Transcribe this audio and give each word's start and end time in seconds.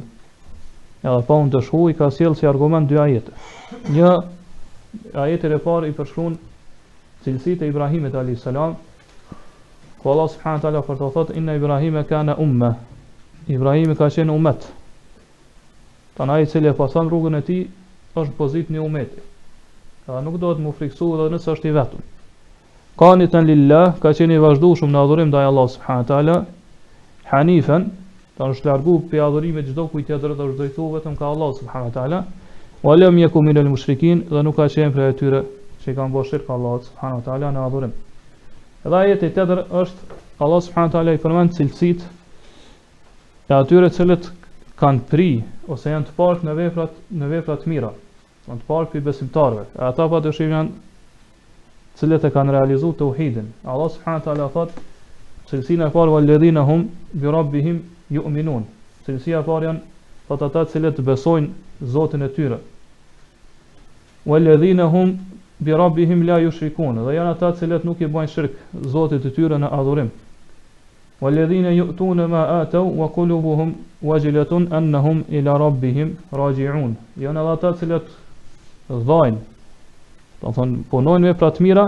Edhe 1.02 1.22
pa 1.28 1.34
u 1.42 1.48
dëshuar 1.50 1.90
i 1.92 1.96
ka 1.98 2.10
sjellë 2.14 2.36
si 2.38 2.46
argument 2.48 2.88
dy 2.88 2.98
ajete. 3.04 3.32
Një 3.92 4.12
ajet 5.22 5.44
e 5.50 5.58
parë 5.64 5.90
i 5.90 5.96
përshkruan 5.96 6.38
cilësitë 7.24 7.66
e 7.66 7.70
Ibrahimit 7.72 8.14
alayhis 8.16 8.44
salam 8.46 8.76
ku 10.00 10.08
Allah 10.12 10.30
subhanahu 10.32 10.62
wa 10.62 10.66
taala 10.66 10.84
kur 10.86 10.96
thotë 10.96 11.14
thot, 11.18 11.28
inna 11.36 11.56
ibrahima 11.58 12.04
kana 12.12 12.36
umma 12.44 12.72
Ibrahimi 13.48 13.96
ka 13.98 14.08
qenë 14.10 14.32
umet 14.32 14.68
Ta 16.16 16.24
na 16.28 16.38
cili 16.46 16.68
e 16.68 16.74
pasan 16.76 17.08
po 17.08 17.14
rrugën 17.16 17.36
e 17.38 17.42
ti 17.42 17.58
është 18.20 18.32
pozit 18.38 18.68
një 18.70 18.80
umeti 18.84 19.22
Ka 20.06 20.20
nuk 20.26 20.36
do 20.42 20.50
të 20.58 20.62
më 20.62 20.72
friksu 20.78 21.06
dhe 21.20 21.28
nësë 21.32 21.50
është 21.54 21.68
i 21.70 21.74
vetëm 21.78 22.02
Ka 23.00 23.12
një 23.20 23.28
të 23.32 23.42
në 23.46 23.82
Ka 24.02 24.12
qeni 24.18 24.38
vazhdu 24.42 24.72
shumë 24.80 24.92
në 24.96 25.02
adhurim 25.04 25.32
Dhe 25.32 25.44
Allah 25.48 25.68
subhanët 25.76 26.10
ala 26.16 26.34
Hanifen 27.30 27.86
Ta 28.36 28.50
është 28.52 28.68
largu 28.68 28.98
për 29.12 29.24
adhurim 29.26 29.58
e 29.58 29.64
gjdo 29.70 29.86
kujtë 29.94 30.18
të 30.18 30.26
dhërë 30.26 30.52
Dhe 30.60 30.68
është 30.70 30.88
vetëm 30.96 31.16
ka 31.22 31.30
Allah 31.34 31.52
subhanët 31.60 31.96
ala 32.04 32.22
O 32.82 32.92
alë 32.92 33.10
mjeku 33.16 33.42
minë 33.48 33.64
lë 33.64 33.72
mushrikin 33.76 34.24
Dhe 34.28 34.44
nuk 34.46 34.56
ka 34.60 34.68
qenë 34.76 34.92
për 34.96 35.06
e 35.08 35.16
tyre 35.22 35.42
Që 35.84 35.92
i 35.92 35.96
kanë 36.00 36.14
bëshirë 36.18 36.46
ka 36.50 36.56
Allah 36.58 36.76
subhanët 36.90 37.32
ala 37.36 37.54
në 37.56 37.64
adhurim 37.64 37.96
Edhe 38.84 39.02
jetë 39.12 39.28
i 39.28 39.32
të 39.38 39.48
dhërë 39.50 39.66
është 39.84 40.20
Allah 40.44 40.60
subhanët 40.68 41.00
ala 41.00 41.16
i 41.16 41.24
përmen 41.24 41.52
cilësit 41.56 42.04
E 43.52 43.56
atyre 43.56 43.88
cilët 43.96 44.30
kanë 44.82 45.04
pri 45.10 45.30
Ose 45.70 45.92
janë 45.94 46.10
të 46.10 46.16
partë 46.18 46.52
në 46.52 47.32
veprat 47.38 47.68
mirat 47.70 48.01
Më 48.48 48.56
të 48.58 48.64
parë 48.68 48.86
për 48.92 49.02
besimtarve 49.06 49.66
E 49.78 49.82
ata 49.88 50.06
pa 50.10 50.18
të 50.22 50.30
shimë 50.38 50.54
janë 50.56 50.70
Cilët 52.00 52.24
e 52.26 52.30
kanë 52.34 52.54
realizu 52.56 52.88
të 52.98 53.06
uhidin 53.12 53.50
Allah 53.74 53.90
subhanët 53.96 54.26
ala 54.32 54.48
thot 54.54 54.72
Cilësina 55.50 55.86
e 55.90 55.94
parë 55.96 56.10
vë 56.16 56.22
ledhina 56.24 56.64
hum 56.70 56.86
Bi 57.22 57.30
rabbihim 57.36 57.78
ju 58.16 58.24
uminun 58.30 58.64
Cilësia 59.06 59.42
e 59.42 59.46
parë 59.50 59.68
janë 59.68 60.26
Thot 60.30 60.42
ata 60.48 60.64
cilët 60.72 60.98
besojnë 61.10 61.86
zotin 61.94 62.26
e 62.26 62.28
tyre 62.38 62.58
Vë 64.26 64.40
ledhina 64.42 64.88
hum 64.96 65.14
Bi 65.62 65.76
rabbihim 65.78 66.24
la 66.26 66.40
ju 66.42 66.50
shrikun 66.58 66.98
Dhe 67.06 67.14
janë 67.18 67.36
ata 67.36 67.52
cilët 67.60 67.86
nuk 67.86 68.02
i 68.02 68.10
bëjnë 68.16 68.32
shirk 68.34 68.58
Zotit 68.96 69.22
e 69.22 69.32
tyre 69.38 69.60
në 69.62 69.70
adhurim 69.78 70.08
Vë 71.22 71.30
ledhina 71.36 71.70
ju 71.76 71.86
tu 72.00 72.10
në 72.18 72.26
ma 72.34 72.42
atëu 72.64 72.90
Vë 72.98 73.08
kulubuhum 73.14 73.76
Vë 74.02 74.18
gjilëtun 74.26 74.66
Annahum 74.80 75.22
ila 75.40 75.54
rabbihim 75.66 76.16
Rajiun 76.42 76.98
Janë 77.26 77.46
ata 77.54 77.76
cilët 77.82 78.18
dhajnë. 79.00 79.40
Do 80.42 80.50
të 80.50 80.54
thonë 80.58 80.82
punojnë 80.90 81.30
vepra 81.30 81.48
të 81.54 81.64
mira, 81.64 81.84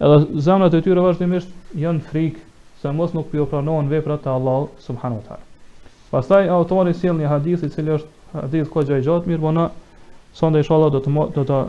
edhe 0.00 0.40
zemrat 0.46 0.74
e 0.74 0.80
tyre 0.84 1.02
vazhdimisht 1.04 1.50
janë 1.78 2.02
frikë 2.08 2.44
se 2.80 2.92
mos 2.96 3.12
nuk 3.14 3.28
po 3.32 3.46
pranojnë 3.50 3.90
veprat 3.90 4.24
e 4.26 4.32
Allahut 4.32 4.70
subhanahu 4.80 5.20
wa 5.20 5.26
taala. 5.26 5.46
Pastaj 6.10 6.48
autori 6.48 6.94
sjell 6.96 7.18
një 7.20 7.28
hadith 7.28 7.64
i 7.64 7.68
cili 7.70 7.92
është 7.98 8.44
hadith 8.44 8.70
kohë 8.72 8.98
i 9.00 9.04
gjatë 9.04 9.30
mirë, 9.30 9.40
por 9.42 9.54
na 9.56 9.66
sonde 10.34 10.62
inshallah 10.62 10.92
do 10.94 11.00
të 11.04 11.32
do 11.36 11.44
ta 11.44 11.60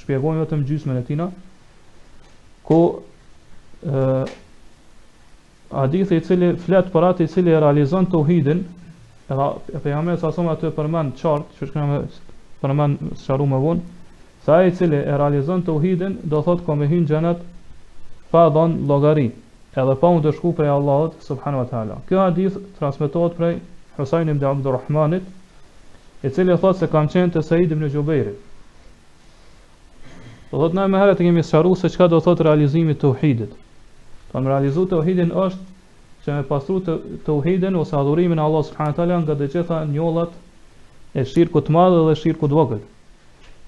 shpjegojmë 0.00 0.42
vetëm 0.44 0.64
gjysmën 0.68 0.98
e 1.00 1.04
tina, 1.06 1.28
ku 2.66 2.80
ë 3.84 4.24
hadithi 5.74 6.16
i 6.18 6.24
cili 6.24 6.54
flet 6.64 6.90
për 6.92 7.06
atë 7.12 7.26
i 7.28 7.28
cili 7.32 7.52
e 7.54 7.60
realizon 7.60 8.08
tauhidin, 8.12 8.64
edhe 9.28 9.78
pejgamberi 9.84 10.20
sa 10.20 10.32
son 10.32 10.48
aty 10.52 10.72
përmend 10.76 11.16
qartë, 11.20 11.60
çështë 11.60 11.76
kemë 11.76 12.02
përmend 12.64 13.20
sharu 13.20 13.46
me 13.48 13.60
vonë, 13.60 13.92
Sa 14.44 14.60
i 14.64 14.74
cili 14.76 14.96
e 15.00 15.16
realizon 15.16 15.62
të 15.64 15.72
uhidin, 15.72 16.18
do 16.28 16.42
thot 16.44 16.62
ka 16.66 16.74
me 16.76 16.88
hynë 16.88 17.08
gjenet 17.08 17.38
pa 18.32 18.42
dhon 18.52 18.74
logari, 18.90 19.30
edhe 19.80 19.94
pa 20.02 20.10
unë 20.12 20.24
të 20.26 20.32
shku 20.36 20.50
prej 20.58 20.68
Allahot, 20.72 21.14
subhanu 21.28 21.62
wa 21.62 21.68
ta'ala. 21.70 21.96
Kjo 22.10 22.20
hadith 22.26 22.58
transmitohet 22.80 23.38
prej 23.38 23.54
Husajn 23.96 24.28
ibn 24.34 24.44
Abdurrahmanit, 24.50 25.24
i 26.22 26.28
cili 26.34 26.52
e 26.52 26.58
thot 26.60 26.76
se 26.82 26.88
kam 26.92 27.08
qenë 27.14 27.32
të 27.36 27.42
Said 27.46 27.72
ibn 27.76 27.88
Gjubejri. 27.94 28.34
Do 30.52 30.60
thot 30.60 30.76
në 30.76 30.86
me 30.92 31.00
herët 31.00 31.24
e 31.24 31.28
kemi 31.30 31.42
sharu 31.52 31.72
se 31.84 31.88
qka 31.94 32.10
do 32.14 32.20
thot 32.26 32.44
realizimi 32.44 32.92
të 33.00 33.14
uhidit. 33.16 33.56
Do 34.32 34.44
në 34.44 34.52
realizu 34.52 34.84
të 34.92 35.00
uhidin 35.00 35.32
është 35.32 35.70
që 36.26 36.34
me 36.40 36.46
pasru 36.52 36.82
të, 36.90 36.98
uhidin 37.38 37.76
ose 37.80 37.96
adhurimin 38.02 38.38
Allah 38.48 38.66
subhanu 38.72 38.92
wa 38.92 38.98
ta'ala 39.02 39.22
nga 39.24 39.36
dhe 39.40 39.48
gjitha 39.56 39.80
njollat 39.96 40.36
e 41.14 41.24
shirkut 41.32 41.70
madhe 41.78 42.08
dhe 42.10 42.16
shirkut 42.24 42.52
vogëtë 42.58 42.90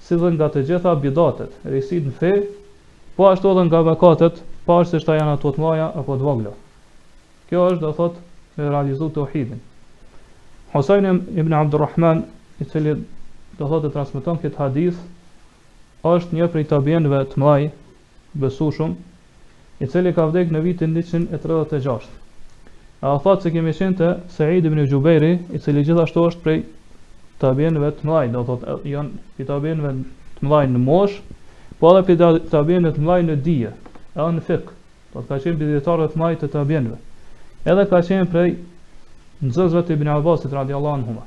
si 0.07 0.15
dhe 0.15 0.29
nga 0.37 0.47
të 0.47 0.61
gjitha 0.69 0.91
bidatet, 1.03 1.55
risit 1.67 2.05
në 2.07 2.13
fe, 2.19 2.29
po 3.17 3.25
ashtu 3.27 3.49
edhe 3.51 3.65
nga 3.67 3.81
mëkatet, 3.89 4.37
pashë 4.67 4.93
se 4.93 5.01
shta 5.03 5.17
janë 5.17 5.33
ato 5.35 5.51
të 5.51 5.63
maja 5.63 5.89
apo 6.01 6.15
të 6.21 6.27
vogla. 6.29 6.53
Kjo 7.49 7.65
është 7.71 7.81
do 7.83 7.89
thot 7.97 8.21
me 8.55 8.69
realizu 8.71 9.09
të 9.17 9.21
ohidin. 9.25 9.59
ibn 11.41 11.53
Abdurrahman, 11.59 12.23
i 12.61 12.65
cili 12.71 12.93
do 13.59 13.67
thot 13.67 13.83
të 13.83 13.91
transmiton 13.97 14.39
këtë 14.43 14.57
hadith, 14.63 14.97
është 16.13 16.39
një 16.39 16.47
prej 16.55 16.65
të 16.71 16.79
të 17.33 17.43
maj, 17.43 17.67
besushum, 18.43 18.95
i 19.83 19.87
cili 19.91 20.13
ka 20.15 20.25
vdekur 20.25 20.53
në 20.55 20.61
vitin 20.69 20.95
136. 20.95 22.07
A 23.01 23.19
thot 23.23 23.43
se 23.43 23.51
kemi 23.51 23.73
qenë 23.73 23.97
të 23.99 24.13
Sejid 24.37 24.65
ibn 24.65 24.85
Gjubejri, 24.87 25.33
i 25.53 25.59
cili 25.59 25.83
gjithashtu 25.85 26.27
është 26.29 26.41
prej 26.43 26.63
tabinëve 27.41 27.89
të 27.97 28.07
mlajnë, 28.09 28.33
do 28.37 28.41
thot, 28.47 28.85
janë 28.87 29.17
pi 29.37 29.45
tabinëve 29.45 29.91
të 30.37 30.47
mlajnë 30.49 30.73
në 30.77 30.81
mosh, 30.85 31.17
po 31.79 31.91
edhe 31.93 32.05
pi 32.09 32.15
tabinëve 32.53 32.95
të 32.95 33.03
mlajnë 33.05 33.29
në 33.29 33.35
dije, 33.47 33.73
edhe 34.15 34.29
në 34.37 34.43
fik, 34.49 34.71
do 35.13 35.13
po 35.19 35.23
të 35.23 35.29
ka 35.33 35.37
qenë 35.45 35.59
bidhjetarëve 35.61 36.11
të 36.15 36.21
mlajnë 36.21 36.41
të 36.43 36.49
tabinëve, 36.55 36.99
edhe 37.73 37.85
ka 37.91 38.01
qenë 38.09 38.29
prej 38.33 38.51
nëzëzve 39.45 39.83
të 39.85 39.97
ibn 39.97 40.11
Abbasit, 40.15 40.53
radi 40.57 40.77
Allah 40.79 40.97
në 40.99 41.09
huma. 41.11 41.25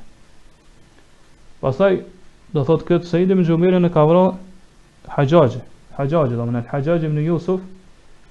Pasaj, 1.63 1.93
do 2.55 2.65
thot, 2.67 2.83
këtë 2.89 3.07
se 3.07 3.21
idim 3.23 3.41
në 3.43 3.47
gjumire 3.47 3.79
në 3.79 3.91
kavra 3.95 4.25
haqajë, 5.15 5.61
haqajë, 5.97 6.35
do 6.35 6.47
më 6.49 6.57
nëtë, 6.57 6.71
haqajë 6.73 7.13
në 7.15 7.25
Jusuf, 7.29 7.63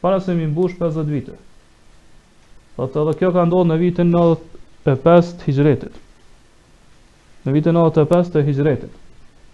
para 0.05 0.21
se 0.25 0.37
më 0.37 0.51
mbush 0.53 0.77
50 0.83 1.09
vite. 1.15 1.33
Do 2.77 2.89
të 2.89 3.03
edhe 3.05 3.17
kjo 3.21 3.33
ka 3.35 3.45
ndodhur 3.49 3.69
në 3.73 3.77
vitin 3.87 4.13
95 4.13 5.35
të 5.41 5.49
hijretit 5.49 5.99
në 7.47 7.53
vitin 7.55 7.77
95 7.77 8.33
të 8.35 8.43
Hijretit. 8.49 8.91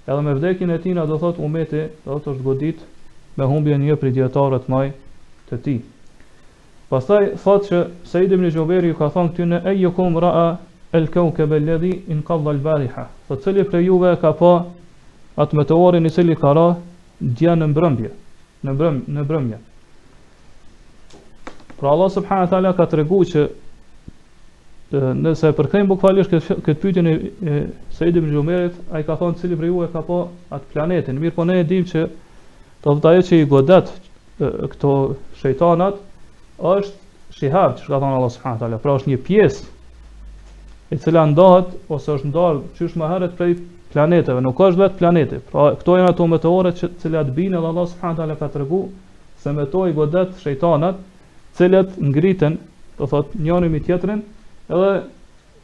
Edhe 0.06 0.22
me 0.22 0.32
vdekjen 0.34 0.70
e 0.74 0.78
tij, 0.82 0.94
do 0.94 1.16
thotë 1.22 1.42
umeti, 1.46 1.84
do 2.04 2.16
thotë 2.16 2.32
është 2.32 2.44
godit 2.44 2.82
me 3.36 3.46
humbjen 3.46 3.82
e 3.82 3.90
një 3.90 3.96
prej 4.00 4.12
dietarëve 4.16 4.60
të 4.64 4.72
mëj 4.72 4.88
të 5.50 5.58
tij. 5.64 5.78
Pastaj 6.90 7.30
thot 7.42 7.64
që 7.66 7.80
Said 8.06 8.32
ibn 8.32 8.46
Jubairi 8.50 8.92
ka 8.94 9.08
thonë 9.10 9.32
këtu 9.34 9.46
në 9.50 9.60
ay 9.70 9.80
yukum 9.82 10.18
ra'a 10.22 10.44
al-kawkab 10.94 11.50
alladhi 11.56 11.92
inqadha 12.14 12.52
al-bariha. 12.54 13.06
Po 13.28 13.36
cili 13.42 13.64
prej 13.66 13.86
juve 13.88 14.12
ka 14.22 14.30
pa 14.38 14.52
atë 15.42 15.56
meteorin 15.58 16.06
i 16.06 16.10
cili 16.14 16.36
ka 16.38 16.52
rënë 16.56 17.34
dia 17.40 17.54
në 17.58 17.68
mbrëmje, 17.72 18.12
në 18.64 18.74
mbrëmje, 18.76 19.02
në 19.16 19.22
mbrëmje. 19.26 19.58
Pra 21.78 21.90
Allah 21.90 22.10
subhanahu 22.14 22.46
wa 22.46 22.50
taala 22.54 22.74
ka 22.78 22.86
treguar 22.90 23.26
që 23.30 23.42
nëse 24.94 25.48
e 25.50 25.54
përkthejmë 25.56 25.88
bukvalisht 25.90 26.30
këtë 26.36 26.56
këtë 26.62 26.80
pyetjen 26.82 27.06
e, 27.08 27.16
Said 27.90 28.16
ibn 28.20 28.28
Jumerit, 28.30 28.74
ai 28.94 29.00
ka 29.02 29.16
thonë 29.18 29.38
cili 29.40 29.56
prej 29.58 29.70
e 29.82 29.88
ka 29.90 30.02
pa 30.02 30.02
po 30.04 30.18
atë 30.54 30.66
planetin. 30.74 31.16
Mirë, 31.18 31.34
po 31.34 31.44
ne 31.48 31.56
e 31.60 31.64
dimë 31.64 31.88
që 31.88 32.02
do 32.84 32.92
të 33.00 33.08
ajo 33.08 33.22
që 33.30 33.38
i 33.40 33.46
godet 33.48 33.88
këto 34.38 34.90
shejtanat 35.40 35.96
është 36.58 37.38
shihab, 37.38 37.78
që 37.80 37.86
ka 37.88 37.96
thonë 38.02 38.18
Allah 38.18 38.34
subhanahu 38.34 38.60
taala. 38.62 38.78
Pra 38.84 38.94
është 39.00 39.10
një 39.14 39.18
pjesë 39.24 39.64
e 40.94 40.98
cila 41.02 41.24
ndahet 41.32 41.72
ose 41.90 42.14
është 42.18 42.30
ndarë 42.30 42.62
qysh 42.76 42.98
më 43.00 43.10
herët 43.14 43.34
prej 43.40 43.56
planeteve, 43.96 44.44
nuk 44.44 44.60
është 44.66 44.82
vetë 44.84 45.00
planeti. 45.00 45.40
Pra 45.50 45.70
këto 45.80 45.96
janë 45.98 46.12
ato 46.12 46.28
meteore 46.28 46.74
që 46.76 46.92
cilat 47.02 47.32
binë 47.36 47.56
dhe 47.64 47.72
Allah 47.72 47.88
subhanahu 47.94 48.20
taala 48.20 48.36
ka 48.38 48.52
tregu 48.54 48.84
se 49.40 49.56
me 49.56 49.64
to 49.72 49.86
i 49.88 49.96
godet 49.96 50.36
shejtanat, 50.44 51.00
cilët 51.56 51.96
ngriten, 52.12 52.60
do 53.00 53.08
thotë 53.08 53.40
njëri 53.46 53.72
me 53.72 53.80
tjetrin, 53.84 54.24
edhe 54.68 55.02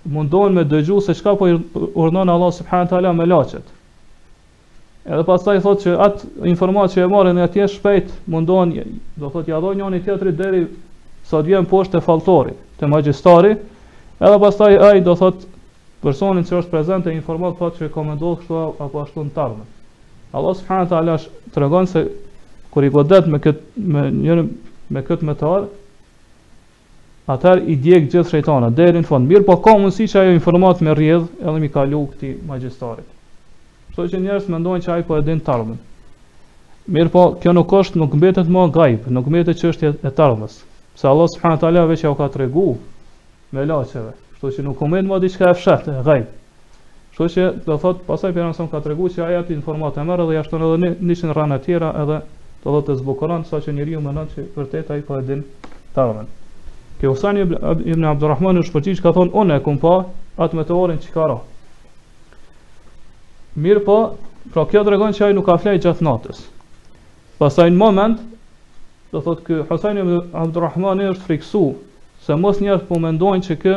mundohen 0.09 0.55
me 0.57 0.65
dëgju 0.67 1.01
se 1.05 1.15
qka 1.15 1.33
po 1.39 1.49
i 1.49 1.57
urnon 1.99 2.29
Allah 2.29 2.51
subhanahu 2.55 2.89
teala 2.91 3.13
me 3.15 3.27
lachet 3.27 3.65
edhe 5.07 5.25
pas 5.27 5.43
thotë 5.43 5.59
i 5.59 5.63
thot 5.63 5.85
që 5.85 5.95
atë 6.07 6.31
informat 6.53 6.95
që 6.95 7.03
e 7.07 7.11
marrën 7.11 7.39
e 7.41 7.47
atje 7.47 7.69
shpejt 7.77 8.13
mundohen 8.31 8.75
do 9.21 9.31
thot 9.31 9.49
jadho 9.51 9.75
një 9.79 9.91
një 9.97 10.03
tjetëri 10.07 10.35
deri 10.43 10.63
sa 11.27 11.39
të 11.41 11.51
vjen 11.53 11.69
posht 11.71 11.95
të 11.95 12.03
faltori 12.03 12.55
të 12.81 12.91
magjistari 12.91 13.55
edhe 13.57 14.41
pas 14.47 14.61
ai 14.67 14.99
i 14.99 15.05
do 15.09 15.15
thot 15.19 15.47
personin 16.03 16.47
që 16.47 16.59
është 16.63 16.71
prezente 16.75 17.11
e 17.11 17.15
informat 17.17 17.55
pa 17.59 17.71
që 17.77 17.87
e 17.89 17.93
komendohet 17.95 18.43
kështu 18.43 18.59
apo 18.83 19.05
ashtu 19.07 19.27
në 19.29 19.35
tarme 19.39 19.67
Allah 20.35 20.59
subhanahu 20.59 20.91
teala 20.91 21.19
të 21.55 21.87
se 21.95 22.05
kur 22.75 22.85
i 22.85 22.91
godet 22.91 23.27
po 23.27 23.31
me 23.31 23.39
këtë 23.45 23.89
me 23.95 24.09
njërë 24.23 24.49
me 24.93 25.01
këtë 25.09 25.25
metar, 25.25 25.67
Atar 27.31 27.61
i 27.71 27.77
djeg 27.79 28.09
gjithë 28.11 28.29
shejtana 28.33 28.69
deri 28.79 28.99
në 29.01 29.07
fund. 29.09 29.31
Mirë, 29.31 29.45
po 29.49 29.55
ka 29.65 29.73
mundësi 29.79 30.09
që 30.11 30.21
ajo 30.23 30.31
informat 30.37 30.81
me 30.87 30.95
rrjedh 30.99 31.29
edhe 31.45 31.61
mi 31.65 31.69
kalu 31.77 32.01
këtij 32.15 32.33
magjestarit. 32.49 33.07
Kështu 33.91 34.07
që 34.15 34.21
njerëz 34.25 34.49
mendojnë 34.55 34.83
që 34.87 34.91
ai 34.95 35.05
po 35.11 35.19
e 35.19 35.23
din 35.29 35.43
tarmën. 35.49 35.77
Mirë, 36.97 37.13
po 37.15 37.23
kjo 37.45 37.55
nuk 37.55 37.75
është, 37.81 38.01
nuk 38.03 38.17
mbetet 38.19 38.51
më 38.57 38.65
gajb, 38.79 39.07
nuk 39.19 39.31
mbetet 39.31 39.61
çështja 39.63 39.93
e 40.03 40.13
tarmës. 40.19 40.57
Sepse 40.97 41.09
Allah 41.13 41.31
subhanahu 41.37 41.61
wa 41.61 41.65
taala 41.67 41.85
vetë 41.93 42.07
ja 42.09 42.15
ka 42.23 42.29
tregu 42.39 42.67
me 43.55 43.69
laçeve. 43.71 44.13
Kështu 44.33 44.53
që 44.59 44.67
nuk 44.67 44.83
mbet 44.91 45.09
më 45.13 45.21
diçka 45.27 45.53
e 45.55 45.55
fshatë, 45.61 45.95
e 46.01 46.05
gajb. 46.11 46.35
Kështu 47.15 47.33
që 47.39 47.47
do 47.71 47.79
thot, 47.87 48.03
pasaj 48.11 48.35
pejgamberi 48.35 48.71
ka 48.75 48.83
tregu 48.89 49.11
se 49.15 49.23
ai 49.29 49.39
atë 49.45 49.55
informat 49.61 50.03
e 50.03 50.09
merr 50.11 50.27
dhe 50.27 50.41
jashton 50.41 50.67
edhe 50.73 50.93
nisën 51.13 51.37
rana 51.39 51.63
të 51.63 51.71
tjera 51.71 51.95
edhe 52.03 52.19
do 52.67 52.81
të 52.91 52.99
zbukuron 53.05 53.47
saqë 53.53 53.79
njeriu 53.79 54.03
mendon 54.09 54.31
se 54.35 54.49
vërtet 54.59 54.91
ai 54.97 55.03
po 55.11 55.23
e 55.23 55.27
din 55.31 55.47
tarmën. 55.97 56.31
Ke 57.03 57.09
Usani 57.11 57.43
ibn 57.91 58.05
Abdurrahman 58.07 58.61
u 58.61 58.61
shpërqish 58.63 59.01
ka 59.03 59.11
thonë, 59.17 59.33
unë 59.43 59.57
e 59.59 59.61
kam 59.67 59.79
pa 59.83 59.93
atë 60.45 60.55
meteorin 60.55 61.01
që 61.03 61.09
ka 61.11 61.23
rënë. 61.33 61.47
Mirë 63.65 63.81
pa, 63.89 63.97
po, 64.15 64.29
pra 64.55 64.63
kjo 64.71 64.83
dregon 64.87 65.17
që 65.19 65.25
ajë 65.27 65.35
nuk 65.35 65.43
ka 65.49 65.57
flej 65.65 65.81
gjatë 65.83 66.07
natës. 66.07 66.45
Pasaj 67.43 67.67
në 67.73 67.81
moment, 67.81 68.21
do 69.11 69.23
thot 69.27 69.43
ky 69.49 69.59
Hasani 69.73 70.05
ibn 70.05 70.29
Abdurrahman 70.45 71.03
i 71.03 71.09
është 71.09 71.27
friksu, 71.27 71.65
se 72.23 72.39
mos 72.39 72.63
njerëz 72.63 72.87
po 72.87 73.01
mendojnë 73.03 73.49
që 73.49 73.57
kë, 73.65 73.75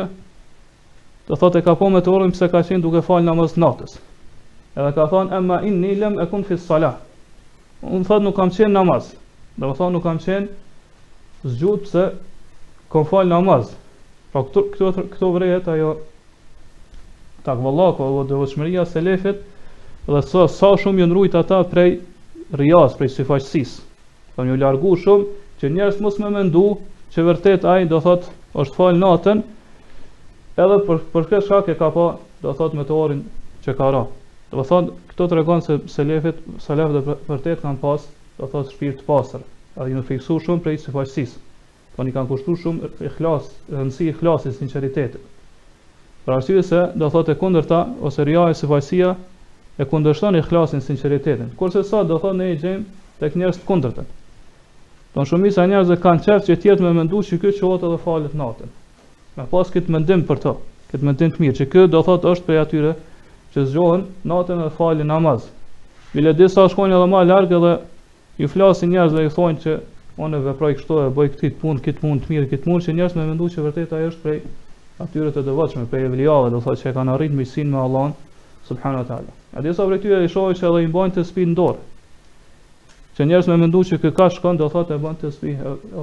do 1.26 1.40
thot 1.42 1.58
e 1.58 1.64
ka 1.66 1.74
po 1.82 1.90
meteorin 1.96 2.30
pëse 2.30 2.46
ka 2.54 2.62
qenë 2.70 2.86
duke 2.86 3.02
falë 3.08 3.26
namaz 3.26 3.58
natës. 3.58 3.98
Edhe 4.78 4.94
ka 5.00 5.08
thonë, 5.16 5.34
emma 5.40 5.58
in 5.66 5.82
nilem 5.82 6.20
e 6.22 6.28
fi 6.52 6.60
salah. 6.68 6.94
Unë 7.82 8.06
thot 8.06 8.22
nuk 8.22 8.38
kam 8.38 8.54
qenë 8.54 8.74
namaz, 8.78 9.10
dhe 9.58 9.66
më 9.66 9.74
thot 9.82 9.92
nuk 9.98 10.06
kam 10.06 10.22
qenë 10.28 10.46
zgjutë 11.52 11.94
se 11.96 12.06
kom 12.88 13.04
fal 13.06 13.28
namaz. 13.28 13.70
Po 14.32 14.42
këto 14.42 14.62
këto 14.74 15.04
këto 15.14 15.30
vërejt 15.34 15.70
ajo 15.74 15.92
tak 17.46 17.60
vallahu 17.62 17.96
ko 17.96 18.24
do 18.28 18.46
se 18.86 19.00
lefet 19.00 19.42
dhe 20.06 20.20
sa 20.22 20.46
sa 20.48 20.74
shumë 20.78 21.00
ju 21.02 21.06
ndrujt 21.06 21.34
ata 21.34 21.62
prej 21.64 22.00
rias, 22.52 22.94
prej 22.94 23.08
sifaqsis. 23.16 23.80
Po 24.36 24.42
ju 24.44 24.56
largu 24.56 24.96
shumë 24.96 25.24
që 25.60 25.70
njerëz 25.72 26.00
mos 26.04 26.18
më 26.20 26.30
mendu 26.36 26.66
që 27.14 27.24
vërtet 27.30 27.64
ai 27.64 27.84
do 27.88 28.00
thot 28.00 28.28
është 28.60 28.74
fal 28.76 29.00
natën. 29.00 29.40
Edhe 30.62 30.78
për 30.86 31.00
për 31.14 31.26
këtë 31.30 31.46
shkak 31.46 31.68
e 31.74 31.78
ka 31.80 31.90
pa 31.94 32.06
do 32.42 32.52
thot 32.52 32.74
me 32.76 32.84
torin 32.88 33.24
që 33.64 33.74
ka 33.76 33.90
ra. 33.94 34.04
Do 34.52 34.62
thot, 34.64 34.92
këto 35.10 35.26
tregon 35.32 35.62
se 35.64 35.78
se 35.94 36.04
lefet, 36.04 36.38
se 36.58 36.74
vërtet 36.78 37.64
kanë 37.64 37.80
pas 37.82 38.06
do 38.38 38.46
thot 38.52 38.70
shpirt 38.74 39.00
të 39.02 39.08
pastër. 39.08 39.42
Ai 39.76 39.90
më 39.96 40.04
fiksu 40.12 40.38
shumë 40.44 40.62
prej 40.64 40.78
sifaqsis 40.86 41.34
po 41.96 42.04
një 42.04 42.12
kanë 42.12 42.28
kushtu 42.28 42.54
shumë 42.60 42.88
i 43.08 43.08
rëndësi 43.14 44.06
i 44.10 44.14
khlasit, 44.16 44.54
sinceritetit. 44.58 45.20
Për 46.26 46.34
arsye 46.36 46.62
se 46.66 46.80
do 47.00 47.08
thotë 47.12 47.36
kundërta 47.40 47.68
ta 47.70 48.04
ose 48.08 48.24
ria 48.28 48.44
e 48.50 48.54
sivajsia 48.58 49.14
e 49.80 49.84
kundërshton 49.88 50.36
i 50.36 50.42
sinqeritetin. 50.80 51.50
Kurse 51.56 51.82
sa 51.84 52.02
do 52.04 52.18
thonë 52.22 52.38
ne 52.40 52.50
i 52.52 52.56
gjejmë 52.56 52.84
tek 53.20 53.34
njerëz 53.40 53.58
të 53.62 53.66
kundërta. 53.70 54.04
Don 55.16 55.24
shumica 55.24 55.64
e 55.64 55.68
njerëzve 55.70 55.96
kanë 56.02 56.22
çert 56.26 56.46
që 56.50 56.56
tjetër 56.60 56.82
me 56.84 56.92
mendu 56.98 57.22
që 57.24 57.38
ky 57.40 57.52
çohet 57.58 57.82
edhe 57.88 57.98
falet 58.02 58.34
natën. 58.36 58.68
Me 59.36 59.46
pas 59.48 59.72
këtë 59.72 59.92
mendim 59.94 60.22
për 60.28 60.40
to, 60.44 60.54
këtë 60.92 61.04
mendim 61.06 61.30
të 61.32 61.44
mirë 61.44 61.56
që 61.62 61.68
ky 61.72 61.86
do 61.94 62.02
thotë 62.04 62.32
është 62.34 62.44
për 62.48 62.60
atyre 62.64 62.92
që 63.54 63.64
zgjohen 63.70 64.04
natën 64.28 64.60
dhe 64.60 64.68
falin 64.76 65.08
namaz. 65.08 65.48
Mile 66.16 66.34
disa 66.36 66.66
shkojnë 66.72 66.98
edhe 66.98 67.08
më 67.14 67.24
larg 67.30 67.52
edhe 67.60 67.72
ju 68.42 68.50
flasin 68.52 68.90
njerëzve 68.92 69.24
i 69.30 69.32
thonë 69.36 69.62
që 69.64 69.78
unë 70.24 70.38
e 70.38 70.44
vepraj 70.50 70.74
kështu 70.78 70.96
e 71.04 71.08
bëj 71.16 71.26
këtë 71.34 71.48
punë, 71.60 71.80
këtë 71.84 72.00
punë 72.02 72.22
të 72.24 72.30
mirë, 72.32 72.46
këtë 72.52 72.64
punë 72.66 72.84
që 72.84 72.92
njerëzit 72.98 73.16
më 73.18 73.22
me 73.22 73.28
mendojnë 73.32 73.54
se 73.54 73.64
vërtet 73.64 73.90
ajo 73.96 74.06
është 74.12 74.22
prej 74.22 74.38
atyre 75.04 75.32
të 75.34 75.42
devotshme, 75.48 75.82
prej 75.90 76.06
evliave, 76.06 76.46
do 76.54 76.60
thotë 76.64 76.80
se 76.82 76.92
kanë 76.96 77.12
arritur 77.14 77.36
mësinë 77.40 77.72
me 77.74 77.82
Allahun 77.82 78.14
subhanahu 78.68 79.02
wa 79.02 79.10
taala. 79.10 79.34
A 79.56 79.64
dhe 79.66 79.74
sa 79.76 79.84
për 79.84 80.00
këtyre 80.00 80.22
i 80.24 80.30
shohësh 80.36 80.64
edhe 80.70 80.86
i 80.86 80.90
bën 80.96 81.14
të 81.18 81.26
spi 81.28 81.44
në 81.50 81.54
dorë. 81.60 81.84
Që 83.18 83.26
njerëzit 83.28 83.52
më 83.52 83.58
me 83.58 83.64
mendojnë 83.66 83.90
se 83.90 83.98
kë 84.00 84.12
ka 84.16 84.30
shkon 84.32 84.60
do 84.60 84.70
thotë 84.72 84.96
e 84.96 85.00
bën 85.04 85.20
të 85.20 85.34
spi 85.36 85.54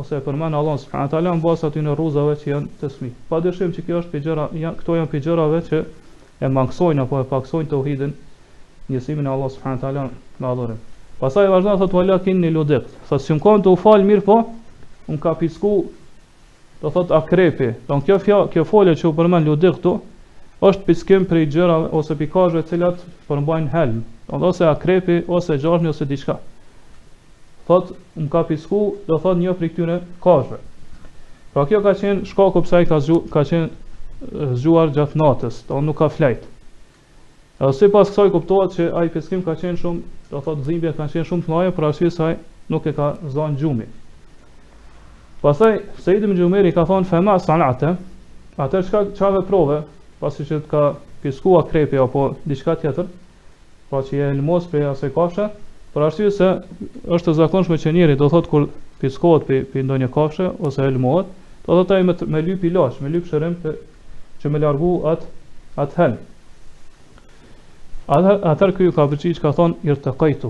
ose 0.04 0.22
e 0.22 0.22
përmend 0.28 0.62
Allahun 0.62 0.82
subhanahu 0.86 1.10
wa 1.10 1.18
taala 1.18 1.34
në 1.34 1.46
bosht 1.48 1.68
aty 1.68 1.84
në 1.86 1.98
rruzave 1.98 2.38
që 2.44 2.50
janë 2.54 2.72
të 2.84 2.94
spi. 2.94 3.12
Padyshim 3.34 3.74
që 3.80 3.88
kjo 3.90 4.02
është 4.04 4.14
pejgjera, 4.14 4.48
ja, 4.62 4.72
këto 4.82 5.00
janë 5.02 5.12
pejgjerave 5.16 5.64
që 5.72 5.84
e 6.48 6.54
mangsojnë 6.60 7.06
apo 7.06 7.22
e 7.22 7.28
paksojnë 7.34 7.70
tauhidin, 7.74 8.16
njësimin 8.94 9.26
e 9.30 9.34
Allahut 9.38 9.58
subhanahu 9.58 9.82
wa 9.82 9.86
taala 9.88 10.10
me 10.40 10.52
adhurim. 10.54 10.82
Pasaj 11.24 11.46
vazhdan 11.48 11.78
thot 11.80 11.94
wala 11.96 12.18
kin 12.20 12.42
ni 12.44 12.50
ludiq. 12.52 12.84
Sa 13.08 13.16
si 13.20 13.32
mkon 13.32 13.62
të 13.64 13.72
u 13.72 13.78
fal 13.80 14.02
mirë, 14.04 14.24
po, 14.28 14.36
un 15.08 15.20
ka 15.24 15.32
pisku 15.40 15.70
do 16.82 16.90
thot 16.92 17.14
akrepi. 17.16 17.70
Don 17.88 18.02
kjo 18.04 18.18
fjo, 18.20 18.40
kjo 18.52 18.64
folje 18.68 18.98
që 19.02 19.06
u 19.08 19.12
përmend 19.22 19.48
ludiq 19.48 19.78
këtu 19.78 19.94
është 20.70 20.84
piskim 20.90 21.28
për 21.30 21.46
gjëra 21.56 21.78
ose 22.00 22.18
pikazhe 22.24 22.66
të 22.66 22.72
cilat 22.74 23.06
përmbajnë 23.30 23.72
helm, 23.76 24.02
ose 24.50 24.68
akrepi 24.74 25.22
ose 25.38 25.56
gjashmi 25.64 25.92
ose 25.94 26.08
diçka. 26.12 26.36
Thot 27.70 27.94
un 28.20 28.28
ka 28.34 28.42
pisku, 28.52 28.82
do 29.08 29.16
thot 29.24 29.40
një 29.46 29.54
prej 29.62 29.70
këtyre 29.78 29.96
kazhve. 30.28 30.60
Pra 31.56 31.64
kjo 31.70 31.80
ka 31.88 31.94
qenë 32.02 32.26
shkaku 32.34 32.64
pse 32.68 32.80
ai 32.82 32.90
ka 32.92 33.00
zgju, 33.06 33.22
ka 33.32 33.46
qenë 33.48 34.58
zgjuar 34.60 34.92
gjatë 35.00 35.24
natës, 35.24 35.62
do 35.72 35.80
nuk 35.88 36.02
ka 36.04 36.12
flajt. 36.18 36.44
Edhe 37.64 37.72
sipas 37.80 38.12
kësaj 38.12 38.28
kuptohet 38.36 38.74
që 38.76 38.90
ai 39.00 39.06
piskim 39.16 39.46
ka 39.46 39.54
qenë 39.62 39.80
shumë 39.80 40.20
Do 40.34 40.42
thot 40.42 40.64
dhimbja 40.66 40.92
kanë 40.98 41.14
qenë 41.14 41.28
shumë 41.30 41.44
të 41.46 41.52
mëdha 41.54 41.72
për 41.78 41.86
arsye 41.90 42.08
se 42.14 42.24
ai 42.28 42.36
nuk 42.74 42.88
e 42.90 42.94
ka 42.98 43.10
zon 43.34 43.58
gjumin. 43.60 43.90
Pastaj 45.44 45.76
Said 46.06 46.24
ibn 46.26 46.38
Jumeri 46.40 46.72
ka 46.74 46.86
thon 46.90 47.06
fema 47.06 47.36
sanate, 47.44 47.92
atë 48.66 48.82
çka 48.88 49.02
çka 49.20 49.30
veprove, 49.36 49.78
pasi 50.24 50.48
që 50.50 50.60
ka 50.72 50.82
piskua 51.26 51.62
krepi 51.70 52.02
apo 52.02 52.24
diçka 52.50 52.74
tjetër, 52.82 53.12
pra 53.92 54.02
që 54.08 54.24
e 54.30 54.32
lmos 54.40 54.66
për 54.72 54.88
asaj 54.96 55.14
kafshë, 55.20 55.46
për 55.94 56.08
arsye 56.08 56.32
se 56.40 56.50
është 57.18 57.36
e 57.36 57.40
zakonshme 57.44 57.78
që 57.86 57.94
njeri, 57.98 58.18
do 58.24 58.32
thot 58.34 58.50
kur 58.50 58.66
piskohet 59.04 59.46
për 59.52 59.66
pi, 59.76 59.86
ndonjë 59.86 60.10
kafshë 60.18 60.50
ose 60.70 60.88
e 60.90 60.96
lmohet, 60.98 61.30
do 61.68 61.78
thotë 61.78 62.02
me 62.10 62.18
me 62.36 62.42
lyp 62.50 62.64
i 62.64 62.74
lash, 62.74 63.02
me 63.06 63.14
lyp 63.14 63.30
shërim 63.30 63.60
për 63.68 63.78
që 64.42 64.56
me 64.56 64.64
largu 64.66 64.94
at 65.14 65.28
at 65.86 66.00
Atër 68.04 68.74
kjo 68.76 68.92
ka 68.92 69.04
përqi 69.12 69.30
që 69.38 69.40
ka 69.44 69.52
thonë 69.58 69.88
irë 69.88 70.02
të 70.06 70.12
kajtu. 70.22 70.50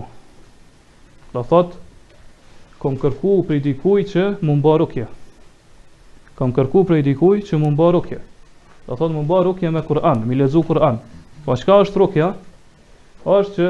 Do 1.34 1.42
thotë, 1.50 1.76
kom 2.82 2.96
kërku 3.04 3.34
për 3.50 3.60
i 3.60 3.62
dikuj 3.68 4.06
që 4.14 4.24
më 4.48 4.56
mba 4.62 4.72
rukje. 4.82 5.04
Kom 6.40 6.50
kërku 6.58 6.82
për 6.90 7.02
i 7.04 7.04
dikuj 7.14 7.38
që 7.50 7.60
më 7.62 7.70
mba 7.76 7.90
rukje. 7.96 8.18
Do 8.88 8.98
thotë, 8.98 9.14
më 9.14 9.22
mba 9.28 9.42
rukje 9.48 9.70
me 9.76 9.84
Kur'an, 9.90 10.24
mi 10.26 10.36
lezu 10.40 10.64
Kur'an. 10.70 10.98
Po 11.46 11.54
shka 11.62 11.78
është 11.86 12.00
rukja? 12.02 12.32
është 13.36 13.54
që 13.58 13.68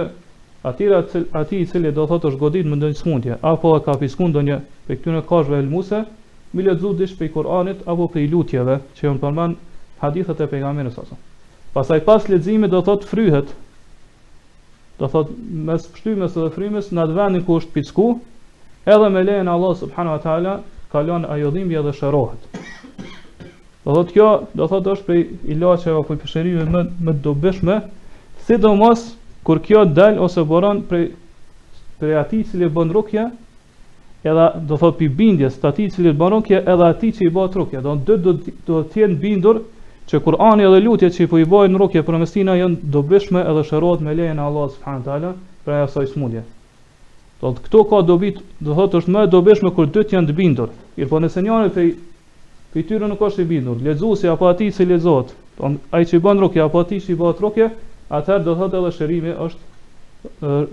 atira 0.69 1.01
cil, 1.11 1.25
ati 1.41 1.59
i 1.61 1.65
cili 1.69 1.91
do 1.93 2.07
thotë 2.09 2.29
është 2.31 2.39
godit 2.45 2.65
më 2.71 2.79
ndonjë 2.79 2.97
smundje, 3.01 3.35
apo 3.51 3.75
e 3.77 3.83
ka 3.85 3.93
piskun 4.01 4.31
do 4.33 4.41
një 4.47 4.61
për 4.87 4.97
këtyre 5.01 5.21
kashve 5.31 5.59
elmuse, 5.59 5.99
mi 6.55 6.63
lezu 6.65 6.93
dish 7.01 7.13
për 7.19 7.27
i 7.29 7.33
Kur'anit 7.35 7.83
apo 7.93 8.07
për 8.15 8.23
i 8.23 8.31
lutjeve 8.31 8.79
që 8.95 9.05
jënë 9.09 9.21
përmanë 9.25 9.59
hadithet 10.05 10.41
e 10.41 10.47
pejgamerës 10.55 10.97
aso. 11.03 11.19
Pasaj 11.77 11.99
pas 12.09 12.25
lezimit 12.33 12.73
do 12.75 12.81
thotë 12.89 13.11
fryhet, 13.11 13.53
do 14.99 15.07
thot 15.09 15.29
mes 15.63 15.87
pështymes 15.95 16.35
dhe 16.37 16.49
frymës 16.53 16.91
në 16.93 17.03
atë 17.07 17.15
vendin 17.17 17.43
ku 17.47 17.57
është 17.61 17.73
picku, 17.73 18.07
edhe 18.85 19.09
me 19.09 19.23
lejen 19.25 19.49
Allah 19.49 19.73
subhanahu 19.79 20.17
wa 20.17 20.21
taala 20.25 20.53
kalon 20.93 21.23
ajo 21.33 21.49
dhimbje 21.55 21.81
dhe 21.87 21.93
shërohet. 21.99 22.61
Do 23.83 23.95
thot 23.97 24.11
kjo, 24.15 24.27
do 24.55 24.67
thot 24.69 24.89
është 24.95 25.07
prej 25.09 25.21
ilaçeve 25.55 25.97
apo 26.03 26.15
pishërimeve 26.15 26.69
më 26.75 26.83
më 27.07 27.15
dobishme, 27.25 27.79
sidomos 28.45 29.07
kur 29.43 29.61
kjo 29.65 29.85
dal 29.85 30.19
ose 30.23 30.45
boron 30.51 30.83
prej 30.87 31.07
prej 31.99 32.17
atij 32.21 32.45
cili 32.51 32.69
bën 32.75 32.93
rrokje, 32.93 33.25
edhe 34.29 34.45
do 34.69 34.77
thot 34.77 34.99
pi 34.99 35.09
bindjes 35.09 35.57
të 35.63 35.73
i 35.83 35.89
cili 35.91 36.13
bën 36.13 36.35
rrokje 36.37 36.61
edhe 36.63 36.87
atij 36.93 37.15
që 37.17 37.27
i 37.27 37.33
bën 37.35 37.51
rrokje, 37.57 37.81
do 37.89 37.97
të 38.07 38.21
do 38.69 38.83
të 38.93 39.01
jenë 39.03 39.19
bindur 39.25 39.63
që 40.11 40.19
Kur'ani 40.23 40.65
edhe 40.67 40.79
lutja 40.83 41.09
që 41.15 41.23
i 41.25 41.29
po 41.31 41.39
i 41.41 41.45
bajnë 41.51 41.79
rukje 41.79 42.01
për 42.07 42.17
mesina 42.23 42.53
janë 42.59 42.89
dobishme 42.95 43.43
edhe 43.51 43.61
shërohet 43.69 44.01
me 44.07 44.15
lejen 44.17 44.41
e 44.41 44.45
Allah 44.45 44.65
subhanahu 44.73 45.05
taala 45.05 45.29
për 45.67 45.75
ajo 45.77 45.87
sa 45.93 46.03
smundje. 46.13 46.41
Do 47.43 47.51
të 47.55 47.63
këto 47.67 47.83
ka 47.91 48.01
dobit, 48.09 48.41
do 48.67 48.75
thotë 48.79 48.99
është 49.01 49.13
më 49.17 49.23
dobishme 49.35 49.71
kur 49.77 49.87
dyt 49.95 50.13
janë 50.15 50.29
të 50.29 50.35
bindur. 50.41 50.71
Mirë, 50.97 51.09
po 51.13 51.19
nëse 51.23 51.43
njëri 51.45 51.71
pe 51.77 51.85
fytyrën 52.75 53.07
nuk 53.13 53.23
është 53.29 53.43
i 53.45 53.49
bindur, 53.53 53.79
lexuesi 53.87 54.29
apo 54.33 54.47
ati 54.51 54.69
që 54.75 54.87
lexohet, 54.91 55.31
do 55.59 55.63
po 55.63 55.71
ai 55.97 56.03
që 56.09 56.19
i 56.19 56.23
bën 56.27 56.43
rukje 56.45 56.65
apo 56.67 56.83
ati 56.83 56.99
që 57.05 57.11
i 57.15 57.19
bëhet 57.21 57.43
rukje, 57.45 57.69
atëherë 58.19 58.43
do 58.49 58.55
thotë 58.59 58.79
edhe 58.81 58.91
shërimi 58.99 59.35
është 59.47 59.71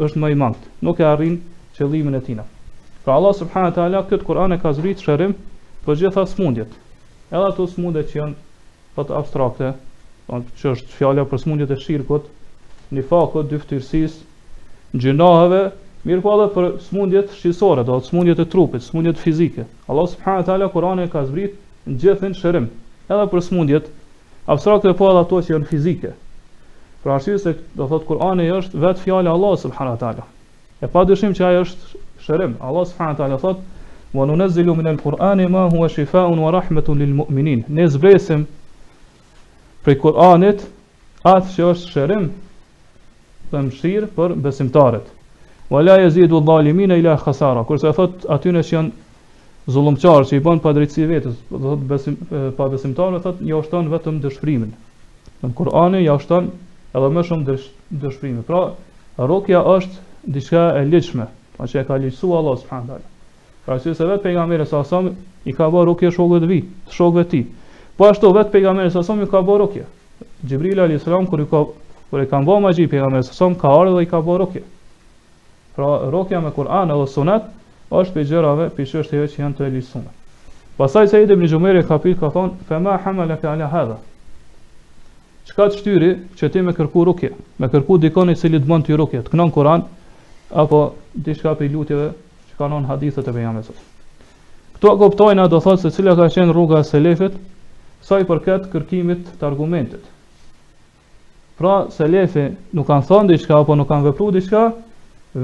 është 0.07 0.23
më 0.25 0.31
i 0.35 0.39
madh. 0.43 0.61
Nuk 0.87 1.01
e 1.01 1.07
arrin 1.13 1.39
qëllimin 1.79 2.19
e 2.19 2.23
tina. 2.27 2.45
Pra 3.05 3.19
Allah 3.19 3.35
subhanahu 3.43 3.75
taala 3.79 4.03
këtë 4.11 4.27
Kur'an 4.27 4.55
ka 4.63 4.73
zbrit 4.79 5.03
shërim 5.07 5.35
për 5.87 5.99
gjitha 6.03 6.27
smundjet. 6.35 6.77
Edhe 7.35 7.47
ato 7.53 7.67
smundet 7.67 8.11
që 8.13 8.19
janë 8.23 8.39
fat 9.01 9.11
po 9.11 9.21
abstrakte, 9.21 9.75
thonë 10.29 10.45
po 10.45 10.57
që 10.61 10.73
është 10.75 10.97
fjala 10.99 11.25
për 11.31 11.41
smundjet 11.45 11.71
e 11.77 11.79
shirkut, 11.81 12.25
në 12.93 13.03
fakut 13.07 13.49
dyftërsis, 13.51 14.19
gjinohave, 14.93 15.61
mirë 16.07 16.23
po 16.25 16.35
edhe 16.37 16.49
për 16.55 16.69
smundjet 16.89 17.31
shqisore, 17.39 17.85
do 17.85 17.99
të 18.01 18.11
smundjet 18.11 18.39
e 18.39 18.45
trupit, 18.51 18.83
smundjet 18.85 19.19
fizike. 19.21 19.65
Allah 19.89 20.07
subhanahu 20.09 20.45
teala 20.49 20.69
Kurani 20.73 21.09
ka 21.13 21.23
zbrit 21.29 21.57
në 21.87 21.99
gjithën 22.03 22.35
shërim, 22.41 22.67
edhe 23.11 23.29
për 23.33 23.43
smundjet 23.49 23.91
abstrakte 24.51 24.95
po 24.99 25.11
edhe 25.13 25.25
ato 25.25 25.41
që 25.47 25.55
janë 25.55 25.69
fizike. 25.71 26.13
Pra 27.03 27.15
arsye 27.17 27.39
se 27.41 27.55
do 27.79 27.89
thot 27.89 28.07
Kurani 28.09 28.49
është 28.53 28.79
vetë 28.83 29.05
fjala 29.05 29.31
e 29.31 29.35
Allah 29.37 29.57
subhanahu 29.63 30.01
teala. 30.03 30.27
E 30.81 30.89
pa 30.89 31.05
dyshim 31.09 31.35
që 31.37 31.45
ai 31.47 31.61
është 31.63 32.01
shërim. 32.27 32.57
Allah 32.65 32.87
subhanahu 32.91 33.17
teala 33.23 33.37
thotë: 33.41 33.61
"Wa 34.17 34.25
nunazzilu 34.27 34.75
min 34.75 34.87
al-Qur'ani 34.91 35.47
ma 35.49 35.69
huwa 35.73 35.89
shifaa'un 35.89 36.41
wa 36.43 36.51
rahmatun 36.53 36.99
lil-mu'minin." 36.99 37.65
Ne 37.69 37.87
zbresim 37.89 38.47
prej 39.85 39.97
Kur'anit 40.01 40.65
atë 41.27 41.55
që 41.55 41.65
është 41.73 41.93
shërim 41.95 42.25
dhe 43.53 43.63
mëshirë 43.67 44.09
për 44.17 44.35
besimtarët. 44.45 45.07
Wa 45.71 45.81
la 45.85 45.97
yazidu 46.03 46.41
dhalimin 46.47 46.93
ila 46.99 47.17
khasara. 47.19 47.65
Kur 47.65 47.77
e 47.81 47.93
thot 47.97 48.27
atyre 48.37 48.63
që 48.67 48.73
janë 48.73 49.71
zullumqtar 49.71 50.27
që 50.31 50.39
i 50.39 50.43
bën 50.45 50.61
padrejtësi 50.65 51.07
vetës, 51.11 51.37
do 51.51 51.61
thot 51.67 51.85
besim 51.93 52.17
pa 52.59 52.67
besimtarë 52.73 53.21
thot 53.25 53.43
ja 53.47 53.59
ushton 53.61 53.91
vetëm 53.93 54.21
dëshpërimin. 54.25 54.73
Në 55.43 55.53
Kur'an 55.59 55.97
ja 56.03 56.17
ushton 56.19 56.51
edhe 56.97 57.13
më 57.17 57.25
shumë 57.29 57.47
dësh, 57.49 57.69
dëshpërimin. 58.03 58.45
Pra, 58.49 58.63
rrokja 59.21 59.63
është 59.77 60.33
diçka 60.35 60.65
e 60.81 60.85
lehtëshme, 60.91 61.29
pa 61.57 61.69
që 61.71 61.81
e 61.81 61.87
ka 61.89 62.01
lejsua 62.05 62.41
Allah 62.43 62.59
subhanallahu. 62.65 63.07
Pra 63.65 63.79
si 63.79 63.95
se 63.95 64.05
vetë 64.09 64.25
pejgamberi 64.27 64.67
sa 64.67 64.83
sa 64.85 65.01
i 65.49 65.55
ka 65.55 65.69
bërë 65.71 65.87
rrokje 65.89 66.11
shokëve 66.17 66.43
të 66.45 66.51
vi, 66.51 66.61
shokëve 66.97 67.25
të 67.25 67.31
tij. 67.35 67.45
Po 68.01 68.09
ashtu 68.09 68.31
vetë 68.33 68.49
pejgamberi 68.55 68.89
sa 68.91 69.03
somi 69.05 69.27
ka 69.29 69.43
borokje. 69.45 69.83
Xhibril 70.47 70.79
alayhis 70.81 71.03
salam 71.05 71.27
kur 71.29 71.41
i 71.43 71.45
ka 71.51 71.59
kur 72.09 72.23
i 72.23 72.27
ka 72.31 72.39
bë 72.41 72.55
magji 72.65 72.87
pejgamberi 72.89 73.27
sa 73.27 73.35
som 73.37 73.53
ka 73.61 73.69
ardhur 73.81 73.99
dhe 73.99 74.07
i 74.07 74.09
ka 74.09 74.23
borokje. 74.25 74.63
Pra 75.77 75.89
rokja 76.15 76.41
me 76.41 76.49
Kur'an 76.57 76.91
ose 76.95 77.13
Sunet 77.13 77.51
është 78.01 78.15
për 78.15 78.25
gjërave 78.31 78.71
për 78.79 78.89
çështjeve 78.93 79.27
që 79.35 79.43
janë 79.43 79.57
të 79.59 79.69
lisuar. 79.77 80.07
Pastaj 80.81 81.11
se 81.13 81.21
i 81.23 81.29
dhe 81.29 81.37
Xhumeri 81.45 81.85
ka 81.91 81.99
pyet 82.07 82.19
ka 82.23 82.31
thon 82.39 82.55
fa 82.71 82.79
ma 82.87 82.97
hamala 83.05 83.37
ala 83.53 83.69
hadha. 83.75 83.99
Çka 85.51 85.69
të 85.69 85.77
shtyri 85.83 86.11
që 86.41 86.49
ti 86.55 86.65
më 86.71 86.75
kërku 86.81 87.05
rukje, 87.11 87.35
me 87.61 87.67
kërku 87.69 88.01
dikon 88.07 88.33
i 88.33 88.37
cili 88.41 88.63
të 88.65 88.65
bën 88.73 88.87
ti 88.87 88.97
rokje, 88.97 89.23
të 89.29 89.29
kënon 89.35 89.53
Kur'an 89.59 89.85
apo 90.65 90.81
diçka 91.29 91.53
për 91.53 91.69
lutjeve 91.77 92.09
që 92.49 92.63
kanë 92.63 92.81
në 92.81 92.95
hadithe 92.95 93.21
të 93.29 93.37
pejgamberit. 93.37 93.85
Kto 94.81 94.97
kuptojnë 95.05 95.49
do 95.53 95.61
thotë 95.61 95.83
se 95.85 95.91
cilat 95.99 96.17
kanë 96.23 96.37
qenë 96.39 96.53
rruga 96.57 96.81
e 96.81 96.85
selefëve 96.85 97.35
sa 98.11 98.19
i 98.19 98.25
përket 98.27 98.65
kërkimit 98.73 99.21
të 99.39 99.47
argumentit. 99.47 100.03
Pra, 101.61 101.85
se 101.95 102.09
lefi 102.11 102.49
nuk 102.75 102.89
kanë 102.89 103.07
thënë 103.07 103.31
diçka 103.35 103.55
apo 103.61 103.77
nuk 103.79 103.87
kanë 103.87 104.09
vepruar 104.09 104.35
diçka, 104.35 104.63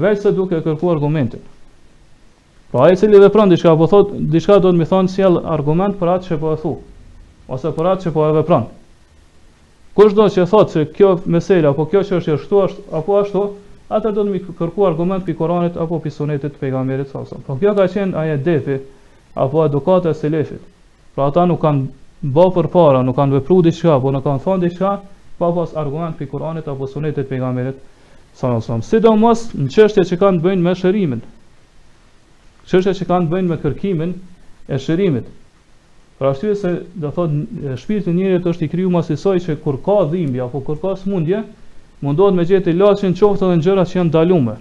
veç 0.03 0.25
se 0.25 0.33
duke 0.35 0.57
kërku 0.65 0.89
argumentin. 0.91 1.45
Pra, 2.73 2.89
ai 2.89 2.97
i 2.97 2.99
cili 2.99 3.21
vepron 3.23 3.53
diçka 3.53 3.71
apo 3.71 3.87
thotë, 3.87 4.19
diçka 4.35 4.57
do 4.65 4.73
të 4.73 4.81
më 4.81 4.87
thonë 4.89 5.13
sjell 5.13 5.39
argument 5.53 5.95
për 6.01 6.11
atë 6.17 6.27
që 6.31 6.37
po 6.41 6.51
e 6.55 6.57
thu, 6.65 6.73
ose 7.55 7.71
për 7.77 7.89
atë 7.93 8.05
që 8.09 8.13
po 8.17 8.25
e 8.27 8.33
vepron. 8.41 8.67
Kështë 9.99 10.17
do 10.19 10.25
që 10.35 10.45
thotë 10.55 10.75
se 10.75 10.83
kjo 10.97 11.11
mesela 11.37 11.71
apo 11.71 11.85
kjo 11.93 12.01
që 12.09 12.17
është 12.19 12.35
ashtu 12.39 12.59
është 12.65 12.83
apo 12.99 13.15
ashtu, 13.21 13.45
atër 13.95 14.17
do 14.17 14.25
të 14.27 14.33
më 14.35 14.41
kërku 14.59 14.89
argument 14.89 15.23
për 15.25 15.37
Kuranit 15.39 15.79
apo 15.79 16.01
për 16.03 16.17
Sunetit 16.17 16.57
të 16.57 16.59
pejgamberit 16.65 17.07
sa 17.15 17.23
sa. 17.31 17.39
Po, 17.47 17.55
kjo 17.63 17.71
ka 17.79 17.87
qenë 17.95 18.19
ajë 18.25 18.41
defi 18.49 18.81
apo 19.45 19.63
edukata 19.69 20.11
e 20.11 20.19
selefit. 20.19 20.59
Pra 21.15 21.29
ata 21.31 21.47
nuk 21.49 21.63
kanë 21.63 21.87
bë 22.23 22.45
për 22.55 22.67
para, 22.73 23.03
nuk 23.05 23.15
kanë 23.17 23.37
vepruar 23.37 23.63
diçka, 23.67 23.97
po 24.01 24.11
nuk 24.11 24.23
kanë 24.25 24.41
thënë 24.41 24.61
diçka, 24.67 24.91
pa 25.37 25.51
pas 25.53 25.73
argument 25.77 26.15
pe 26.17 26.25
Kur'anit 26.25 26.65
apo 26.67 26.87
Sunetit 26.89 27.25
të 27.25 27.29
pejgamberit 27.29 27.75
sallallahu 28.33 28.57
alajhi 28.57 28.65
wasallam. 28.65 28.85
Sidomos 28.87 29.43
në 29.53 29.67
qështje 29.69 30.03
që 30.09 30.17
kanë 30.23 30.39
të 30.41 30.45
bëjnë 30.47 30.61
me 30.65 30.73
shërimin. 30.79 31.21
Çështja 32.67 32.93
që 32.99 33.05
kanë 33.07 33.25
të 33.29 33.33
bëjnë 33.35 33.49
me 33.53 33.57
kërkimin 33.63 34.15
e 34.73 34.77
shërimit. 34.81 35.27
Pra 36.17 36.31
ashtu 36.33 36.55
se 36.57 36.71
do 36.97 37.11
thot 37.13 37.29
shpirti 37.83 38.09
i 38.09 38.13
njeriut 38.17 38.49
është 38.49 38.65
i 38.65 38.67
krijuar 38.71 38.91
mos 38.97 39.09
i 39.09 39.15
soi 39.17 39.37
kur 39.63 39.77
ka 39.85 39.99
dhimbje 40.09 40.41
apo 40.41 40.61
kur 40.65 40.79
ka 40.81 40.95
smundje 40.97 41.43
mundohet 42.01 42.33
me 42.33 42.43
gjetë 42.49 42.73
ilaçin 42.73 43.13
qoftë 43.13 43.45
edhe 43.45 43.61
gjëra 43.67 43.85
që 43.85 43.97
janë 44.01 44.09
ndaluar. 44.09 44.57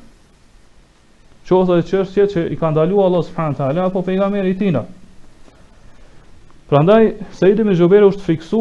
Qoftë 1.48 1.72
edhe 1.78 1.88
çështje 1.90 2.26
që 2.34 2.44
i 2.52 2.58
kanë 2.60 2.74
ndaluar 2.76 3.08
Allah 3.08 3.24
subhanahu 3.30 3.58
teala 3.62 3.86
apo 3.88 4.02
pejgamberi 4.02 4.50
i 4.52 4.58
tij. 4.60 4.76
Pra 6.68 6.82
ndaj, 6.82 7.12
Sejdi 7.38 7.62
Gjoberi 7.78 8.06
është 8.10 8.24
friksu, 8.26 8.60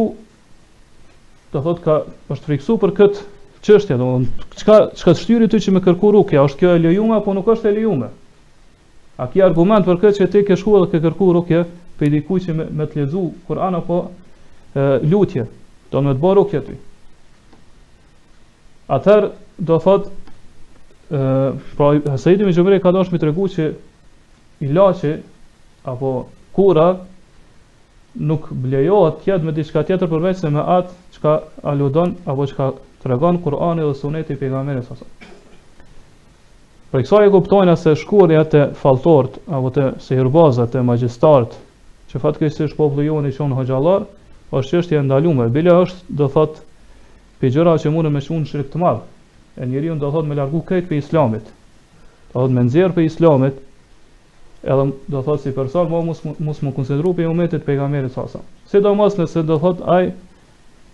të 1.54 1.62
thot 1.66 1.80
ka, 1.86 1.96
është 2.34 2.46
friksu 2.52 2.76
për 2.84 2.92
këtë 3.00 3.24
qështja, 3.66 3.96
do 3.98 4.10
më 4.10 4.28
dhënë, 4.54 4.98
të 5.06 5.16
shtyri 5.18 5.48
ty 5.50 5.60
që 5.66 5.72
me 5.74 5.82
kërku 5.82 6.12
rukja, 6.14 6.44
është 6.46 6.60
kjo 6.60 6.74
e 6.78 6.82
lejume, 6.84 7.16
apo 7.18 7.34
nuk 7.34 7.50
është 7.56 7.70
e 7.72 7.78
lejume? 7.80 8.10
A 9.18 9.26
ki 9.32 9.42
argument 9.42 9.88
për 9.88 9.98
këtë 10.04 10.20
që 10.20 10.28
ti 10.36 10.44
ke 10.46 10.58
shku 10.60 10.76
dhe 10.84 10.90
ke 10.92 11.02
kërku 11.06 11.30
rukja, 11.40 11.64
pe 11.98 12.06
i 12.10 12.14
diku 12.18 12.38
që 12.44 12.54
me, 12.60 12.68
me 12.78 12.86
të 12.92 13.00
ledzu 13.00 13.24
Kur'an 13.48 13.78
apo 13.80 13.98
e, 14.04 14.86
lutje, 15.10 15.48
do 15.90 16.02
në 16.04 16.12
me 16.12 16.14
të 16.20 16.24
bo 16.28 16.36
rukje 16.38 16.62
ty. 16.68 16.78
Atër, 19.00 19.32
do 19.58 19.80
thot, 19.86 20.12
e, 21.10 21.26
pra, 21.80 21.90
Sejdi 22.22 22.46
me 22.46 22.54
Gjoberi 22.54 22.78
ka 22.84 22.94
do 22.94 23.02
është 23.06 23.16
me 23.18 23.24
të 23.24 23.32
regu 23.32 23.50
që 23.56 23.72
ilaci, 24.70 25.16
apo 25.90 26.14
kura, 26.54 26.90
nuk 28.18 28.48
blejohet 28.52 29.20
tjet 29.24 29.44
me 29.44 29.52
diçka 29.56 29.84
tjetër 29.84 30.08
përveç 30.08 30.40
se 30.40 30.50
me 30.50 30.62
atë 30.64 30.94
çka 31.18 31.34
aludon 31.72 32.16
apo 32.26 32.46
çka 32.48 32.72
tregon 33.04 33.38
Kur'ani 33.44 33.82
dhe 33.84 33.94
Suneti 33.94 34.34
i 34.34 34.38
pejgamberit 34.40 34.86
sa. 34.88 34.96
Për 36.92 37.04
kësaj 37.04 37.28
e 37.28 37.34
kuptojnë 37.34 37.76
se 37.78 37.96
shkurja 38.00 38.46
të 38.52 38.62
falltort 38.80 39.40
apo 39.50 39.72
të 39.76 39.88
sehrbazat 40.04 40.76
e 40.76 40.82
magjistart, 40.84 41.58
që 42.12 42.22
fatkeqësisht 42.24 42.70
është 42.70 42.80
populli 42.80 43.10
i 43.10 43.12
jonë 43.12 43.30
i 43.30 43.36
shon 43.36 43.52
hoxhallar, 43.58 44.06
është 44.52 44.72
çështje 44.78 45.02
ndaluar. 45.06 45.52
Bile 45.52 45.76
është 45.84 46.16
do 46.22 46.28
thot 46.32 46.62
pejgora 47.42 47.76
që 47.82 47.92
mundën 47.92 48.14
me 48.16 48.24
shumë 48.24 48.48
shirk 48.48 48.72
të 48.72 48.80
madh. 48.84 49.04
E 49.60 49.68
njeriu 49.68 49.96
do 50.00 50.10
thotë 50.12 50.28
me 50.30 50.36
largu 50.40 50.62
këtej 50.64 50.88
për 50.88 51.02
islamit. 51.02 51.46
Do 52.32 52.42
thot 52.46 52.52
me 52.56 52.64
nxjerr 52.68 52.96
për 52.96 53.08
islamit 53.10 53.60
Edhe 54.66 54.88
do 55.08 55.22
thot 55.22 55.42
si 55.42 55.52
person 55.54 55.90
mos 55.90 56.06
mos 56.24 56.40
mos 56.40 56.58
koncentru 56.60 56.74
konsideru 56.74 57.14
pe 57.14 57.26
umetet 57.26 57.64
pejgamberit 57.64 58.12
sa 58.12 58.28
sa. 58.28 58.40
Sidomos 58.68 59.16
ne 59.18 59.26
se 59.26 59.42
do 59.42 59.58
thot 59.60 59.80
ai 59.88 60.14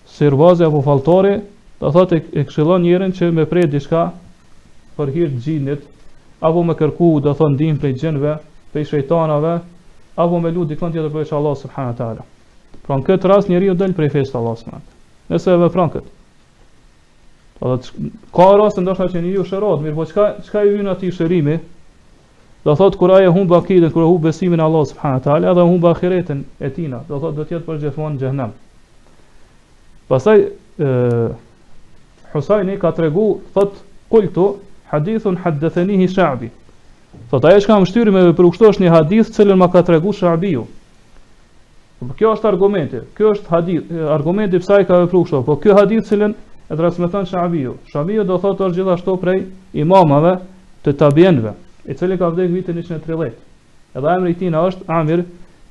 servoze 0.05 0.63
apo 0.63 0.81
faltori, 0.81 1.41
do 1.79 1.91
thot 1.91 2.11
e, 2.11 2.21
e 2.33 2.43
këshillon 2.43 2.81
njerin 2.83 3.11
që 3.15 3.31
me 3.33 3.45
prej 3.47 3.69
diçka 3.71 4.01
për 4.97 5.11
hir 5.15 5.29
të 5.31 5.77
apo 6.43 6.63
me 6.63 6.73
kërku 6.75 7.13
do 7.23 7.33
thon 7.33 7.55
ndihmë 7.55 7.79
prej 7.79 7.93
xhenve, 8.03 8.35
prej 8.73 8.85
shejtanave, 8.91 9.53
apo 10.19 10.39
me 10.43 10.51
lut 10.51 10.67
dikon 10.67 10.91
tjetër 10.91 11.09
për 11.15 11.33
Allah 11.39 11.55
subhanahu 11.63 11.95
taala. 12.01 12.25
Pra 12.85 12.95
në 12.99 13.05
këtë 13.07 13.27
rast 13.31 13.49
njeriu 13.53 13.73
dal 13.79 13.93
prej 13.93 14.09
fejtë 14.17 14.35
Allah 14.39 14.57
subhanahu 14.57 15.31
Nëse 15.31 15.51
e 15.51 15.57
vepron 15.63 15.89
këtë. 15.89 16.11
Po, 17.59 17.67
do 17.67 17.77
thot 17.77 18.31
ka 18.35 18.51
rasti 18.65 18.81
ndoshta 18.83 19.07
që 19.15 19.23
ju 19.31 19.45
shërohet, 19.53 19.85
mirë 19.87 19.95
po 20.01 20.05
çka 20.11 20.25
çka 20.43 20.63
i 20.67 20.73
vjen 20.75 20.91
aty 20.95 21.11
shërimi, 21.19 21.59
Do 22.63 22.75
thot 22.77 22.95
kur 22.97 23.09
ajo 23.11 23.31
humb 23.33 23.51
akiden, 23.57 23.89
kur 23.91 24.03
humb 24.05 24.21
besimin 24.27 24.59
Allah 24.61 24.83
subhanahu 24.85 25.17
wa 25.19 25.23
taala, 25.25 25.49
edhe 25.51 25.63
humb 25.65 25.85
ahireten 25.89 26.43
e 26.59 26.69
tina, 26.69 26.99
do 27.07 27.17
thot 27.19 27.33
do 27.35 27.45
të 27.45 27.55
jetë 27.57 27.65
përgjithmonë 27.69 28.19
gjithmonë 28.21 28.49
në 28.49 28.49
xhenem. 28.51 28.51
Pastaj 30.11 30.37
Husaini 32.35 32.75
ka 32.81 32.91
tregu, 32.95 33.25
thot 33.55 33.79
kultu 34.13 34.45
hadithun 34.91 35.39
hadathanihi 35.41 36.05
Sha'bi. 36.11 36.51
Thot 37.33 37.47
ajo 37.49 37.63
kam 37.65 37.85
shtyrë 37.89 38.13
me 38.13 38.23
për 38.37 38.51
kushtosh 38.51 38.77
një 38.83 38.93
hadith 38.93 39.33
që 39.35 39.47
lën 39.49 39.59
ma 39.63 39.67
ka 39.73 39.81
tregu 39.89 40.13
Sha'biu. 40.19 40.67
Po, 42.01 42.11
kjo 42.17 42.31
është 42.35 42.49
argumenti. 42.51 43.01
Kjo 43.17 43.33
është 43.37 43.51
hadith, 43.55 43.89
argumenti 44.17 44.61
pse 44.63 44.77
ai 44.77 44.87
ka 44.89 45.01
vepruar 45.03 45.25
kështu. 45.27 45.41
Po 45.49 45.57
ky 45.61 45.73
hadith 45.77 46.07
që 46.09 46.21
lën 46.23 46.37
e 46.71 46.77
transmeton 46.79 47.27
Sha'biu. 47.33 47.75
Sha'biu 47.91 48.23
do 48.29 48.37
thot 48.41 48.63
gjithashtu 48.77 49.17
prej 49.21 49.41
imamave 49.83 50.37
të 50.85 50.95
tabienve 51.01 51.57
i 51.91 51.97
cili 51.97 52.17
ka 52.17 52.27
vdekur 52.31 52.53
vitin 52.55 52.77
130. 52.77 53.33
Edhe 53.95 54.11
emri 54.15 54.31
i 54.31 54.37
tij 54.39 54.53
është 54.57 54.87
Amir 54.87 55.23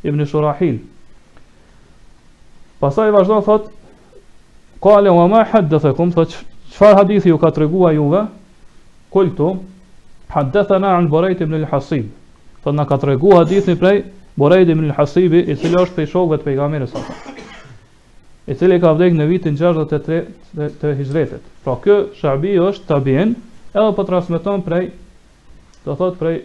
ibn 0.04 0.24
Shurahil. 0.28 0.78
Pastaj 2.80 3.12
vazhdon 3.14 3.44
thot 3.44 3.70
Qale 4.80 5.12
wa 5.12 5.24
ma 5.28 5.42
haddathakum 5.50 6.12
thot 6.14 6.36
çfarë 6.74 7.00
hadithi 7.00 7.32
ju 7.32 7.38
ka 7.42 7.50
treguar 7.56 7.94
juve? 7.98 8.22
Kultu 9.12 9.50
haddathana 10.32 10.94
an 10.96 11.08
Burayt 11.12 11.40
ibn 11.44 11.56
al-Hasib. 11.58 12.06
Thot 12.64 12.76
na 12.76 12.86
ka 12.88 12.96
treguar 13.02 13.42
hadithin 13.44 13.76
prej 13.80 14.04
Burayt 14.40 14.68
ibn 14.72 14.86
al-Hasibi 14.90 15.42
i 15.52 15.56
cili 15.60 15.80
është 15.82 15.98
prej 15.98 16.12
shokëve 16.14 16.40
të 16.40 16.48
pejgamberit 16.50 16.92
sa. 16.94 17.04
I 18.50 18.56
cili 18.56 18.80
ka 18.80 18.92
vdekur 18.96 19.20
në 19.20 19.28
vitin 19.32 19.60
63 19.60 20.22
të 20.80 20.94
Hijretit. 21.00 21.44
Pra 21.64 21.76
kjo 21.84 21.98
Shabi 22.20 22.56
është 22.70 22.88
tabin 22.94 23.36
edhe 23.70 23.92
po 23.96 24.08
transmeton 24.08 24.64
prej 24.66 24.88
do 25.84 25.96
thot 25.96 26.18
prej 26.20 26.42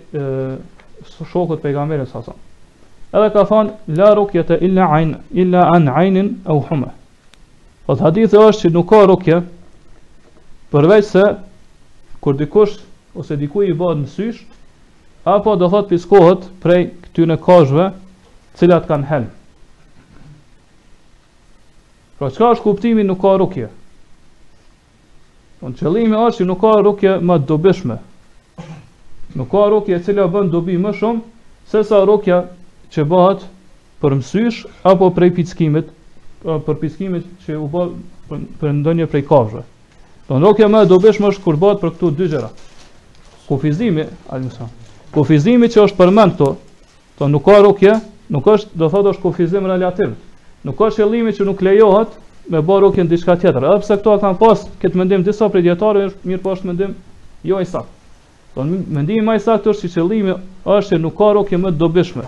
shokut 1.32 1.62
pejgamberit 1.62 2.10
sa 2.12 2.22
sa 2.24 2.34
edhe 3.14 3.30
ka 3.34 3.44
thon 3.46 3.72
la 3.88 4.14
rukyata 4.16 4.58
illa 4.64 4.86
ayn 4.96 5.16
illa 5.34 5.66
an 5.76 5.88
aynin 5.90 6.30
au 6.46 6.60
huma 6.70 6.94
po 7.86 7.96
hadithi 7.96 8.38
është 8.38 8.62
se 8.62 8.70
nuk 8.70 8.90
ka 8.90 9.06
rukje 9.06 9.42
përveç 10.72 11.04
se 11.12 11.24
kur 12.22 12.34
dikush 12.36 12.80
ose 13.16 13.38
diku 13.38 13.64
i 13.64 13.74
bëhet 13.76 13.98
në 14.04 14.08
sysh 14.16 14.42
apo 15.24 15.56
do 15.56 15.70
thot 15.70 15.90
piskohet 15.90 16.48
prej 16.64 16.88
këtyre 17.04 17.38
kozhve 17.38 17.92
të 17.92 18.60
cilat 18.60 18.88
kanë 18.88 19.10
hel 19.12 19.26
Pra 22.16 22.30
çka 22.32 22.54
është 22.56 22.64
kuptimi 22.64 23.04
nuk 23.04 23.20
ka 23.20 23.34
rukje. 23.38 23.68
Në 25.62 25.72
qëllimi 25.76 26.16
është 26.16 26.38
që 26.42 26.46
nuk 26.48 26.62
ka 26.64 26.70
rukje 26.84 27.12
më 27.20 27.36
dobishme, 27.44 27.98
Nuk 29.36 29.50
ka 29.52 29.68
rokja 29.70 29.98
e 30.00 30.04
cila 30.06 30.30
bën 30.32 30.48
dobi 30.52 30.78
më 30.80 30.92
shumë 30.96 31.22
se 31.68 31.82
sa 31.84 32.04
rokja 32.08 32.38
që 32.94 33.04
bëhet 33.12 33.42
për 34.02 34.14
mësysh 34.20 34.60
apo 34.92 35.10
prej 35.12 35.32
pickimit, 35.36 35.90
për 36.46 36.78
pickimit 36.80 37.26
që 37.44 37.58
u 37.60 37.68
bë 37.72 37.84
për, 38.30 38.70
ndonjë 38.80 39.08
prej 39.12 39.26
kafshëve. 39.28 39.64
Don 40.30 40.46
rokja 40.48 40.70
më 40.72 40.86
e 40.86 40.90
dobishme 40.94 41.28
është 41.34 41.44
kur 41.44 41.60
bëhet 41.66 41.82
për 41.84 41.92
këto 41.98 42.12
dy 42.18 42.28
gjëra. 42.32 42.50
Kufizimi, 43.50 44.06
almëson. 44.34 44.72
Kufizimi 45.14 45.68
që 45.74 45.84
është 45.84 46.00
përmend 46.00 46.38
këtu, 46.38 46.48
do 47.20 47.28
nuk 47.30 47.44
ka 47.50 47.60
rokje, 47.68 47.98
nuk 48.34 48.48
është, 48.56 48.72
do 48.80 48.88
thotë 48.94 49.14
është 49.14 49.24
kufizim 49.28 49.68
relativ. 49.70 50.16
Nuk 50.66 50.80
ka 50.80 50.88
qëllimi 50.96 51.36
që 51.38 51.50
nuk 51.52 51.62
lejohet 51.68 52.16
me 52.50 52.62
bë 52.64 52.80
rokjen 52.88 53.12
diçka 53.12 53.36
tjetër. 53.44 53.68
Edhe 53.70 53.84
pse 53.84 54.00
këto 54.00 54.16
kanë 54.24 54.40
pas 54.42 54.64
këtë 54.82 54.96
mendim 55.04 55.28
disa 55.28 55.52
prej 55.54 55.66
dietarëve, 55.68 56.14
mirë 56.24 56.42
po 56.48 56.56
është 56.56 56.72
mendim 56.72 56.96
jo 57.46 57.60
i 57.62 57.68
saktë. 57.70 57.95
Thonë, 58.56 58.56
po, 58.56 58.94
mendimi 58.96 59.22
më 59.28 59.34
i 59.36 59.42
saktë 59.44 59.70
është 59.70 59.88
që 59.88 59.94
qëllimi 59.94 60.34
është 60.64 60.96
që 60.96 61.00
nuk 61.04 61.16
ka 61.20 61.30
rrokje 61.36 61.58
më 61.60 61.72
dobishme. 61.80 62.24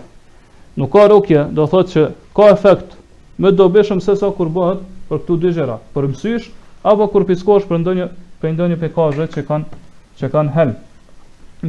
Nuk 0.81 0.91
ka 0.95 1.05
rrokje, 1.07 1.43
do 1.55 1.65
thotë 1.71 1.91
që 1.93 2.03
ka 2.35 2.47
efekt 2.55 2.95
më 3.41 3.51
dobishme 3.59 4.01
se 4.03 4.15
sa 4.19 4.29
kur 4.35 4.49
bëhet 4.57 4.81
për 5.07 5.21
këtu 5.21 5.37
dy 5.45 5.51
gjera, 5.55 5.77
për 5.95 6.07
mësysh, 6.11 6.49
apo 6.91 7.07
kur 7.13 7.25
piskosh 7.29 7.67
për 7.69 7.79
ndonjë 7.85 8.07
për 8.41 8.53
ndonjë 8.57 8.79
pekazhe 8.81 9.27
që 9.35 9.43
kanë 9.47 9.77
që 10.21 10.29
kanë 10.35 10.51
helm. 10.57 10.73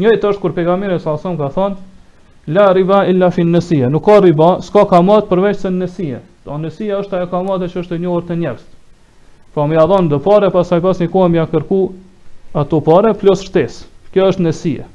Njëri 0.01 0.21
është 0.27 0.41
kur 0.43 0.55
pejgamberi 0.59 0.99
sa 1.05 1.15
son 1.23 1.39
ka 1.39 1.53
thonë 1.55 2.51
la 2.59 2.67
riba 2.75 3.05
illa 3.13 3.31
fi 3.33 3.45
nasiya, 3.47 3.87
nuk 3.95 4.05
ka 4.09 4.19
riba, 4.25 4.51
s'ka 4.67 4.85
kamat 4.91 5.29
përveç 5.31 5.63
se 5.63 5.71
nasiya. 5.77 6.19
Do 6.45 6.59
nasiya 6.59 6.99
është 7.05 7.21
ajo 7.21 7.29
kamat 7.37 7.69
që 7.71 7.85
është 7.85 7.95
e 7.95 8.01
njohur 8.03 8.27
te 8.29 8.35
njerëz. 8.43 8.67
Po 9.55 9.69
pra, 9.71 9.87
më 9.87 10.03
do 10.15 10.19
pore, 10.27 10.51
pas 10.59 10.73
një 10.81 11.09
kohë 11.15 11.47
kërku 11.55 11.81
ato 12.65 12.81
pore 12.91 13.15
plus 13.23 13.47
shtesë. 13.49 13.95
Kjo 14.13 14.29
është 14.33 14.45
nësie. 14.47 14.87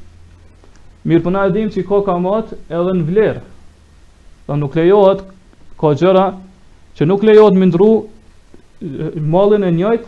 Mirë 1.06 1.26
përna 1.26 1.44
po 1.46 1.50
e 1.50 1.54
dim 1.56 1.68
që 1.74 1.82
i 1.82 1.86
ka 1.90 2.00
kamat 2.08 2.54
edhe 2.70 2.94
në 2.98 3.06
vlerë. 3.10 3.42
Dhe 4.48 4.58
nuk 4.60 4.76
lejohet, 4.78 5.24
ka 5.80 5.92
gjëra 6.00 6.26
që 6.98 7.08
nuk 7.08 7.26
lejohet 7.28 7.58
më 7.60 7.68
ndru 7.70 7.90
malin 9.36 9.64
e 9.64 9.72
njëjtë, 9.72 10.06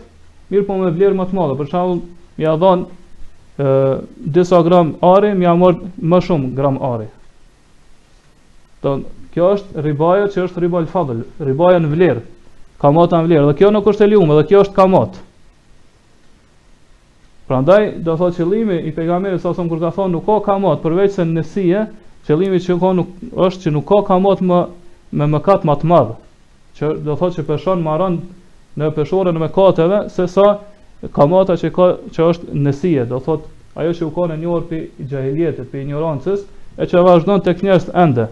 mirë 0.50 0.66
po 0.68 0.78
me 0.80 0.90
vlerë 0.96 1.18
më 1.18 1.26
të 1.30 1.38
malë. 1.38 1.58
Për 1.60 1.68
shumë, 1.74 2.00
mi 2.40 2.48
a 2.52 2.56
dhanë 2.62 4.06
disa 4.36 4.62
gram 4.66 4.94
ari, 5.12 5.34
mi 5.40 5.46
a 5.48 5.54
mërë 5.60 5.92
më 6.12 6.20
shumë 6.26 6.54
gram 6.58 6.80
ari. 6.90 7.06
Dhe 8.82 8.96
kjo 9.34 9.52
është 9.56 9.84
ribaja 9.86 10.30
që 10.34 10.48
është 10.48 10.64
ribaj 10.64 10.86
fadl, 10.94 11.22
ribaja 11.50 11.78
në 11.84 11.92
vlerë, 11.92 12.24
kamata 12.82 13.20
në 13.20 13.28
vlerë. 13.30 13.46
Dhe 13.52 13.58
kjo 13.60 13.72
nuk 13.76 13.88
është 13.92 14.04
e 14.04 14.10
liume, 14.14 14.38
dhe 14.40 14.48
kjo 14.50 14.64
është 14.66 14.76
kamatë. 14.80 15.25
Pra 17.46 17.60
ndaj, 17.62 17.92
do 17.96 18.16
thot 18.18 18.34
qëllimi 18.34 18.76
i 18.88 18.94
pejgamerit 18.94 19.40
sa 19.44 19.52
sëmë 19.54 19.70
kur 19.70 19.82
ka 19.86 19.92
thonë 19.94 20.14
nuk 20.16 20.24
ka 20.26 20.38
kamot, 20.48 20.80
përveç 20.82 21.12
se 21.14 21.26
në 21.28 21.42
që 21.52 21.82
qëllimi 22.28 22.58
që 22.64 22.76
ka 22.82 22.88
nuk, 22.98 23.12
është 23.46 23.62
që 23.64 23.72
nuk 23.76 23.84
ka 23.92 24.00
kamot 24.08 24.40
më, 24.50 24.58
me 25.20 25.28
mëkat 25.36 25.66
më 25.68 25.76
të 25.82 25.90
madhë. 25.92 26.16
Që 26.80 26.90
do 27.06 27.14
thot 27.20 27.36
që 27.36 27.44
peshon 27.50 27.82
maran 27.86 28.16
në 28.82 28.88
peshore 28.96 29.30
në 29.36 29.42
mëkateve, 29.44 30.00
se 30.16 30.26
sa 30.32 30.48
kamota 31.20 31.54
që, 31.60 31.70
ka, 31.76 31.86
që 32.16 32.26
është 32.32 32.58
nësie, 32.66 33.06
do 33.12 33.22
thot 33.28 33.46
ajo 33.78 33.94
që 34.00 34.04
u 34.08 34.10
ka 34.18 34.26
në 34.32 34.40
njërë 34.42 34.66
për 34.72 34.80
i 34.80 35.08
gjahiljetit, 35.14 35.70
për 35.70 35.80
i 35.80 35.86
njërancës, 35.92 36.42
e 36.82 36.90
që 36.90 37.04
vazhdojnë 37.06 37.46
të 37.46 37.54
kënjërës 37.60 37.88
ende. 38.02 38.26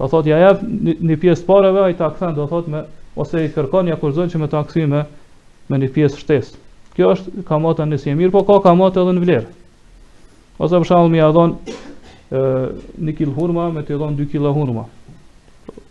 Do 0.00 0.08
thot, 0.14 0.32
ja 0.32 0.40
jep 0.46 0.64
një 1.12 1.20
pjesë 1.26 1.44
pareve, 1.52 1.84
a 1.84 1.92
i 1.92 2.00
ta 2.00 2.08
do 2.40 2.48
thot, 2.54 2.72
me, 2.72 2.86
ose 3.20 3.44
i 3.44 3.52
kërkon 3.52 3.92
ja 3.92 4.00
akurzon 4.00 4.32
që 4.32 4.40
me 4.40 4.48
ta 4.56 4.64
me 5.70 5.78
një 5.78 5.92
pjesë 5.94 6.16
shtesë. 6.24 6.58
Kjo 6.96 7.10
është 7.14 7.42
kamata 7.46 7.84
nëse 7.86 8.10
e 8.10 8.14
mirë, 8.18 8.32
po 8.34 8.42
ka 8.48 8.56
kamata 8.64 9.02
edhe 9.04 9.12
në 9.14 9.22
vlerë. 9.26 9.50
Ose 10.60 10.80
për 10.80 10.88
shembull 10.88 11.12
më 11.12 11.20
ia 11.20 11.28
dhon 11.36 11.52
ë 12.34 12.40
1 12.98 13.12
kg 13.18 13.34
hurma 13.36 13.68
me 13.76 13.84
të 13.86 13.98
dhon 14.00 14.16
2 14.18 14.26
kg 14.32 14.50
hurma. 14.56 14.82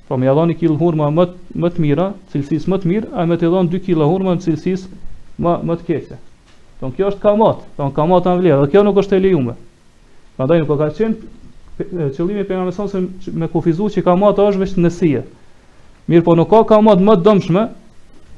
Po 0.09 0.17
më 0.19 0.27
ia 0.27 0.35
dhon 0.35 0.51
1 0.53 0.59
kg 0.59 0.75
hurma 0.83 1.07
më 1.15 1.27
më 1.63 1.71
të 1.75 1.85
mira, 1.85 2.09
cilësisë 2.33 2.71
më 2.73 2.81
të 2.83 2.91
mirë, 2.91 3.11
a 3.15 3.23
më 3.31 3.39
të 3.39 3.51
dhon 3.53 3.71
2 3.71 3.83
kg 3.87 4.03
hurma 4.11 4.35
në 4.37 4.43
cilësisë 4.47 4.91
më 5.45 5.55
më 5.69 5.79
të 5.81 5.87
keqe. 5.91 6.19
Don 6.83 6.93
kjo 6.95 7.09
është 7.13 7.23
kamat, 7.23 7.63
don 7.79 7.95
kamat 7.95 8.27
në 8.29 8.35
vlerë, 8.43 8.69
kjo 8.75 8.83
nuk 8.87 8.99
është 9.01 9.15
e 9.19 9.23
lejuar. 9.23 9.57
Prandaj 10.35 10.61
nuk 10.61 10.67
po 10.71 10.77
ka 10.79 10.91
qenë 10.95 12.13
qëllimi 12.17 12.43
pe 12.47 12.59
anëson 12.59 12.91
se 12.91 13.31
me 13.39 13.47
kufizuar 13.51 13.91
që 13.95 14.03
kamata 14.07 14.49
është 14.51 14.65
vetëm 14.65 14.83
nësi. 14.87 15.13
Mirë, 16.11 16.25
po 16.27 16.35
nuk 16.39 16.51
ka 16.51 16.61
kamat 16.75 17.01
më 17.07 17.15
dëmshme 17.27 17.67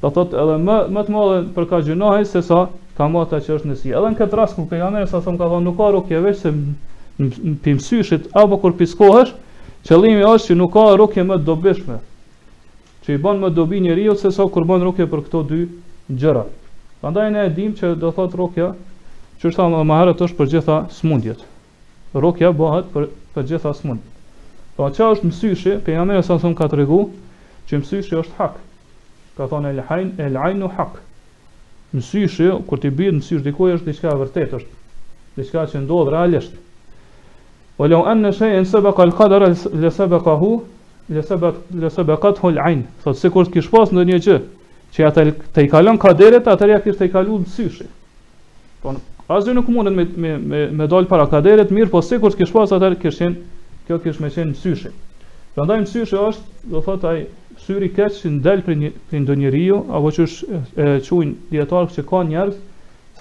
do 0.02 0.10
thot 0.10 0.34
edhe 0.34 0.54
më 0.58 0.76
më 0.96 1.02
të 1.06 1.12
madhe 1.14 1.34
për 1.56 1.66
ka 1.72 1.78
gjunohe 1.86 2.24
se 2.26 2.40
sa 2.42 2.62
ka 2.96 3.06
më 3.12 3.20
që 3.30 3.40
është 3.58 3.68
në 3.70 3.74
Edhe 3.98 4.08
në 4.14 4.18
këtë 4.20 4.38
rast 4.40 4.56
ku 4.58 4.64
pejgamberi 4.70 5.06
sa 5.10 5.20
thon 5.22 5.38
ka 5.38 5.46
thon 5.52 5.62
nuk 5.66 5.76
ka 5.78 5.90
rukje 5.94 6.20
veç 6.24 6.38
se 6.42 6.52
pimsyshit 7.66 8.26
apo 8.40 8.58
kur 8.64 8.72
piskohesh, 8.80 9.30
qëllimi 9.86 10.24
është 10.26 10.48
që 10.52 10.54
nuk 10.58 10.72
ka 10.74 10.86
rukje 10.98 11.22
më 11.28 11.38
dobishme. 11.46 11.98
Çi 13.04 13.16
bën 13.18 13.40
më 13.42 13.50
dobi 13.50 13.80
njeriu 13.84 14.16
se 14.18 14.30
sa 14.34 14.46
kur 14.46 14.66
bën 14.68 14.82
rukje 14.88 15.06
për 15.12 15.22
këto 15.28 15.42
dy 15.50 15.60
gjëra. 16.10 16.42
Prandaj 17.00 17.30
ne 17.34 17.46
e 17.46 17.50
dimë 17.54 17.76
që 17.78 17.94
do 17.98 18.10
thot 18.14 18.34
rukja, 18.38 18.72
që 19.38 19.50
është 19.50 19.66
edhe 19.66 19.84
më 19.86 20.00
herët 20.00 20.22
është 20.26 20.38
për 20.38 20.50
gjitha 20.54 20.80
smundjet. 20.98 21.46
Rukja 22.14 22.50
bëhet 22.54 22.90
për 22.94 23.08
për 23.34 23.48
gjitha 23.52 23.72
smundjet. 23.74 24.10
Po 24.76 24.90
çka 24.90 25.12
është 25.14 25.30
msyshi? 25.30 25.78
Pejgamberi 25.86 26.22
sa 26.26 26.38
thon 26.42 26.54
ka 26.58 26.66
tregu 26.70 27.04
që 27.70 27.82
msyshi 27.84 28.18
është 28.20 28.36
hak 28.40 28.60
ka 29.36 29.46
thonë 29.48 29.70
el 29.72 29.78
hayn 29.88 30.10
el 30.20 30.36
aynu 30.36 30.68
hak 30.76 30.98
mësyshi 31.92 32.48
kur 32.68 32.80
ti 32.82 32.90
bën 32.92 33.18
mësysh 33.20 33.44
dikoj 33.46 33.74
është 33.78 33.88
diçka 33.88 34.10
e 34.12 34.18
vërtetë 34.22 34.58
është 34.60 35.40
diçka 35.40 35.64
që 35.72 35.80
ndodh 35.86 36.10
realisht 36.12 36.58
o 37.80 37.88
law 37.88 38.04
anna 38.12 38.32
shay'an 38.36 38.66
sabaqa 38.68 39.06
al 39.06 39.14
qadara 39.16 39.48
la 39.84 39.90
sabaqahu 39.96 40.50
la 41.16 41.24
sabaq 41.28 41.62
la 41.84 41.90
sabaqathu 41.94 42.50
al 42.52 42.60
ayn 42.66 42.84
thotë 43.04 43.20
sikur 43.24 43.48
të 43.48 43.56
kish 43.56 43.70
pas 43.72 43.94
ndonjë 43.94 44.20
gjë 44.26 44.36
që 44.96 45.06
ata 45.08 45.24
të 45.56 45.64
kalon 45.76 46.00
kaderet 46.02 46.52
atë 46.52 46.68
ja 46.74 46.82
kish 46.84 47.00
të 47.00 47.08
i 47.08 47.12
kalu 47.16 47.40
mësyshi 47.46 47.88
ton 48.84 49.00
asgjë 49.32 49.56
nuk 49.56 49.72
mundet 49.72 49.96
me 49.96 50.04
me 50.04 50.36
me, 50.36 50.66
me 50.76 50.86
dal 50.88 51.08
para 51.08 51.24
kaderet 51.32 51.72
mirë 51.72 51.88
po 51.94 52.04
sikur 52.04 52.36
të 52.36 52.42
kish 52.44 52.52
pas 52.52 52.76
atë 52.76 52.92
kishin 53.00 53.40
kjo 53.88 53.98
kish 54.04 54.20
me 54.20 54.28
qenë 54.34 54.52
mësyshi 54.52 54.92
prandaj 55.56 55.80
mësyshi 55.86 56.20
është 56.28 56.70
do 56.74 56.84
thotë 56.90 57.08
ai 57.14 57.22
syri 57.62 57.92
keq 57.94 58.16
që 58.18 58.30
ndel 58.38 58.62
për 58.66 58.78
një 58.80 58.88
për 59.10 59.20
ndo 59.22 59.34
njeriu 59.38 59.76
apo 59.98 60.10
që 60.16 60.24
është 60.26 60.60
e 60.82 60.88
quajn 61.06 61.30
dietar 61.52 61.86
që 61.94 62.02
ka 62.10 62.22
njerëz, 62.30 62.56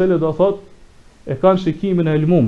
le 0.10 0.18
do 0.18 0.32
thot 0.34 1.30
e 1.30 1.36
kanë 1.42 1.62
shikimin 1.62 2.10
e 2.10 2.16
elmum. 2.18 2.48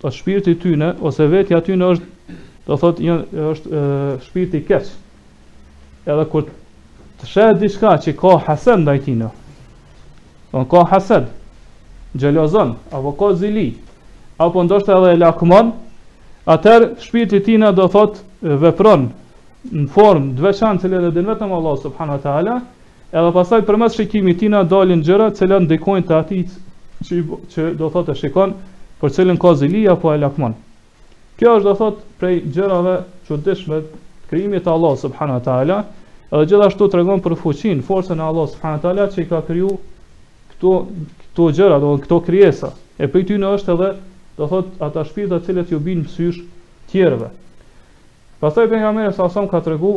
Të 0.00 0.12
shpirti 0.14 0.54
tyne 0.62 0.92
ose 1.08 1.26
vetja 1.32 1.58
tyne 1.66 1.88
është 1.96 2.38
do 2.68 2.76
thot 2.78 3.00
janë 3.02 3.44
është 3.52 3.72
e, 3.80 3.82
shpirti 4.26 4.60
keq. 4.70 4.92
Edhe 6.06 6.24
kur 6.32 6.46
të 7.20 7.30
shëhet 7.32 7.58
diçka 7.60 7.96
që 8.04 8.14
ka 8.20 8.36
hasen 8.46 8.84
ndaj 8.86 9.02
tij. 9.06 9.26
Don 10.54 10.66
ka 10.72 10.86
hasad. 10.94 11.26
gjelozon, 12.18 12.72
apo 12.90 13.12
ka 13.18 13.28
zili, 13.38 13.76
apo 14.42 14.62
ndoshta 14.64 14.96
edhe 14.98 15.12
lakmon, 15.20 15.68
atëherë 16.46 16.88
shpirti 17.04 17.38
tina 17.46 17.68
do 17.72 17.84
thot 17.88 18.16
vepron 18.42 19.04
në 19.68 19.84
formë 19.92 20.36
të 20.38 20.44
veçantë 20.44 20.88
që 20.88 20.98
lënë 21.12 21.24
vetëm 21.26 21.50
Allah 21.52 21.74
subhanahu 21.82 22.16
wa 22.18 22.22
taala, 22.26 22.54
edhe 23.12 23.32
pastaj 23.34 23.58
përmes 23.68 23.96
shikimit 23.98 24.38
tina 24.40 24.62
dalin 24.70 25.02
gjëra 25.04 25.26
që 25.36 25.48
lënë 25.50 25.66
ndikojnë 25.68 26.06
te 26.08 26.14
ati 26.16 26.38
që 27.06 27.18
që 27.52 27.66
do 27.80 27.90
thotë 27.92 28.14
shikon 28.20 28.54
për 29.00 29.12
cilën 29.16 29.38
ka 29.42 29.52
apo 29.94 30.14
e 30.14 30.18
lakmon. 30.22 30.54
Kjo 31.36 31.52
është 31.56 31.68
do 31.68 31.74
thotë 31.76 32.00
prej 32.20 32.40
gjërave 32.52 32.94
çuditshme 33.28 33.78
të 33.82 34.30
krijimit 34.30 34.64
të 34.64 34.72
Allah 34.72 34.96
subhanahu 35.04 35.38
wa 35.38 35.44
taala, 35.44 35.78
edhe 36.32 36.46
gjithashtu 36.50 36.88
tregon 36.92 37.20
për 37.20 37.36
fuqin, 37.42 37.82
forcën 37.88 38.18
e 38.18 38.22
Allah 38.30 38.48
subhanahu 38.52 38.78
wa 38.78 38.84
taala 38.84 39.06
që 39.12 39.22
i 39.22 39.28
ka 39.30 39.40
kriju 39.46 39.70
këto 40.50 40.74
këto 41.22 41.48
gjëra, 41.56 41.78
do 41.84 41.96
këto 42.02 42.18
krijesa. 42.28 42.72
E 43.00 43.08
prej 43.08 43.24
ty 43.28 43.36
është 43.40 43.74
edhe 43.76 43.92
do 44.38 44.48
thotë 44.52 44.84
ata 44.84 45.04
shpirtat 45.04 45.48
që 45.48 45.68
ju 45.72 45.78
binë 45.80 46.04
mysysh 46.08 46.42
tjerëve. 46.92 47.30
Pastaj 48.40 48.68
pejgamberi 48.72 49.12
sa 49.12 49.28
sa 49.28 49.44
ka 49.46 49.60
tregu 49.60 49.92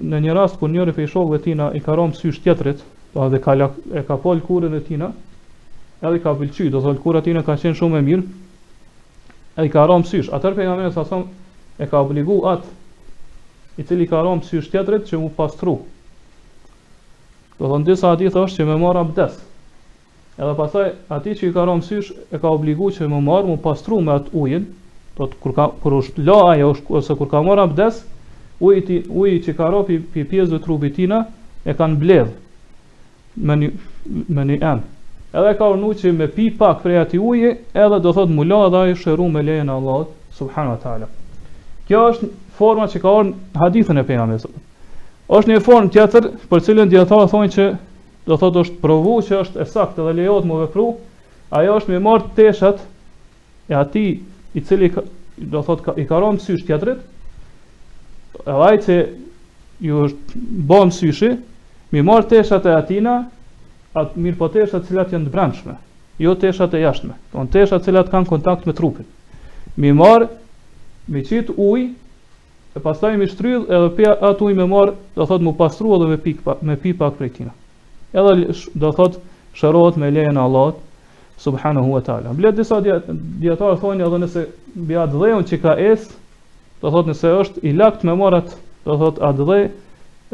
në 0.00 0.18
një 0.24 0.34
rast 0.36 0.56
kur 0.60 0.70
njëri 0.72 0.92
prej 0.96 1.10
shokëve 1.12 1.38
tina 1.46 1.66
i 1.76 1.80
ka 1.84 1.92
rënë 2.00 2.16
sy 2.16 2.30
shtjetrit, 2.32 2.80
pa 3.12 3.20
po 3.20 3.28
dhe 3.32 3.40
ka 3.44 3.54
lak, 3.60 3.74
e 3.92 4.00
ka 4.08 4.16
pol 4.22 4.40
kurën 4.48 4.76
e 4.76 4.80
tina, 4.86 5.10
edhe 6.00 6.20
ka 6.24 6.32
pëlqy, 6.40 6.70
do 6.72 6.80
thotë 6.84 7.02
kurra 7.04 7.20
tina 7.26 7.42
ka 7.44 7.52
qenë 7.60 7.76
shumë 7.76 7.98
e 8.00 8.06
mirë. 8.06 8.24
Ai 9.60 9.68
ka 9.72 9.84
rënë 9.92 10.08
sy. 10.08 10.22
Atë 10.32 10.54
pejgamberi 10.56 10.92
sa 10.96 11.04
sa 11.10 11.20
e 11.78 11.86
ka 11.90 12.00
obligu 12.00 12.38
at 12.48 12.64
i 13.76 13.82
cili 13.84 14.08
ka 14.08 14.24
rënë 14.24 14.48
sy 14.48 14.62
shtjetrit 14.64 15.04
që 15.12 15.20
u 15.20 15.28
pastru. 15.36 15.76
Do 17.60 17.68
thonë 17.74 17.90
disa 17.90 18.14
hadith 18.14 18.36
është 18.40 18.56
që 18.62 18.70
më 18.72 18.78
mora 18.84 19.04
abdes. 19.04 19.36
Edhe 20.40 20.56
pastaj 20.62 20.90
ati 21.18 21.36
që 21.42 21.48
i 21.48 21.52
ka 21.56 21.68
rënë 21.68 21.84
sy 21.90 22.00
e 22.32 22.40
ka 22.40 22.48
obligu 22.56 22.88
që 22.96 23.04
më 23.12 23.20
marr, 23.28 23.48
më 23.52 23.60
pastru 23.68 24.00
me 24.08 24.16
atë 24.16 24.32
ujin, 24.42 24.68
Po 25.16 25.26
kur 25.40 25.54
ka 25.56 25.66
kur 25.80 25.94
është 25.96 26.24
la 26.28 26.34
ajo 26.52 26.72
ose 26.98 27.14
kur 27.18 27.28
ka 27.30 27.40
marr 27.42 27.62
abdes, 27.62 28.02
uji 28.60 28.82
ti 28.88 28.96
uji 29.08 29.38
që 29.46 29.54
ka 29.56 29.70
rrapi 29.72 29.96
pi 30.12 30.24
pjesëve 30.28 30.58
të 30.58 30.66
trupit 30.66 30.92
tina 30.98 31.20
e 31.64 31.74
kanë 31.78 31.96
bledh 32.02 32.34
me 33.46 33.56
një 33.62 33.70
me 34.36 34.44
një 34.50 34.58
em. 34.72 34.82
Edhe 35.36 35.54
ka 35.58 35.70
urnu 35.72 35.94
që 36.02 36.12
me 36.18 36.28
pi 36.36 36.50
pak 36.58 36.82
prej 36.84 36.98
ati 37.00 37.20
uje, 37.30 37.54
edhe 37.84 37.98
do 38.04 38.12
thot 38.16 38.28
mula 38.36 38.58
dhe 38.74 38.82
ajo 38.84 38.98
shëru 39.04 39.30
me 39.32 39.42
lejën 39.48 39.72
Allah, 39.72 40.04
Subhanahu 40.36 40.76
wa 40.76 40.80
ta'ala. 40.84 41.08
Kjo 41.88 42.04
është 42.10 42.30
forma 42.60 42.84
që 42.92 43.00
ka 43.02 43.12
orën 43.18 43.32
hadithën 43.64 44.00
e 44.04 44.06
pejgamberit. 44.08 44.62
është 45.36 45.50
një 45.52 45.60
formë 45.68 45.90
tjetër 45.96 46.28
për 46.50 46.60
cilën 46.66 46.88
djetarë 46.92 47.28
thonë 47.32 47.50
që 47.56 47.66
do 48.30 48.36
thot 48.38 48.54
është 48.62 48.78
provu 48.84 49.16
që 49.28 49.40
është 49.42 49.60
e 49.60 49.64
dhe 49.64 50.02
edhe 50.02 50.12
lejot 50.20 50.44
mu 50.46 50.60
vepru, 50.62 50.86
ajo 51.58 51.76
është 51.80 51.90
me 51.90 51.98
marë 52.08 52.24
teshat 52.38 52.80
e 53.68 53.74
ati 53.80 54.06
i 54.56 54.60
cili 54.64 54.88
ka, 54.92 55.02
do 55.36 55.60
thot 55.62 55.82
ka, 55.84 55.94
i 56.00 56.06
ka 56.08 56.18
rënë 56.22 56.40
sysh 56.40 56.64
teatrit 56.68 57.02
edhe 58.46 58.64
ai 58.66 58.78
që 58.80 58.96
ju 59.84 60.04
është 60.06 60.40
bën 60.70 60.92
syshi 60.96 61.32
mi 61.92 62.02
marr 62.04 62.24
teshat 62.30 62.68
e 62.68 62.72
atina 62.76 63.16
at 63.96 64.16
mirë 64.20 64.38
po 64.40 64.48
teshat 64.54 64.84
të 64.84 64.92
cilat 64.92 65.12
janë 65.12 65.28
të 65.28 65.34
brendshme 65.34 65.76
jo 66.24 66.32
teshat 66.46 66.74
e 66.78 66.82
jashtme 66.86 67.18
ton 67.34 67.50
teshat 67.52 67.82
të 67.84 67.90
cilat 67.90 68.12
kanë 68.12 68.30
kontakt 68.32 68.66
me 68.70 68.74
trupin 68.80 69.08
mi 69.84 69.92
marr 70.00 70.26
mi 71.12 71.24
qit 71.28 71.52
ujë 71.56 71.90
e 72.80 72.84
pastaj 72.86 73.16
mi 73.20 73.28
shtryll 73.28 73.68
edhe 73.78 73.92
pi 73.98 74.08
atë 74.10 74.48
ujë 74.48 74.56
me 74.62 74.68
marr 74.72 74.94
do 75.16 75.28
thot 75.30 75.44
mu 75.44 75.52
pastru 75.60 75.92
edhe 75.98 76.08
me 76.14 76.18
pik 76.28 76.40
me 76.70 76.78
pi 76.80 76.96
pak 77.04 77.18
prej 77.20 77.34
tina 77.38 77.52
edhe 78.16 78.56
do 78.72 78.92
thot 79.00 79.20
shërohet 79.60 80.00
me 80.00 80.10
lejen 80.16 80.40
e 80.40 80.44
Allahut 80.48 80.80
subhanahu 81.38 81.92
wa 81.92 82.00
taala. 82.02 82.32
Bla 82.34 82.50
disa 82.52 82.80
dietar 83.40 83.76
thonë 83.80 84.06
edhe 84.06 84.20
nëse 84.22 84.44
biat 84.88 85.12
dhëun 85.12 85.44
që 85.46 85.58
ka 85.62 85.74
es, 85.90 86.06
do 86.80 86.92
thotë 86.92 87.12
nëse 87.12 87.32
është 87.40 87.64
i 87.64 87.72
lakt 87.76 88.04
me 88.04 88.14
morat, 88.16 88.54
do 88.84 88.96
thotë 89.00 89.22
atë 89.30 89.60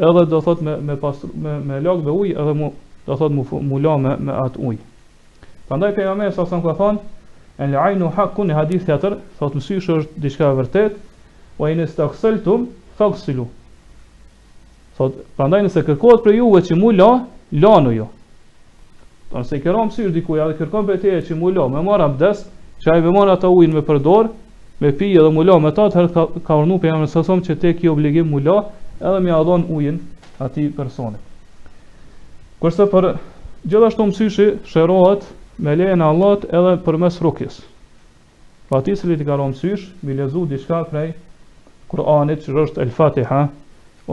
edhe 0.07 0.23
do 0.33 0.41
thotë 0.41 0.63
me 0.67 0.77
me 0.91 0.95
pas 1.03 1.19
me 1.43 1.57
me 1.69 1.81
lak 1.85 2.03
dhe 2.05 2.11
ujë 2.17 2.37
edhe 2.41 2.53
mu 2.59 2.71
do 3.05 3.15
thotë 3.19 3.35
mu 3.35 3.45
mu 3.61 3.79
la 3.83 3.97
me 3.97 4.15
me 4.19 4.31
atë 4.45 4.59
ujë. 4.69 4.79
Prandaj 5.67 5.93
ka 5.95 6.01
jamë 6.07 6.31
sa 6.35 6.45
son 6.49 6.63
ka 6.63 6.73
thonë 6.73 6.99
en 7.59 7.71
la 7.71 7.83
ainu 7.87 8.09
hakun 8.15 8.49
hadith 8.57 8.85
teatr, 8.87 9.19
thotë 9.39 9.59
mësysh 9.59 9.89
është 9.99 10.17
diçka 10.23 10.49
e 10.51 10.55
vërtet, 10.57 10.95
wa 11.59 11.69
in 11.71 11.83
istaghsaltum 11.83 12.67
faghsilu. 12.97 13.45
Thotë 14.97 15.27
prandaj 15.37 15.63
nëse 15.67 15.83
kërkohet 15.87 16.23
për 16.25 16.39
juve 16.39 16.61
që 16.67 16.77
mu 16.79 16.91
la, 16.95 17.11
lanu 17.51 17.91
ju. 17.93 17.99
Jo. 17.99 18.09
Nëse 19.33 19.57
ke 19.63 19.71
rënë 19.73 19.93
syr 19.95 20.11
dikujt, 20.13 20.37
ja 20.39 20.45
kërkon 20.57 20.85
prej 20.85 20.99
teje 21.01 21.21
që 21.27 21.35
mulo, 21.39 21.63
më 21.73 21.81
mor 21.87 22.01
abdes, 22.05 22.43
që 22.83 22.89
ai 22.93 23.01
më 23.05 23.11
mor 23.15 23.29
ata 23.33 23.49
ujin 23.49 23.71
me 23.75 23.81
dorë, 24.05 24.29
me 24.83 24.91
pi 24.99 25.07
dhe 25.17 25.29
mulo 25.33 25.55
me 25.63 25.71
ta, 25.73 25.87
atëherë 25.89 26.11
ka, 26.17 26.25
ka 26.47 26.57
urnu 26.61 26.77
për 26.83 26.91
jamë 26.91 27.07
nësësëm 27.07 27.41
që 27.47 27.55
te 27.63 27.71
ki 27.79 27.89
obligim 27.89 28.27
mulo 28.35 28.57
edhe 28.99 29.21
ia 29.29 29.39
adhon 29.39 29.65
ujin 29.77 29.97
ati 30.45 30.67
personi. 30.79 31.17
Kurse 32.61 32.85
për 32.93 33.07
gjithashtu 33.73 34.07
mësyshi 34.09 34.47
shërohet 34.73 35.25
me 35.65 35.73
lejën 35.79 36.01
Allahut 36.09 36.45
edhe 36.49 36.75
për 36.85 36.97
mes 37.03 37.17
rukjes. 37.25 37.57
Pa 38.69 38.83
ti 38.85 38.93
se 38.97 39.09
li 39.09 39.17
t'i 39.19 39.25
karo 39.27 39.47
mësysh, 39.49 39.87
mi 40.05 40.15
lezu 40.19 40.45
diçka 40.53 40.83
prej 40.91 41.15
Kur'anit 41.91 42.45
që 42.45 42.53
është 42.65 42.83
El 42.85 42.93
Fatiha, 42.99 43.41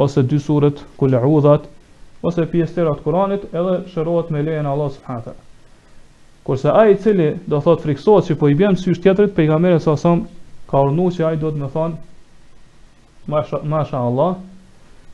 ose 0.04 0.24
dy 0.30 0.40
surët, 0.46 0.80
kule 1.00 1.20
audhat, 1.20 1.68
ose 2.26 2.44
pjesë 2.50 2.76
tëra 2.80 2.92
të 2.98 3.04
Kuranit, 3.04 3.44
edhe 3.56 3.76
shërohet 3.94 4.30
me 4.34 4.42
lejen 4.44 4.66
e 4.68 4.72
Allahut 4.74 4.96
subhanahu 4.96 5.36
Kurse 6.44 6.72
ai 6.80 6.94
i 6.94 6.98
cili 7.00 7.30
do 7.48 7.60
thot 7.64 7.82
friksohet 7.84 8.26
që 8.30 8.36
po 8.40 8.48
i 8.52 8.56
bën 8.58 8.76
sy 8.80 8.94
shtetrit 8.96 9.32
pejgamberes 9.36 9.84
sa 9.88 9.94
sa 10.00 10.12
ka 10.70 10.82
urdhëruar 10.84 11.14
që 11.16 11.26
ai 11.30 11.38
do 11.42 11.52
të 11.52 11.62
më 11.64 11.70
thon 11.76 11.94
Masha 13.30 13.60
Masha 13.74 14.00
Allah 14.00 14.36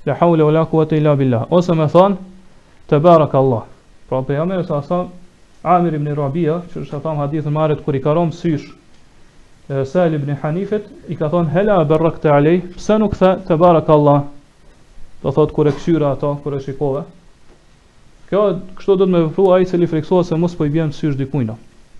la 0.06 0.14
hawla 0.20 0.46
wala 0.48 0.64
quwata 0.70 0.98
illa 0.98 1.14
billah 1.22 1.46
ose 1.60 1.74
më 1.76 1.88
thon 1.90 2.16
te 2.86 2.98
barak 3.02 3.34
Allah. 3.34 3.64
Pra 4.08 4.20
pejgamberi 4.22 4.66
sa 4.66 4.82
sa 4.82 5.00
Amir 5.66 5.96
ibn 5.98 6.12
Rabia, 6.14 6.60
që 6.70 6.82
është 6.84 7.00
thënë 7.02 7.18
hadithën 7.24 7.50
më 7.56 7.60
arrit 7.64 7.80
kur 7.82 7.96
i 7.96 8.00
ka 8.04 8.12
rom 8.14 8.30
sysh 8.30 8.66
Sal 9.90 10.14
ibn 10.14 10.30
Hanifet 10.42 10.86
i 11.10 11.18
ka 11.18 11.26
thon 11.28 11.48
hela 11.50 11.80
barakta 11.84 12.36
alej, 12.36 12.60
pse 12.76 12.98
nuk 13.02 13.16
tha 13.18 13.34
te 13.48 13.56
barak 13.58 13.88
Allah? 13.90 14.22
do 15.22 15.32
thot 15.32 15.50
kur 15.52 15.66
e 15.68 15.72
kshyra 15.72 16.10
ato 16.10 16.34
kur 16.42 16.54
e 16.56 16.60
shikove 16.60 17.02
kjo 18.30 18.42
kështu 18.78 18.96
do 18.98 19.06
të 19.06 19.10
më 19.14 19.20
vëfu 19.28 19.48
ai 19.54 19.64
se 19.66 19.78
li 19.78 19.86
friksoa 19.88 20.24
se 20.24 20.36
mos 20.38 20.54
po 20.58 20.66
i 20.66 20.70
bjem 20.74 20.92
syrë 20.92 21.16
dikujt 21.20 21.52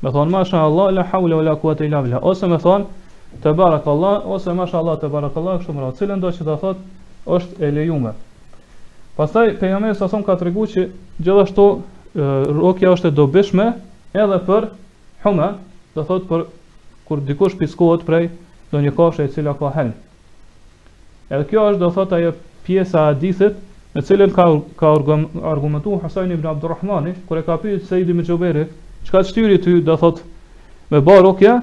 më 0.02 0.12
thon 0.12 0.30
mashallah 0.30 0.90
la 0.92 1.04
haula 1.12 1.36
wala 1.38 1.54
quwata 1.56 1.86
illa 1.86 2.02
billah 2.02 2.22
ose 2.26 2.46
më 2.50 2.58
thon 2.66 2.86
te 3.42 3.52
barakallah 3.52 4.26
ose 4.36 4.52
mashallah 4.58 4.98
te 5.00 5.08
barakallah 5.08 5.60
kështu 5.60 5.72
më 5.76 5.84
thon 5.86 5.98
cilën 6.00 6.20
do 6.26 6.30
të 6.34 6.56
thot 6.60 6.78
është 7.36 7.60
e 7.66 7.70
lejuar 7.78 8.14
pastaj 9.16 9.54
pejgamberi 9.60 9.96
sa 9.96 10.08
son 10.12 10.24
ka 10.24 10.36
treguar 10.36 10.68
që 10.74 10.88
gjithashtu 11.18 11.66
rokja 12.60 12.92
është 12.96 13.08
e 13.08 13.16
dobishme 13.16 13.66
edhe 14.16 14.38
për 14.48 14.68
huma 15.24 15.48
do 15.96 16.04
thot 16.04 16.28
për 16.28 16.44
kur 17.06 17.20
dikush 17.22 17.54
piskohet 17.56 18.04
prej 18.04 18.28
donjë 18.72 18.92
kafshë 18.96 19.24
e 19.24 19.32
cila 19.36 19.54
ka 19.56 19.70
hel 19.78 19.94
Edhe 21.26 21.46
kjo 21.50 21.62
është 21.70 21.80
do 21.82 21.88
thot 21.90 22.12
ajo 22.14 22.30
pjesa 22.66 22.98
e 23.00 23.04
hadithit 23.14 23.54
me 23.94 24.02
cilën 24.02 24.32
ka 24.34 24.44
ka 24.76 24.92
argumentuar 25.52 26.02
Hasan 26.02 26.32
ibn 26.32 26.46
Abdurrahmani, 26.46 27.14
kur 27.28 27.38
e 27.38 27.42
ka 27.44 27.56
pyetur 27.62 27.86
Saidi 27.86 28.10
ibn 28.12 28.22
Jubair 28.22 28.66
çka 29.04 29.22
shtyri 29.24 29.58
ty 29.60 29.80
do 29.84 29.96
thot 29.96 30.22
me 30.90 31.00
barokja 31.00 31.60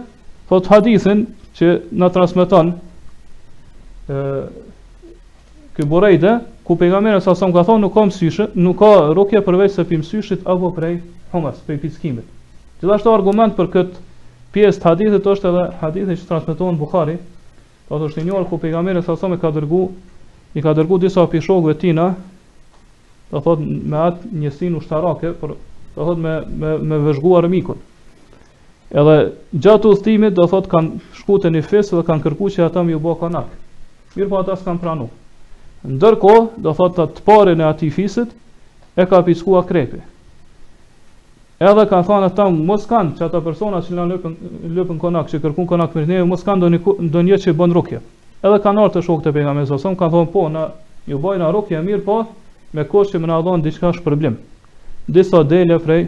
thot 0.49 0.67
hadithin 0.71 1.27
që 1.57 1.79
na 1.91 2.09
transmeton 2.09 2.73
ë 4.09 4.29
ky 5.75 5.83
Burejde 5.89 6.37
ku 6.63 6.77
pejgamberi 6.77 7.21
sa 7.21 7.33
sa 7.35 7.51
ka 7.51 7.63
thonë 7.65 7.81
nuk 7.81 7.93
ka 7.93 8.03
msyshe, 8.09 8.45
nuk 8.55 8.77
ka 8.77 9.13
rukje 9.17 9.41
përveç 9.41 9.71
se 9.75 9.83
pim 9.83 10.03
syshit 10.03 10.41
apo 10.45 10.69
prej 10.71 10.99
humas, 11.33 11.57
prej 11.65 11.79
pickimit. 11.81 12.27
Gjithashtu 12.79 13.09
argument 13.11 13.55
për 13.57 13.67
këtë 13.73 14.03
pjesë 14.53 14.79
të 14.83 14.87
hadithit 14.89 15.29
është 15.33 15.49
edhe 15.49 15.63
hadithi 15.81 16.17
që 16.21 16.29
transmeton 16.29 16.77
Buhari, 16.79 17.17
Ato 17.93 18.07
është 18.07 18.21
i 18.21 18.25
njohur 18.29 18.45
ku 18.49 18.57
pejgamberi 18.63 19.01
sa 19.03 19.17
sa 19.19 19.27
ka 19.41 19.49
dërguar 19.51 19.89
i 20.53 20.61
ka 20.61 20.73
dërgu 20.77 20.97
disa 21.01 21.23
për 21.29 21.77
tina, 21.81 22.07
të 23.31 23.41
thot 23.41 23.59
me 23.65 23.97
atë 24.05 24.29
njësin 24.43 24.75
ushtarake, 24.77 25.31
shtarake, 25.33 25.39
për, 25.41 25.53
të 25.95 26.05
thot 26.09 26.17
me, 26.25 26.33
me, 26.61 26.73
me 26.91 26.99
vëzhgu 27.07 27.31
armikun. 27.39 27.79
Edhe 28.93 29.15
gjatë 29.65 29.89
u 29.89 29.95
thtimit, 29.97 30.35
të 30.37 30.45
thot 30.51 30.67
kanë 30.69 30.99
shku 31.17 31.39
të 31.41 31.53
një 31.55 31.63
fesë 31.65 31.97
dhe 31.97 32.05
kanë 32.09 32.25
kërku 32.27 32.51
që 32.53 32.67
ata 32.67 32.83
më 32.85 32.93
ju 32.93 33.01
bë 33.01 33.15
kanak. 33.23 33.53
Mirë 34.13 34.29
po 34.29 34.41
ata 34.43 34.57
s'kanë 34.61 34.81
pranu. 34.83 35.07
Ndërko, 35.89 36.35
të 36.61 36.73
thot 36.77 36.97
të 37.01 37.07
të 37.17 37.43
e 37.51 37.55
në 37.57 37.69
ati 37.71 37.89
fisit, 37.91 38.35
e 38.95 39.07
ka 39.09 39.23
piskua 39.25 39.63
krepi. 39.65 40.03
Edhe 41.63 41.87
kanë 41.89 42.05
thonë 42.11 42.29
ata 42.29 42.45
mos 42.53 42.85
kanë 42.89 43.17
ata 43.25 43.41
persona 43.41 43.81
që 43.81 43.95
lëpën 44.11 44.37
lëpën 44.77 44.99
konak, 45.01 45.33
që 45.33 45.39
kërkun 45.41 45.65
konak 45.73 45.93
për 45.97 46.05
ne, 46.11 46.21
mos 46.29 46.45
kanë 46.45 46.73
do 47.17 47.25
një 47.29 47.41
që 47.45 47.57
bën 47.57 47.73
rrokje. 47.73 48.03
Edhe 48.43 48.57
kanë 48.63 48.81
ardhur 48.83 48.93
të 48.99 49.05
shokët 49.05 49.27
e 49.29 49.31
pejgamberit 49.37 49.69
sa 49.81 49.91
kanë 49.99 50.11
thonë 50.13 50.29
po, 50.33 50.41
na 50.53 50.61
ju 51.11 51.17
bojnë 51.25 51.49
rrokje 51.53 51.77
mirë, 51.85 52.01
po 52.07 52.15
me 52.77 52.83
kohë 52.93 53.11
që 53.13 53.19
më 53.23 53.27
na 53.31 53.37
dhon 53.45 53.61
diçka 53.63 53.87
është 53.93 54.03
problem. 54.07 54.33
Disa 55.17 55.39
dele 55.51 55.77
prej 55.85 56.01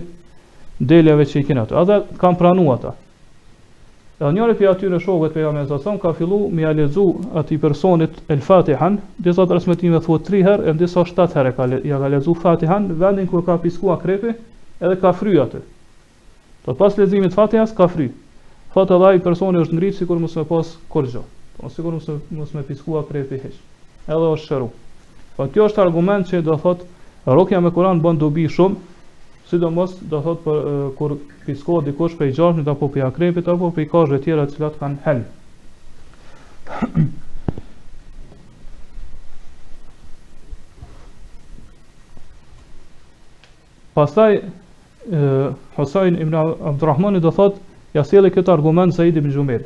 deleve 0.90 1.26
që 1.32 1.40
i 1.42 1.46
kanë 1.48 1.62
ato. 1.64 1.78
Edhe 1.84 2.00
kanë 2.24 2.38
pranuar 2.42 2.76
ata. 2.82 2.92
Edhe 4.20 4.32
njëri 4.36 4.58
prej 4.60 4.68
atyre 4.74 5.00
shokëve 5.06 5.30
të 5.30 5.36
pejgamberit 5.38 5.72
sa 5.72 5.80
son 5.86 6.02
ka 6.04 6.12
fillu 6.18 6.42
me 6.58 6.66
ia 6.66 6.74
lexu 6.82 7.06
atij 7.40 7.62
personit 7.64 8.20
El 8.36 8.44
Fatihan, 8.50 9.00
disa 9.30 9.48
transmetime 9.54 10.02
thuat 10.04 10.28
3 10.28 10.44
herë, 10.50 10.68
e 10.70 10.74
disa 10.84 11.06
7 11.14 11.30
herë 11.40 11.54
ka 11.62 11.70
ia 11.78 12.00
ka 12.04 12.12
lexu 12.18 12.36
Fatihan 12.44 12.90
vendin 13.06 13.30
ku 13.32 13.44
ka 13.48 13.56
piskuar 13.64 14.02
krepi, 14.04 14.34
edhe 14.84 15.00
ka 15.06 15.14
fryr 15.22 15.46
atë. 15.48 15.64
Po 16.68 16.76
pas 16.84 17.00
lezimit 17.00 17.32
Fatihas 17.40 17.72
ka 17.80 17.88
fryr. 17.96 18.12
Fatë 18.76 19.00
edhe 19.00 19.14
ai 19.14 19.24
personi 19.30 19.64
është 19.64 19.80
ngritë 19.80 19.98
sikur 20.04 20.20
mos 20.26 20.36
më 20.36 20.48
pas 20.52 20.76
kurrë. 20.92 21.24
Po 21.62 21.70
kur 21.84 21.94
mos 21.94 22.08
mos 22.36 22.52
më 22.58 22.62
piskua 22.68 23.02
për 23.08 23.18
të 23.30 23.36
hiç. 23.44 23.56
Edhe 24.12 24.28
është 24.32 24.48
shëru. 24.48 24.66
Po 25.38 25.44
kjo 25.54 25.64
është 25.70 25.82
argument 25.86 26.26
që 26.28 26.38
do 26.48 26.56
thot 26.66 26.80
rokja 27.40 27.60
me 27.64 27.70
Kur'an 27.76 28.02
bën 28.04 28.18
dobi 28.24 28.44
shumë, 28.52 28.76
sidomos 29.52 29.92
do 30.14 30.18
thot 30.26 30.40
për 30.48 30.58
e, 30.60 30.62
kur 31.00 31.12
pisko 31.48 31.76
dikush 31.88 32.16
për 32.20 32.26
i 32.32 32.36
gjashtë 32.36 32.72
apo 32.74 32.86
për 32.96 33.00
i 33.00 33.06
akrepit 33.08 33.46
apo 33.54 33.66
për 33.78 33.82
i 33.86 33.88
kozhë 33.94 34.12
të 34.18 34.24
tjera 34.28 34.44
të 34.44 34.54
cilat 34.58 34.76
kanë 34.82 35.00
hel. 35.06 35.20
Pastaj 43.96 44.34
Hosein 45.80 46.16
ibn 46.26 46.34
Abdulrahman 46.36 47.18
do 47.24 47.32
thot, 47.40 47.56
ja 47.96 48.04
sjellë 48.04 48.30
këtë 48.36 48.50
argument 48.58 48.92
Said 48.98 49.16
ibn 49.22 49.32
Jumayr. 49.32 49.64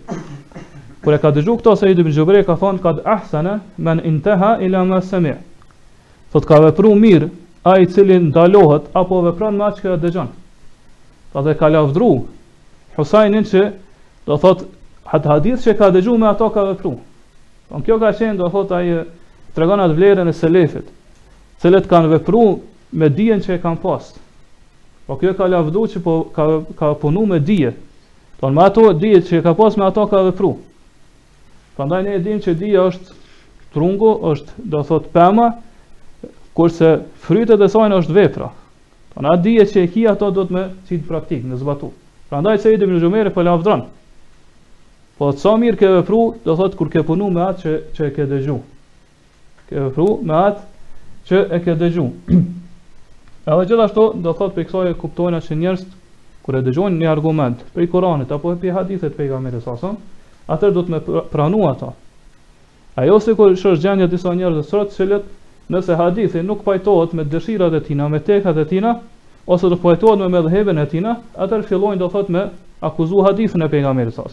Kur 1.04 1.16
e 1.16 1.20
ka 1.24 1.32
dëgju 1.32 1.54
këto 1.62 1.74
se 1.80 1.90
i 1.90 1.96
dëmë 1.96 2.12
gjubrej 2.18 2.46
ka 2.48 2.56
thonë 2.60 2.82
Kad 2.84 2.98
ahsane 3.08 3.54
men 3.88 4.02
inteha 4.10 4.50
ila 4.68 4.82
ma 4.90 4.98
sëmi 5.10 5.32
Thot 6.34 6.48
ka 6.50 6.58
vepru 6.66 6.92
mirë 7.00 7.30
A 7.74 7.78
i 7.84 7.88
cilin 7.92 8.28
dalohet 8.36 8.90
Apo 9.00 9.22
vepran 9.30 9.56
ma 9.62 9.70
që 9.78 9.86
ka 9.86 9.96
dëgjan 10.02 10.32
Tha 11.34 11.44
dhe 11.46 11.54
ka 11.62 11.70
lavdru, 11.72 12.10
Husajnin 12.98 13.46
që 13.48 13.64
do 14.28 14.38
thot 14.44 14.66
Hat 15.14 15.26
hadith 15.32 15.64
që 15.64 15.78
ka 15.80 15.92
dëgju 15.96 16.18
me 16.20 16.28
ato 16.34 16.50
ka 16.56 16.66
vepru 16.72 16.92
Po 17.70 17.84
kjo 17.88 18.00
ka 18.04 18.12
qenë 18.20 18.40
do 18.42 18.52
thot 18.58 18.74
Aje 18.82 19.00
tregonat 19.56 19.94
vlerën 19.96 20.28
e 20.28 20.36
selefit, 20.36 20.84
lefit 20.84 21.60
Cilet 21.64 21.88
kan 21.94 22.12
vepru 22.12 22.44
Me 23.00 23.08
dijen 23.10 23.40
që 23.46 23.56
e 23.56 23.62
kan 23.64 23.80
post 23.80 24.18
Po 25.08 25.16
kjo 25.22 25.32
ka 25.40 25.48
lavdru 25.48 25.88
që 25.96 26.04
po 26.04 26.20
Ka, 26.36 26.50
ka 26.76 26.92
punu 27.00 27.24
me 27.32 27.40
dije 27.40 27.72
Ton 28.42 28.52
ma 28.54 28.68
ato 28.68 28.92
dije 28.92 29.24
që 29.30 29.40
e 29.40 29.46
ka 29.48 29.56
pas 29.64 29.78
me 29.80 29.88
ato 29.88 30.04
ka 30.10 30.26
vepru 30.32 30.58
Prandaj 31.80 32.02
ne 32.04 32.16
e 32.18 32.20
dimë 32.26 32.42
që 32.44 32.54
dia 32.60 32.82
është 32.92 33.14
trungu, 33.72 34.10
është 34.34 34.64
do 34.74 34.80
thot 34.88 35.06
pema, 35.14 35.46
kurse 36.58 36.90
frytet 37.24 37.64
e 37.64 37.70
sajnë 37.72 37.96
është 38.04 38.16
vepra. 38.18 38.50
Po 39.14 39.24
na 39.24 39.38
dihet 39.40 39.72
që 39.72 39.86
e 39.86 39.92
ki 39.94 40.04
ato 40.12 40.28
do 40.36 40.44
të 40.50 40.58
më 40.58 40.64
cit 40.90 41.06
praktik, 41.08 41.46
në 41.48 41.62
zbatu. 41.62 41.94
Prandaj 42.34 42.58
se 42.66 42.74
i 42.76 42.80
dëmë 42.82 42.98
në 42.98 43.00
gjumere 43.06 43.32
për 43.32 43.36
po 43.40 43.48
lavdron. 43.48 43.86
Po 45.20 45.32
të 45.32 45.42
sa 45.46 45.54
mirë 45.64 45.80
ke 45.86 45.94
vepru, 45.96 46.20
do 46.44 46.58
thot 46.60 46.76
kur 46.80 46.92
ke 46.98 47.06
punu 47.08 47.32
me 47.36 47.46
atë 47.48 47.64
që, 47.64 47.78
që 47.96 48.10
e 48.10 48.14
ke 48.18 48.28
dëgju. 48.34 48.58
Ke 49.72 49.80
vepru 49.88 50.10
me 50.28 50.38
atë 50.44 50.62
që 51.32 51.44
e 51.58 51.64
ke 51.64 51.78
dëgju. 51.80 52.08
Edhe 53.54 53.70
gjithashtu 53.72 54.10
do 54.28 54.36
thot 54.36 54.60
për 54.60 54.68
kësaj 54.68 54.86
e 54.92 55.00
kuptojnë 55.00 55.44
që 55.48 55.58
njerëz 55.64 55.88
kur 56.44 56.60
e 56.60 56.66
dëgjojnë 56.68 57.00
një 57.00 57.08
argument 57.16 57.64
prej 57.76 57.88
Kuranit 57.92 58.32
apo 58.36 58.52
prej 58.62 58.76
hadithit 58.76 59.16
pejgamberit 59.18 59.64
sallallahu 59.64 59.96
alajhi 59.96 60.18
atër 60.54 60.74
do 60.78 60.84
të 60.88 60.94
më 60.96 61.00
pra-, 61.08 61.24
pranu 61.34 61.64
ato. 61.70 61.92
Ajo 63.00 63.20
se 63.24 63.36
kur 63.38 63.54
shoh 63.56 63.78
gjënia 63.80 64.10
disa 64.12 64.34
njerëz 64.34 64.60
dhe 64.62 64.66
sot 64.70 64.92
se 64.96 65.06
nëse 65.72 65.96
hadithi 66.00 66.42
nuk 66.44 66.64
pajtohet 66.66 67.14
me 67.20 67.24
dëshirat 67.24 67.76
e 67.78 67.82
tina, 67.88 68.08
me 68.10 68.20
tekat 68.20 68.58
e 68.58 68.66
tina, 68.66 68.96
ose 69.46 69.70
do 69.70 69.78
pajtohet 69.84 70.20
me 70.20 70.28
mëdhëhen 70.36 70.82
e 70.82 70.86
tina, 70.92 71.16
atër 71.46 71.64
fillojnë 71.70 72.02
të 72.02 72.10
thotë 72.16 72.32
me 72.36 72.44
akuzu 72.90 73.24
hadithin 73.28 73.64
e 73.66 73.70
pejgamberit 73.72 74.16
sa. 74.18 74.26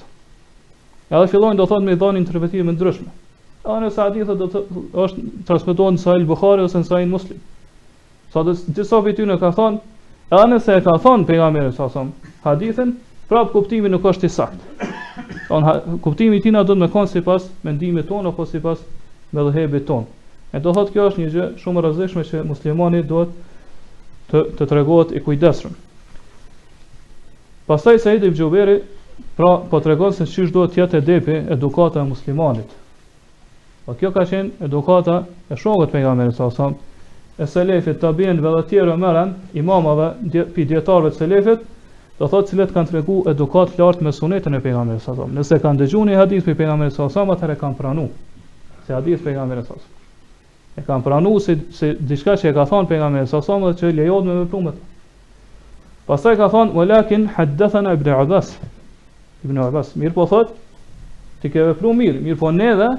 Ja 1.10 1.20
do 1.22 1.28
fillojnë 1.30 1.60
të 1.60 1.68
thot 1.72 1.84
me 1.86 1.94
dhënë 2.00 2.22
interpretime 2.24 2.72
ndryshme. 2.74 3.10
Edhe 3.66 3.82
nëse 3.84 4.00
hadithi 4.02 4.36
do 4.40 4.48
të 4.56 4.64
është 5.04 5.26
transmetuar 5.46 5.92
në 5.94 5.98
Sahih 6.02 6.26
Buhari 6.28 6.64
ose 6.66 6.80
në 6.82 6.88
Sahih 6.88 7.08
Muslim. 7.12 7.40
Sa 8.32 8.42
të 8.46 8.56
disa 8.78 9.00
vetë 9.04 9.28
ka 9.42 9.52
thonë, 9.58 9.78
edhe 10.34 10.50
nëse 10.54 10.80
e 10.80 10.84
ka 10.86 10.96
thonë 11.06 11.26
pejgamberi 11.28 11.72
sa, 11.78 11.88
hadithin 12.46 12.96
prapë 13.30 13.52
kuptimi 13.52 13.88
nuk 13.90 14.04
është 14.06 14.28
i 14.28 14.32
sakt. 14.32 14.60
Don 15.48 15.64
ha, 15.66 15.76
kuptimi 16.02 16.40
tij 16.42 16.54
na 16.54 16.62
do 16.66 16.74
të 16.74 16.82
me 16.84 16.88
konë 16.92 17.10
si 17.12 17.22
pas 17.26 17.46
mendime 17.66 18.04
tonë, 18.06 18.30
apo 18.32 18.46
si 18.46 18.60
pas 18.62 18.80
me 19.34 19.44
dhehebit 19.48 19.86
tonë. 19.88 20.06
E 20.54 20.60
do 20.62 20.72
thotë 20.74 20.94
kjo 20.94 21.08
është 21.10 21.22
një 21.24 21.32
gjë 21.34 21.46
shumë 21.62 21.84
rrezikshme 21.84 22.24
që 22.30 22.44
muslimani 22.46 23.00
duhet 23.04 23.34
të 24.30 24.44
të 24.58 24.68
tregohet 24.70 25.14
i 25.18 25.22
kujdesshëm. 25.26 25.74
Pastaj 27.66 27.98
Said 27.98 28.24
ibn 28.28 28.38
Jubairi 28.38 28.78
pra 29.36 29.56
po 29.70 29.80
tregon 29.82 30.12
se 30.14 30.26
çish 30.30 30.52
duhet 30.54 30.74
të 30.76 30.84
jetë 30.84 31.00
edepi 31.02 31.38
edukata 31.56 32.02
e 32.04 32.08
muslimanit. 32.10 32.68
Po 33.86 33.94
kjo 33.94 34.10
ka 34.14 34.24
qenë 34.30 34.66
edukata 34.68 35.20
e 35.50 35.58
shokut 35.58 35.90
pejgamberit 35.94 36.38
sa 36.38 36.50
sa 36.50 36.70
e 37.36 37.46
selefit 37.46 37.98
tabiin 38.02 38.38
dhe 38.42 38.52
të 38.60 38.64
tjerë 38.70 38.94
merren 39.02 39.34
imamave 39.60 40.12
pi 40.54 40.66
të 40.70 40.82
selefit 41.18 41.66
do 42.16 42.26
thotë 42.32 42.48
cilët 42.50 42.70
kanë 42.72 42.88
tregu 42.88 43.16
edukat 43.28 43.74
lart 43.78 43.98
me 44.04 44.12
sunetën 44.14 44.54
e 44.56 44.60
pejgamberit 44.64 45.02
sa 45.04 45.12
sallallahu 45.12 45.36
Nëse 45.36 45.58
kanë 45.60 45.82
dëgjuar 45.82 46.06
një 46.08 46.14
hadith 46.18 46.46
për 46.46 46.54
pejgamberin 46.62 46.92
sallallahu 46.92 47.12
alajhi 47.12 47.20
wasallam, 47.20 47.32
atëherë 47.36 47.60
kanë 47.60 47.76
pranuar. 47.76 48.08
se 48.86 48.94
hadith 48.96 49.24
pejgamberit 49.24 49.66
sallallahu 49.66 49.88
alajhi 49.88 50.04
E 50.76 50.82
kanë 50.86 51.02
pranuar 51.02 51.40
se 51.44 51.56
se 51.80 51.90
diçka 52.08 52.32
që 52.40 52.48
e 52.48 52.52
ka 52.56 52.64
thënë 52.70 52.88
pejgamberi 52.88 53.26
sallallahu 53.26 53.52
alajhi 53.52 53.74
wasallam 53.74 53.92
që 53.92 53.96
lejohet 53.96 54.24
me 54.24 54.34
veprumet. 54.40 54.74
Pastaj 56.08 56.36
ka 56.40 56.48
thënë 56.54 56.72
walakin 56.78 57.28
hadathana 57.36 57.92
ibn 57.96 58.08
Abbas. 58.16 58.50
Ibn 59.44 59.58
Abbas 59.66 59.92
mirë 59.96 60.12
po 60.16 60.26
thot 60.30 60.54
ti 61.42 61.50
ke 61.50 61.66
vepruar 61.72 61.94
mirë, 62.00 62.20
mirë 62.24 62.38
po 62.40 62.50
ne 62.50 62.72
dhe 62.80 62.90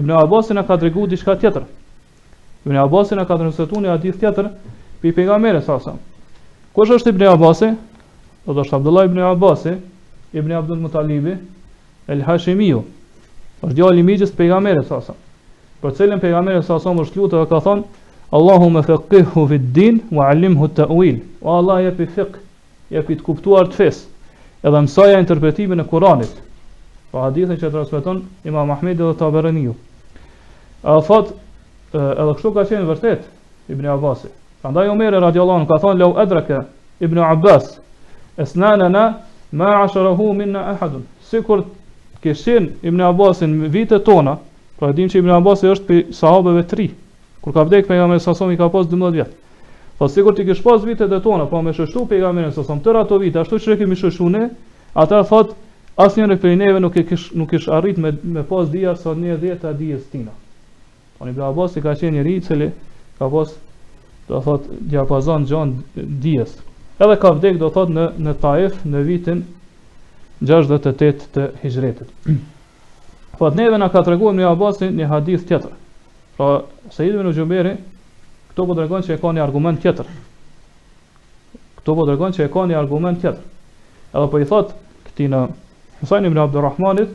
Ibn 0.00 0.10
Abbasin 0.22 0.58
e 0.58 0.62
ka 0.64 0.76
treguar 0.78 1.08
diçka 1.08 1.36
tjetër. 1.36 1.64
Ibn 2.64 2.76
Abbasin 2.84 3.18
e 3.18 3.24
ka 3.26 3.36
transmetuar 3.36 3.82
një 3.82 3.90
hadith 3.96 4.20
tjetër 4.20 4.50
për 5.02 5.14
pejgamberin 5.16 5.60
sallallahu 5.60 5.90
alajhi 5.92 5.92
wasallam. 5.92 6.04
Kush 6.74 6.92
është 6.96 7.10
Ibn 7.16 7.26
Abbas? 7.34 7.62
edhe 8.50 8.62
është 8.64 8.76
Abdullah 8.80 9.04
ibn 9.08 9.18
Abbas, 9.24 9.66
ibn 10.34 10.52
Abdul 10.52 10.80
Mutalibi, 10.82 11.36
el 12.10 12.22
Hashimiu, 12.26 12.82
është 13.62 13.76
djali 13.78 14.00
i 14.02 14.06
miqës 14.06 14.30
të 14.32 14.38
pejgamberit 14.38 14.86
sa 14.88 15.00
sa. 15.04 15.14
Për 15.80 15.94
cilën 15.98 16.22
pejgamberi 16.22 16.62
sa 16.66 16.78
sa 16.82 16.90
është 16.92 17.20
lutur 17.20 17.46
ka 17.48 17.60
thon 17.64 17.82
Allahumma 18.32 18.82
faqihhu 18.86 19.46
fi 19.50 19.58
din 19.58 19.98
wa 20.14 20.28
'allimhu 20.30 20.64
at-ta'wil. 20.68 21.18
O 21.42 21.56
Allah 21.58 21.80
jep 21.86 22.00
i 22.00 22.06
fiq, 22.06 22.38
të 22.90 23.22
kuptuar 23.26 23.68
të 23.68 23.72
fes, 23.80 24.04
edhe 24.62 24.78
mësoja 24.84 25.18
interpretimin 25.20 25.80
e 25.80 25.84
Kuranit. 25.90 26.34
Po 27.10 27.20
hadithin 27.24 27.56
që 27.58 27.70
transmeton 27.72 28.20
Imam 28.46 28.70
Ahmed 28.70 28.96
dhe 29.00 29.14
Taberaniu. 29.18 29.74
A 30.84 31.00
thot 31.02 31.32
edhe 31.94 32.34
kështu 32.36 32.52
ka 32.54 32.62
qenë 32.70 32.86
vërtet 32.86 33.22
Ibn 33.70 33.86
Abbas. 33.96 34.26
Prandaj 34.62 34.88
Omer 34.92 35.12
radiallahu 35.26 35.66
ka 35.66 35.78
thon 35.80 35.98
law 35.98 36.14
adraka 36.18 36.64
Ibn 37.00 37.18
Abbas 37.18 37.80
esnanana 38.42 39.14
ma 39.52 39.82
asharahu 39.84 40.32
minna 40.32 40.60
ahad. 40.70 40.92
Sikur 41.22 41.62
kishin 42.22 42.70
Ibn 42.82 43.00
Abbasin 43.00 43.62
vitet 43.70 44.04
tona, 44.04 44.36
pra 44.78 44.92
dim 44.92 45.08
se 45.10 45.18
Ibn 45.18 45.30
Abbasi 45.40 45.66
është 45.68 45.86
pe 45.86 45.98
sahabeve 46.12 46.62
3. 46.68 46.88
Kur 47.40 47.52
ka 47.52 47.64
vdek 47.64 47.88
pejgamberi 47.88 48.20
sa 48.20 48.34
i 48.52 48.56
ka 48.56 48.68
pas 48.68 48.84
12 48.86 49.12
vjet. 49.12 49.32
Po 49.98 50.08
sikur 50.08 50.34
ti 50.36 50.44
kish 50.44 50.62
pas 50.62 50.78
vitet 50.84 51.10
tona, 51.22 51.46
po 51.46 51.62
me 51.62 51.72
shështu 51.72 52.06
pejgamberin 52.08 52.52
sa 52.52 52.62
tërë 52.62 53.02
ato 53.04 53.18
vite, 53.18 53.38
ashtu 53.40 53.56
që 53.58 53.78
kemi 53.78 53.96
shështu 53.96 54.28
ata 54.94 55.22
thot 55.24 55.54
asnjëri 55.96 56.36
prej 56.40 56.56
neve 56.56 56.80
nuk 56.80 56.96
e 56.96 57.04
kish 57.04 57.30
nuk 57.36 57.50
kish 57.50 57.68
arrit 57.68 57.98
me 58.00 58.10
me 58.22 58.42
pas 58.42 58.70
dia 58.72 58.94
sa 58.96 59.10
10 59.14 59.58
ta 59.60 59.72
dijes 59.72 60.02
stina. 60.06 60.32
Po 61.18 61.28
Ibn 61.28 61.42
Abbasi 61.50 61.82
ka 61.82 61.88
qenë 61.94 62.16
njëri 62.22 62.34
i 62.36 62.40
cili 62.40 62.70
ka 63.18 63.28
pas 63.30 63.52
do 64.28 64.40
thot 64.40 64.62
diapazon 64.80 65.44
gjon 65.44 65.76
dijes, 65.96 66.56
edhe 67.04 67.16
ka 67.20 67.32
vdek 67.36 67.58
do 67.62 67.70
thot 67.72 67.90
në, 67.94 68.06
në 68.20 68.34
Taif 68.42 68.80
në 68.84 69.00
vitin 69.06 69.40
68 70.44 71.30
të 71.34 71.46
hijretit 71.62 72.08
po 73.40 73.48
të 73.48 73.62
neve 73.62 73.78
nga 73.80 73.88
ka 73.94 74.02
të 74.04 74.14
reguam 74.14 74.38
abasi 74.50 74.90
një 74.92 75.08
hadith 75.08 75.46
tjetër 75.48 75.72
pra 76.36 76.50
se 76.92 77.06
idhme 77.08 77.24
në 77.24 77.32
gjumberi 77.38 77.72
këto 78.52 78.66
po 78.68 78.76
të 78.76 78.86
se 79.00 79.04
që 79.08 79.14
e 79.16 79.22
ka 79.22 79.32
një 79.36 79.44
argument 79.46 79.80
tjetër 79.82 80.06
këto 81.80 81.96
po 81.96 82.06
të 82.06 82.18
se 82.26 82.34
që 82.38 82.46
e 82.48 82.52
ka 82.52 82.66
një 82.70 82.78
argument 82.82 83.20
tjetër 83.20 83.44
edhe 84.18 84.28
po 84.34 84.38
i 84.44 84.48
thot 84.52 84.74
këti 85.08 85.30
në 85.32 85.44
nësajnë 86.02 86.26
ibn 86.30 86.38
Abdurrahmanit 86.44 87.08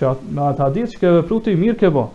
që 0.00 0.06
atë, 0.08 0.30
me 0.34 0.42
atë 0.50 0.66
hadith 0.66 0.96
që 0.96 1.00
keve 1.04 1.40
ti 1.44 1.54
mirë 1.58 1.78
kebo 1.84 2.08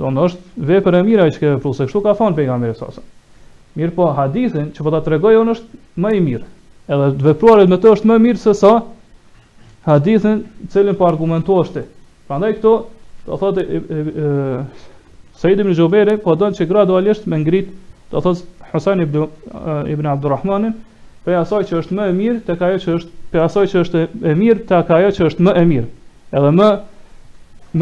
do 0.00 0.08
në 0.10 0.22
është 0.28 0.68
vepër 0.72 0.94
e 0.98 1.02
mira 1.08 1.26
i 1.28 1.32
që 1.34 1.38
ke 1.42 1.54
pruti 1.60 1.78
se 1.78 1.84
kështu 1.88 2.00
ka 2.06 2.14
thonë 2.20 2.36
pejgamberi 2.38 2.72
mirë 2.72 3.02
Mirë 3.78 3.94
po, 3.96 4.06
hadithin 4.12 4.70
që 4.76 4.84
po 4.84 4.90
ta 4.92 4.98
tregoj 5.06 5.36
unë 5.40 5.54
është 5.56 5.78
më 6.04 6.10
i 6.16 6.22
mirë. 6.26 6.44
Edhe 6.92 7.06
të 7.20 7.24
vepruarit 7.30 7.70
me 7.72 7.78
të 7.80 7.92
është 7.96 8.10
më 8.10 8.18
mirë 8.26 8.40
se 8.42 8.52
sa 8.58 8.72
hadithin 9.86 10.42
cilin 10.74 10.98
po 10.98 11.06
argumentuash 11.08 11.72
ti. 11.76 11.84
Prandaj 12.28 12.50
këto 12.60 12.74
do 13.28 13.38
thotë 13.40 14.90
Said 15.42 15.58
ibn 15.62 15.72
Jubair 15.74 16.12
po 16.22 16.36
don 16.38 16.52
që 16.54 16.66
gradualisht 16.70 17.24
me 17.32 17.38
ngrit, 17.42 17.70
të 18.12 18.20
thotë 18.22 18.44
Hasan 18.72 19.00
ibn 19.04 19.24
eh, 19.24 19.92
ibn 19.92 20.06
Abdurrahman 20.08 20.68
për 21.26 21.36
asaj 21.40 21.64
që 21.70 21.80
është 21.80 21.96
më 21.98 22.06
e 22.06 22.12
mirë 22.18 22.40
tek 22.46 22.62
ajo 22.66 22.78
që 22.84 22.92
është 22.98 23.10
për 23.32 23.42
asaj 23.46 23.66
që 23.72 23.80
është 23.82 24.04
e 24.28 24.34
mirë 24.38 24.64
tek 24.70 24.90
ajo 24.96 25.10
që 25.18 25.24
është 25.30 25.46
më 25.48 25.54
e 25.58 25.64
mirë. 25.72 25.88
Edhe 26.38 26.52
më 26.60 26.68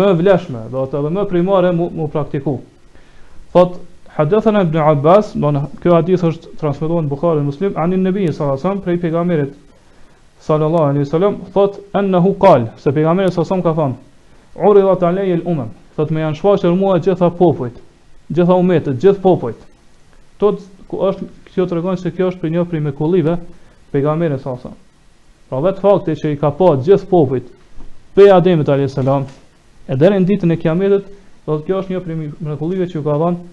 më 0.00 0.08
vleshme 0.22 0.62
do 0.72 0.82
të 0.90 1.00
edhe 1.02 1.12
më 1.18 1.24
primare 1.32 1.70
mu, 1.78 1.86
mu 1.94 2.08
praktiku. 2.10 2.56
Thotë 3.54 3.82
Hadithën 4.20 4.56
e 4.56 4.60
Ibn 4.66 4.76
Abbas, 4.78 5.30
kjo 5.80 5.94
hadith 5.94 6.22
është 6.28 6.50
transmitohen 6.60 7.06
në 7.08 7.10
Bukharën 7.10 7.44
muslim, 7.46 7.72
anë 7.80 7.96
në 7.96 8.08
nëbini 8.10 8.32
sallasam, 8.36 8.80
prej 8.84 8.98
pegamerit 9.00 9.54
sallallahu 10.44 10.90
alaihi 10.92 11.06
sallam, 11.08 11.38
thot, 11.54 11.78
enna 11.96 12.20
hu 12.20 12.32
kal, 12.42 12.66
se 12.82 12.92
pegamerit 12.92 13.32
sallasam 13.32 13.62
ka 13.64 13.72
tham, 13.78 13.94
uri 14.70 14.82
të 15.00 15.06
alej 15.08 15.32
e 15.32 15.36
l'umem, 15.40 15.70
thot 15.96 16.12
me 16.12 16.20
janë 16.24 16.36
shfaqë 16.40 16.68
mua 16.68 16.76
rmuaj 16.76 17.00
gjitha 17.08 17.30
popojt, 17.40 17.78
gjitha 18.28 18.58
umetet, 18.60 18.98
gjitha 19.02 19.22
popojt. 19.24 19.62
Tot, 20.42 20.60
ku 20.90 21.00
është, 21.08 21.28
kjo 21.54 21.66
të 21.70 21.78
regonë 21.80 22.00
se 22.04 22.12
kjo 22.16 22.28
është 22.32 22.40
për 22.44 22.52
një 22.58 22.64
për 22.72 22.84
me 22.88 22.92
kullive, 23.00 23.38
pegamerit 23.94 24.42
sallasam. 24.44 24.74
Pra 25.50 25.62
vetë 25.64 25.80
fakti 25.82 26.18
që 26.24 26.34
i 26.36 26.42
ka 26.42 26.50
pa 26.60 26.74
gjithë 26.88 27.08
popojt, 27.14 27.48
pe 28.18 28.28
ademit 28.36 28.68
alaihi 28.68 28.92
sallam, 28.96 29.24
e 29.88 29.96
dherën 29.96 30.28
ditën 30.28 30.52
e 30.54 30.60
kiametit, 30.60 31.08
thot, 31.48 31.64
kjo 31.66 31.80
është 31.84 31.96
një 31.96 32.04
për 32.04 32.20
me 32.50 32.58
kullive 32.60 32.90
që 32.92 33.00
ju 33.00 33.04
ka 33.06 33.16
dhanë, 33.24 33.48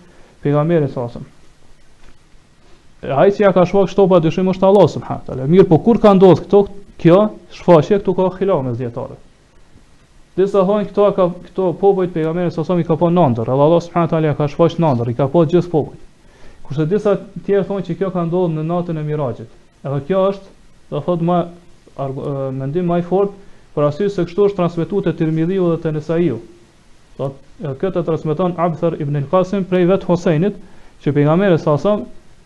pejgamberit 0.48 0.92
sasëm. 0.94 1.26
ai 3.16 3.30
që 3.36 3.44
ja 3.44 3.52
ka 3.54 3.66
shfaq 3.70 3.92
këto 3.92 4.06
pa 4.12 4.20
dyshim 4.24 4.48
është 4.52 4.66
Allah 4.66 4.88
subhanahu 4.90 5.26
teala. 5.28 5.46
Mirë, 5.52 5.68
po 5.70 5.78
kur 5.86 6.00
ka 6.04 6.14
ndodhur 6.18 6.42
këto 6.48 6.62
kjo 7.02 7.18
shfaqje 7.60 8.00
këtu 8.00 8.14
ka 8.18 8.30
xhilam 8.38 8.64
mes 8.68 8.78
dietarëve. 8.80 9.20
Disa 10.40 10.64
thonë 10.70 10.90
këto 10.90 11.06
ka 11.18 11.26
këto 11.46 11.68
popujt 11.84 12.14
pejgamberit 12.16 12.56
sasëm 12.56 12.82
i 12.82 12.88
ka 12.90 12.96
pa 13.02 13.12
nëndër, 13.14 13.52
edhe 13.54 13.68
Allah 13.68 13.84
subhanahu 13.86 14.12
teala 14.14 14.34
ka 14.40 14.50
shfaq 14.54 14.80
nëndër, 14.84 15.14
i 15.14 15.18
ka 15.20 15.28
pa 15.36 15.46
gjithë 15.54 15.72
popujt. 15.76 16.02
Kurse 16.68 16.88
disa 16.94 17.14
tjerë 17.46 17.64
thonë 17.70 17.88
që 17.90 17.98
kjo 18.02 18.10
ka 18.16 18.26
ndodhur 18.28 18.54
në 18.58 18.66
natën 18.72 19.02
e 19.02 19.06
Miraxhit. 19.12 19.52
Edhe 19.86 20.02
kjo 20.10 20.26
është, 20.34 20.54
do 20.92 21.04
thotë 21.06 21.30
më 21.30 21.40
mendim 22.64 22.90
më 22.92 23.00
i 23.04 23.08
fortë 23.10 23.34
për 23.78 23.88
arsye 23.90 24.10
se 24.10 24.26
kështu 24.26 24.50
është 24.50 24.60
transmetuar 24.60 25.06
te 25.08 25.16
Tirmidhiu 25.22 25.70
dhe 25.76 25.80
te 25.86 25.94
Nesaiu. 25.96 26.42
Thotë, 27.18 27.70
këtë 27.82 28.02
e 28.04 28.06
transmeton 28.08 28.52
Abther 28.62 28.96
ibn 29.02 29.16
al-Qasim 29.18 29.64
prej 29.70 29.88
vet 29.90 30.04
Husajnit, 30.06 30.58
që 31.02 31.14
pejgamberi 31.16 31.56
sa 31.62 31.74
sa 31.82 31.96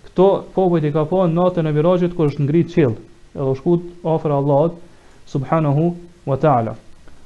këto 0.08 0.28
popujt 0.56 0.86
i 0.88 0.92
ka 0.96 1.04
pa 1.10 1.26
në 1.28 1.36
natën 1.40 1.68
e 1.68 1.74
Mirazhit 1.76 2.14
kur 2.16 2.30
është 2.32 2.46
ngrit 2.46 2.70
qiell, 2.72 2.94
edhe 3.36 3.50
u 3.52 3.58
shkut 3.60 3.90
afër 4.14 4.36
Allahut 4.38 4.78
subhanahu 5.34 5.90
wa 6.32 6.40
ta'ala. 6.46 6.78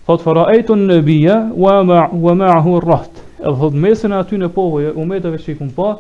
Thot 0.10 0.26
ra'aytu 0.40 0.74
an-nabiyya 0.78 1.38
wa 1.66 1.76
ma 1.86 2.00
wa 2.26 2.34
ma'ahu 2.42 2.74
ar-raht. 2.82 3.14
Edhe 3.38 3.62
thot 3.62 3.78
mesën 3.86 4.18
aty 4.24 4.42
në 4.42 4.50
popujt 4.58 4.90
e 4.90 4.96
umetëve 5.06 5.42
që 5.46 5.54
i 5.54 5.58
kum 5.62 5.70
pa, 5.78 5.92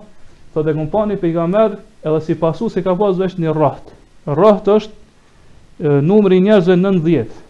thot 0.54 0.66
e 0.66 0.78
kum 0.80 0.90
pa 0.94 1.06
një 1.10 1.20
pejgamber 1.26 1.78
edhe 2.02 2.22
si 2.26 2.38
pasu 2.42 2.72
se 2.74 2.82
ka 2.86 2.98
pas 3.04 3.18
vetë 3.22 3.46
një 3.46 3.54
rraht. 3.58 3.94
Rraht 4.34 4.74
është 4.78 5.94
numri 6.10 6.42
njerëzve 6.48 6.82
90. 6.82 7.45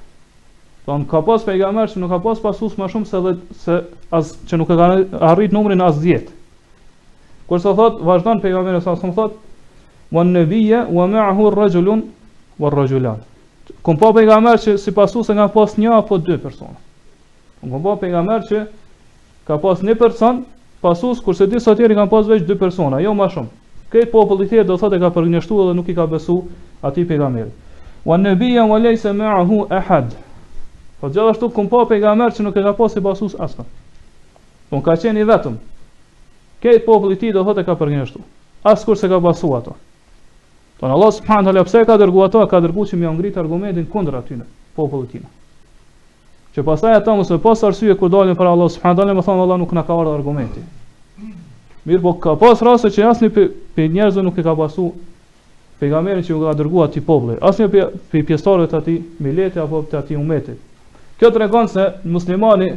Thon 0.86 1.04
ka 1.10 1.20
pas 1.26 1.42
pejgamber 1.42 1.90
që 1.90 1.98
nuk 2.02 2.12
ka 2.14 2.20
pas 2.22 2.42
pasus 2.42 2.76
më 2.78 2.88
shumë 2.94 3.10
se 3.10 3.20
dhe 3.26 3.32
se 3.64 3.76
as 4.14 4.28
që 4.50 4.60
nuk 4.62 4.70
e 4.70 4.76
ka 4.78 4.90
arrit 5.32 5.54
numrin 5.56 5.82
as 5.82 5.96
10. 6.04 6.28
Kur 7.50 7.62
sa 7.64 7.72
thot 7.80 7.98
vazhdon 8.06 8.42
pejgamberi 8.44 8.82
sa 8.86 8.94
thon 9.02 9.14
thot 9.18 9.40
wa 10.14 10.24
nabiyya 10.24 10.84
wa 10.98 11.08
ma'ahu 11.10 11.48
ar-rajulun 11.50 12.04
war-rajulan. 12.62 13.18
Ku 13.82 13.96
pa 13.98 14.12
pejgamber 14.14 14.62
që 14.62 14.76
si 14.78 14.94
pasus 14.94 15.32
nga 15.34 15.48
pas 15.50 15.74
një 15.74 15.96
apo 15.96 16.20
dy 16.22 16.38
persona. 16.38 16.78
Kum 17.62 17.74
pa 17.82 17.96
pejgamber 18.06 18.46
që 18.52 18.62
ka 19.48 19.58
pas 19.58 19.82
një 19.82 19.96
person 19.98 20.44
pasus 20.86 21.18
kurse 21.24 21.48
disa 21.50 21.74
tjerë 21.76 21.98
kanë 21.98 22.12
pas 22.14 22.30
veç 22.30 22.46
dy 22.46 22.60
persona, 22.62 23.02
jo 23.02 23.16
më 23.18 23.32
shumë. 23.34 23.50
Këtë 23.90 24.12
popull 24.14 24.46
i 24.46 24.48
thjerë 24.54 24.70
do 24.70 24.78
thotë 24.78 25.02
ka 25.02 25.10
përgjënështu 25.18 25.58
dhe 25.66 25.74
nuk 25.82 25.90
i 25.94 25.98
ka 25.98 26.06
besu 26.14 26.38
atij 26.86 27.10
pejgamberit. 27.10 27.50
Wa 28.06 28.22
nëbija 28.22 28.68
wa 28.70 28.78
laysa 28.82 29.14
ma'ahu 29.18 29.66
ahad, 29.80 30.14
Po 31.06 31.10
gjithashtu 31.10 31.48
kum 31.54 31.68
pa 31.70 31.84
pejgamber 31.86 32.34
që 32.34 32.42
nuk 32.42 32.56
e 32.58 32.62
ka 32.66 32.72
pasë 32.80 32.98
si 32.98 33.02
basus 33.06 33.34
asha. 33.46 33.62
Po 34.72 34.80
ka 34.82 34.96
qenë 34.98 35.22
i 35.22 35.26
vetëm. 35.30 35.60
Ke 36.64 36.72
populli 36.88 37.14
i 37.14 37.20
tij 37.22 37.36
do 37.36 37.44
thotë 37.46 37.64
ka 37.68 37.76
për 37.78 37.92
një 37.94 38.06
As 38.66 38.82
kur 38.86 38.98
se 38.98 39.06
ka 39.12 39.20
basu 39.22 39.52
ato. 39.54 39.76
Po 40.82 40.88
Allah 40.90 41.12
subhanahu 41.14 41.54
wa 41.54 41.64
pse 41.64 41.84
ka 41.86 41.98
dërguar 42.02 42.26
ato, 42.32 42.42
ka 42.50 42.58
dërguar 42.60 42.88
që 42.90 42.98
më 42.98 43.12
ngrit 43.20 43.38
argumentin 43.38 43.86
kundër 43.86 44.16
atyne, 44.18 44.46
popullit 44.76 45.12
tim. 45.12 45.22
Që 46.56 46.64
pastaj 46.66 46.98
ata 46.98 47.14
mos 47.16 47.30
e 47.30 47.38
pas 47.38 47.62
arsye 47.64 47.94
kur 47.96 48.10
dalin 48.10 48.34
për 48.36 48.48
Allah 48.50 48.70
subhanahu 48.74 48.98
wa 48.98 49.04
taala, 49.06 49.14
më 49.20 49.28
thonë 49.28 49.42
Allah 49.46 49.58
nuk 49.62 49.72
na 49.78 49.84
ka 49.86 49.94
ardhur 50.02 50.18
argumenti. 50.18 50.62
Mirë, 51.86 52.02
po 52.02 52.16
ka 52.18 52.34
pas 52.42 52.62
rase 52.66 52.90
që 52.90 53.06
asnjë 53.12 53.30
pe, 53.38 53.46
pe 53.78 53.86
nuk 54.26 54.38
e 54.38 54.44
ka 54.44 54.56
basu 54.58 54.90
pejgamberin 55.80 56.24
që 56.26 56.32
u 56.34 56.42
ka 56.42 56.58
dërguar 56.58 56.90
aty 56.90 57.02
popullit. 57.06 57.38
Asnjë 57.46 57.70
pe, 57.70 57.86
pe 58.10 58.24
pjesëtarët 58.26 58.74
aty 58.74 58.98
milete 59.20 59.62
apo 59.62 59.86
aty 60.02 60.16
umetit. 60.18 60.58
Kjo 61.20 61.30
të 61.32 61.40
regon 61.46 61.70
se 61.72 61.84
muslimani 62.12 62.72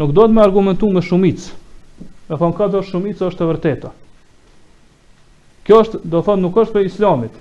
nuk 0.00 0.10
do 0.16 0.26
të 0.28 0.34
me 0.36 0.42
argumentu 0.44 0.90
me 0.96 1.02
shumic. 1.04 1.46
E 2.28 2.36
thonë, 2.36 2.56
ka 2.58 2.66
do 2.74 2.82
shumic 2.84 3.22
është 3.22 3.38
të 3.42 3.48
vërteta. 3.50 3.92
Kjo 5.66 5.80
është, 5.84 6.00
do 6.04 6.20
thonë, 6.26 6.42
nuk 6.44 6.58
është 6.64 6.74
për 6.76 6.88
islamit. 6.90 7.38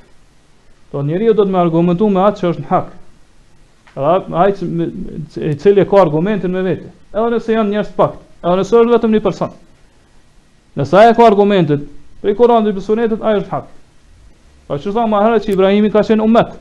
Do 0.94 1.04
njëri 1.04 1.28
jo 1.32 1.36
do 1.40 1.46
të 1.48 1.56
me 1.56 1.60
argumentu 1.64 2.08
me 2.16 2.24
atë 2.30 2.44
që 2.44 2.48
është 2.54 2.64
në 2.64 2.70
hak. 2.72 2.94
Dhe 3.96 4.40
ajtë 4.44 5.58
cilje 5.64 5.86
ka 5.90 6.00
argumentin 6.06 6.52
me 6.56 6.64
vete. 6.68 6.90
Edhe 7.12 7.28
nëse 7.36 7.54
janë 7.60 7.74
njërës 7.76 7.92
pakt. 8.00 8.22
Edhe 8.46 8.56
nëse 8.62 8.80
është 8.80 8.96
vetëm 8.96 9.14
një 9.16 9.24
person. 9.26 9.54
Nëse 10.80 10.98
aja 11.00 11.14
ka 11.16 11.28
argumentin, 11.28 11.86
për 12.22 12.32
i 12.34 12.38
koran 12.40 12.64
dhe 12.66 12.72
i 12.72 12.76
pësunetit, 12.76 13.22
aja 13.24 13.44
është 13.44 13.52
hak. 13.56 13.68
Pa 14.68 14.76
po 14.76 14.82
që 14.84 14.96
sa 14.96 15.06
maherë 15.08 15.40
që 15.46 15.52
Ibrahimi 15.56 15.92
ka 15.94 16.04
qenë 16.08 16.24
umet. 16.26 16.56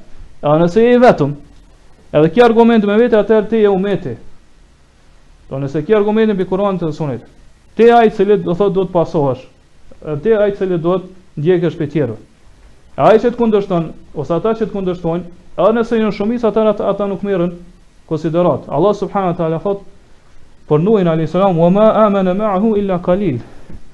Edhe 0.44 0.56
nëse 0.66 0.86
e 0.92 1.00
vetëm, 1.02 1.32
Edhe 2.14 2.28
kjo 2.30 2.44
argument 2.46 2.84
me 2.86 2.94
vetë 3.00 3.16
atër 3.24 3.46
ti 3.50 3.58
e 3.66 3.70
umeti. 3.74 4.12
Do 5.48 5.56
po 5.56 5.62
nëse 5.62 5.80
kjo 5.86 5.96
argument 5.98 6.30
në 6.30 6.36
bikuranit 6.40 6.84
dhe 6.84 6.90
sunet. 6.94 7.24
Ti 7.74 7.88
ajë 7.96 8.12
cilit 8.18 8.44
do 8.46 8.54
thot 8.60 8.74
do 8.76 8.84
të 8.86 8.94
pasohesh. 8.94 9.40
Te 10.04 10.14
ti 10.26 10.34
ajë 10.44 10.54
cilit 10.60 10.82
do 10.84 10.94
të 11.00 11.42
ndjekësh 11.42 11.78
për 11.80 11.90
tjerë. 11.96 12.16
E 13.08 13.16
që 13.24 13.32
të 13.34 13.38
kundështon, 13.40 13.88
ose 14.22 14.34
ata 14.38 14.52
që 14.60 14.68
të 14.70 14.74
kundështon, 14.76 15.24
edhe 15.58 15.72
nëse 15.80 15.98
një 16.04 16.12
shumis 16.20 16.46
ata, 16.46 16.68
ata 16.92 17.08
nuk 17.10 17.26
mirën 17.26 17.56
konsiderat. 18.12 18.70
Allah 18.76 18.94
subhanahu 19.00 19.34
wa 19.34 19.38
ta'ala 19.40 19.58
thot, 19.66 19.82
për 20.70 20.84
nuhin 20.86 21.10
a.s. 21.16 21.34
Wa 21.34 21.70
ma 21.70 22.54
illa 22.84 23.00
kalil. 23.08 23.42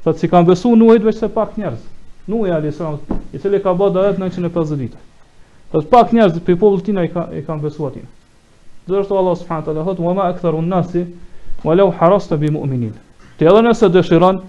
Thot 0.04 0.20
si 0.20 0.28
kam 0.28 0.44
besu 0.44 0.74
nuhit 0.76 1.00
veç 1.08 1.24
se 1.24 1.28
pak 1.38 1.56
njerëz. 1.62 1.80
Nuhin 2.28 2.52
a.s. 2.58 2.84
I 3.32 3.38
cili 3.40 3.64
ka 3.64 3.72
bëdë 3.72 4.10
në 4.18 4.28
950 4.28 4.84
ditë. 4.84 5.06
Po 5.70 5.80
pak 5.90 6.10
njerëz 6.16 6.38
për 6.42 6.56
popullit 6.58 6.82
tina 6.86 7.04
i 7.06 7.10
kanë 7.14 7.38
e 7.40 7.44
kanë 7.46 7.62
besuar 7.62 7.92
atin. 7.92 8.06
Do 8.88 8.96
të 8.96 9.04
thotë 9.06 9.18
Allah 9.20 9.36
subhanahu 9.38 9.60
wa 9.62 9.66
taala 9.68 9.84
thotë 9.88 10.02
wa 10.06 10.14
ma 10.18 10.24
aktharu 10.32 10.62
an-nasi 10.64 11.02
wa 11.68 11.76
harasta 12.00 12.36
bi 12.40 12.48
mu'minin. 12.54 12.96
Ti 13.38 13.44
edhe 13.50 13.60
nëse 13.66 13.90
dëshiron, 13.96 14.40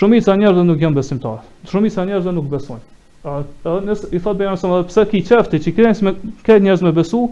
shumica 0.00 0.34
e 0.34 0.38
njerëzve 0.44 0.64
nuk 0.68 0.84
janë 0.86 0.98
besimtarë. 1.00 1.42
Shumica 1.72 2.02
e 2.02 2.06
njerëzve 2.12 2.34
nuk 2.36 2.46
besojnë. 2.46 2.82
edhe 3.30 3.82
nëse 3.88 4.12
i 4.16 4.20
thotë 4.26 4.38
bejam 4.44 4.56
se 4.60 4.70
pse 4.92 5.06
ki 5.10 5.22
qefti, 5.32 5.60
që 5.64 5.74
kanë 5.80 5.96
se 5.98 6.14
ka 6.46 6.60
njerëz 6.68 6.84
me 6.86 6.92
besu, 7.00 7.24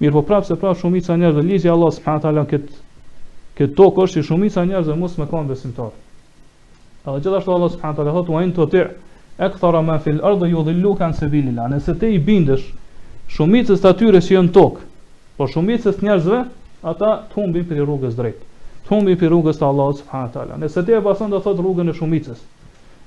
mirë 0.00 0.16
po 0.16 0.22
prapë 0.30 0.48
se 0.48 0.56
prapë 0.62 0.80
shumica 0.80 1.14
e 1.14 1.18
njerëzve 1.20 1.42
lizi 1.50 1.68
Allah 1.76 1.92
subhanahu 1.98 2.22
wa 2.22 2.26
taala 2.26 2.46
kët 2.54 2.68
kët 3.60 3.76
tokë 3.78 4.08
është 4.08 4.24
shumica 4.30 4.62
e 4.64 4.72
njerëzve 4.72 4.96
mos 5.04 5.18
me 5.20 5.28
kanë 5.34 5.52
besimtarë. 5.52 5.98
Edhe 7.06 7.20
gjithashtu 7.26 7.58
Allah 7.58 7.74
subhanahu 7.74 7.98
wa 7.98 8.00
taala 8.00 8.16
thotë 8.18 8.38
wa 8.38 8.48
in 8.48 8.56
tuti' 8.60 8.88
ekthara 9.40 9.82
ma 9.82 9.98
fil 10.02 10.20
ardhë 10.24 10.48
ju 10.52 10.60
dhillu 10.68 10.92
kan 10.98 11.14
se 11.14 11.26
bilila, 11.28 11.66
nëse 11.70 11.94
te 11.98 12.10
i 12.14 12.18
bindesh 12.22 12.66
shumicës 13.34 13.80
të 13.82 13.90
atyre 13.94 14.20
që 14.22 14.34
jënë 14.36 14.52
tokë, 14.54 14.82
por 15.38 15.50
shumicës 15.50 15.98
njerëzve, 16.04 16.42
ata 16.86 17.14
të 17.30 17.38
humbin 17.38 17.64
për 17.66 17.80
i 17.80 17.86
rrugës 17.86 18.18
drejtë, 18.18 18.42
të 18.84 18.92
humbin 18.92 19.18
për 19.18 19.26
i 19.26 19.30
rrugës 19.32 19.58
të 19.58 19.66
Allah 19.68 19.90
subhanë 20.00 20.58
nëse 20.62 20.84
te 20.86 20.94
e 20.94 21.00
pason 21.02 21.32
dhe 21.32 21.40
thot 21.46 21.62
rrugën 21.62 21.90
e 21.90 21.96
shumicës, 21.96 22.44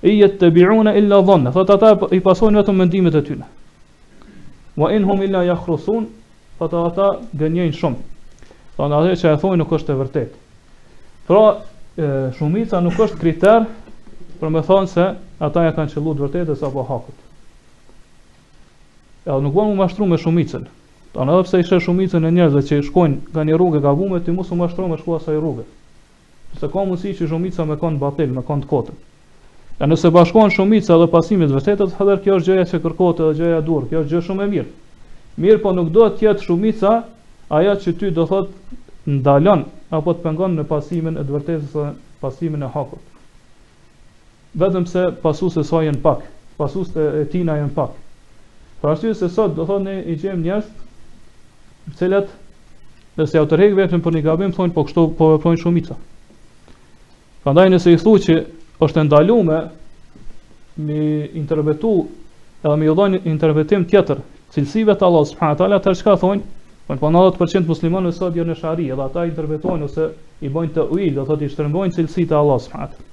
i 0.09 0.17
jetë 0.17 0.39
të 0.41 0.49
biruna 0.57 0.95
illa 0.99 1.21
dhonë, 1.29 1.53
thot 1.55 1.71
ata 1.77 1.93
i 2.15 2.19
pason 2.25 2.59
vetëm 2.59 2.81
mendimit 2.83 3.15
e 3.15 3.23
tyne, 3.29 3.47
wa 4.77 4.91
in 4.93 5.07
hum 5.07 5.23
illa 5.25 5.45
jakhrusun, 5.47 6.09
thot 6.59 6.75
ata 6.81 7.13
gënjen 7.39 7.71
shumë, 7.77 8.03
thot 8.75 8.97
ata 8.99 9.15
që 9.21 9.31
e 9.31 9.39
thoi 9.45 9.55
nuk 9.61 9.71
është 9.79 9.95
e 9.95 10.01
vërtet. 10.01 10.35
Pra, 11.27 11.39
shumica 12.37 12.81
nuk 12.83 12.99
është 13.07 13.17
kriter 13.21 13.63
për 14.41 14.51
me 14.53 14.59
thonë 14.65 14.91
se 14.91 15.07
ata 15.39 15.61
ja 15.67 15.71
kanë 15.75 15.91
çelur 15.93 16.17
vërtetës 16.17 16.63
apo 16.65 16.83
hakut. 16.89 17.17
Edhe 19.27 19.41
nuk 19.45 19.53
vëmë 19.55 19.75
mashtruar 19.77 20.09
me 20.09 20.17
shumicën. 20.21 20.63
Tanë 21.13 21.33
edhe 21.35 21.45
pse 21.47 21.59
ishte 21.63 21.79
shumicën 21.85 22.23
e 22.25 22.31
njerëzve 22.33 22.63
që 22.69 22.79
shkojnë 22.87 23.19
nga 23.33 23.43
një 23.45 23.57
rrugë 23.59 23.81
gabuar, 23.83 24.21
ti 24.25 24.31
mos 24.33 24.49
u 24.53 24.57
mashtron 24.59 24.89
me 24.91 24.97
shkuar 25.01 25.21
asaj 25.21 25.37
rrugë. 25.37 25.65
Sepse 26.53 26.71
ka 26.73 26.85
mundësi 26.87 27.13
që 27.19 27.27
shumica 27.29 27.65
me 27.69 27.77
kanë 27.81 28.01
batal, 28.01 28.33
me 28.39 28.43
kanë 28.47 28.65
të 28.65 28.71
kotë. 28.71 28.95
Ja 29.79 29.89
nëse 29.91 30.11
bashkohen 30.15 30.53
shumica 30.57 30.95
edhe 30.97 31.09
pasimi 31.11 31.45
të 31.51 31.59
vërtetës, 31.59 31.93
edhe 32.01 32.15
kjo 32.23 32.39
është 32.39 32.51
gjëja 32.53 32.65
që 32.71 32.81
kërkohet 32.85 33.21
edhe 33.25 33.37
gjëja 33.41 33.59
e 33.61 33.65
durr, 33.67 33.85
kjo 33.91 34.01
është 34.01 34.15
gjë 34.15 34.23
shumë 34.29 34.45
e 34.45 34.49
mirë. 34.55 34.69
Mirë, 35.43 35.59
po 35.65 35.73
nuk 35.77 35.91
duhet 35.97 36.17
të 36.17 36.27
jetë 36.31 36.47
shumica 36.47 36.95
ajo 37.59 37.75
që 37.83 37.93
ti 37.99 38.09
do 38.17 38.25
thotë 38.31 39.13
ndalon 39.19 39.67
apo 39.99 40.15
të 40.17 40.25
pengon 40.25 40.57
në 40.57 40.65
pasimin 40.71 41.19
e 41.21 41.27
të 41.29 41.35
vërtetës, 41.35 41.93
pasimin 42.23 42.65
e 42.65 42.71
hakut 42.73 43.03
vetëm 44.55 44.85
se 44.87 45.01
pasusë 45.21 45.63
e 45.63 45.85
janë 45.87 46.01
pak, 46.03 46.21
pasusë 46.59 47.07
e, 47.21 47.23
tina 47.31 47.55
janë 47.57 47.73
pak. 47.75 47.95
Pra 48.81 48.91
arsye 48.93 49.13
se 49.17 49.29
sot 49.33 49.55
do 49.57 49.65
thonë 49.65 49.87
ne 49.87 49.95
i 50.05 50.15
gjem 50.21 50.41
njerëz 50.45 50.65
të 51.89 51.95
cilët 51.99 52.27
nëse 53.17 53.37
ja 53.37 53.41
u 53.41 53.47
vetëm 53.79 54.01
për 54.05 54.13
një 54.17 54.21
gabim 54.27 54.53
thonë 54.55 54.73
po 54.75 54.83
kështu 54.87 55.07
po 55.17 55.31
veprojnë 55.33 55.57
shumica. 55.63 55.95
Prandaj 57.43 57.69
nëse 57.73 57.91
i 57.91 57.97
thuaj 58.03 58.21
që 58.27 58.35
është 58.87 59.03
ndaluar 59.07 59.63
me 60.77 61.01
interpretu 61.41 61.91
edhe 62.63 62.75
me 62.77 62.85
i 62.89 62.93
dhënë 62.99 63.21
interpretim 63.33 63.85
tjetër 63.89 64.21
cilësive 64.53 64.93
të 64.95 65.05
Allah 65.07 65.25
subhanahu 65.25 65.55
wa 65.55 65.59
taala 65.63 65.81
atë 65.83 65.95
çka 65.99 66.17
thonë 66.23 66.41
Po 66.87 66.93
në 66.95 67.19
90% 67.35 67.97
në 68.03 68.11
sot 68.15 68.35
janë 68.39 68.53
në 68.53 68.55
shari, 68.55 68.85
edhe 68.95 69.03
ata 69.03 69.25
interpretojnë 69.27 69.87
ose 69.89 70.05
i 70.39 70.47
bëjnë 70.49 70.71
të 70.77 70.85
uil, 70.95 71.17
do 71.17 71.25
thotë 71.27 71.43
i 71.43 71.51
shtrëmbojnë 71.51 71.95
cilësitë 71.97 72.31
e 72.33 72.37
Allahut 72.39 72.63
subhanahu 72.63 72.85
wa 72.87 72.87
taala. 72.95 73.07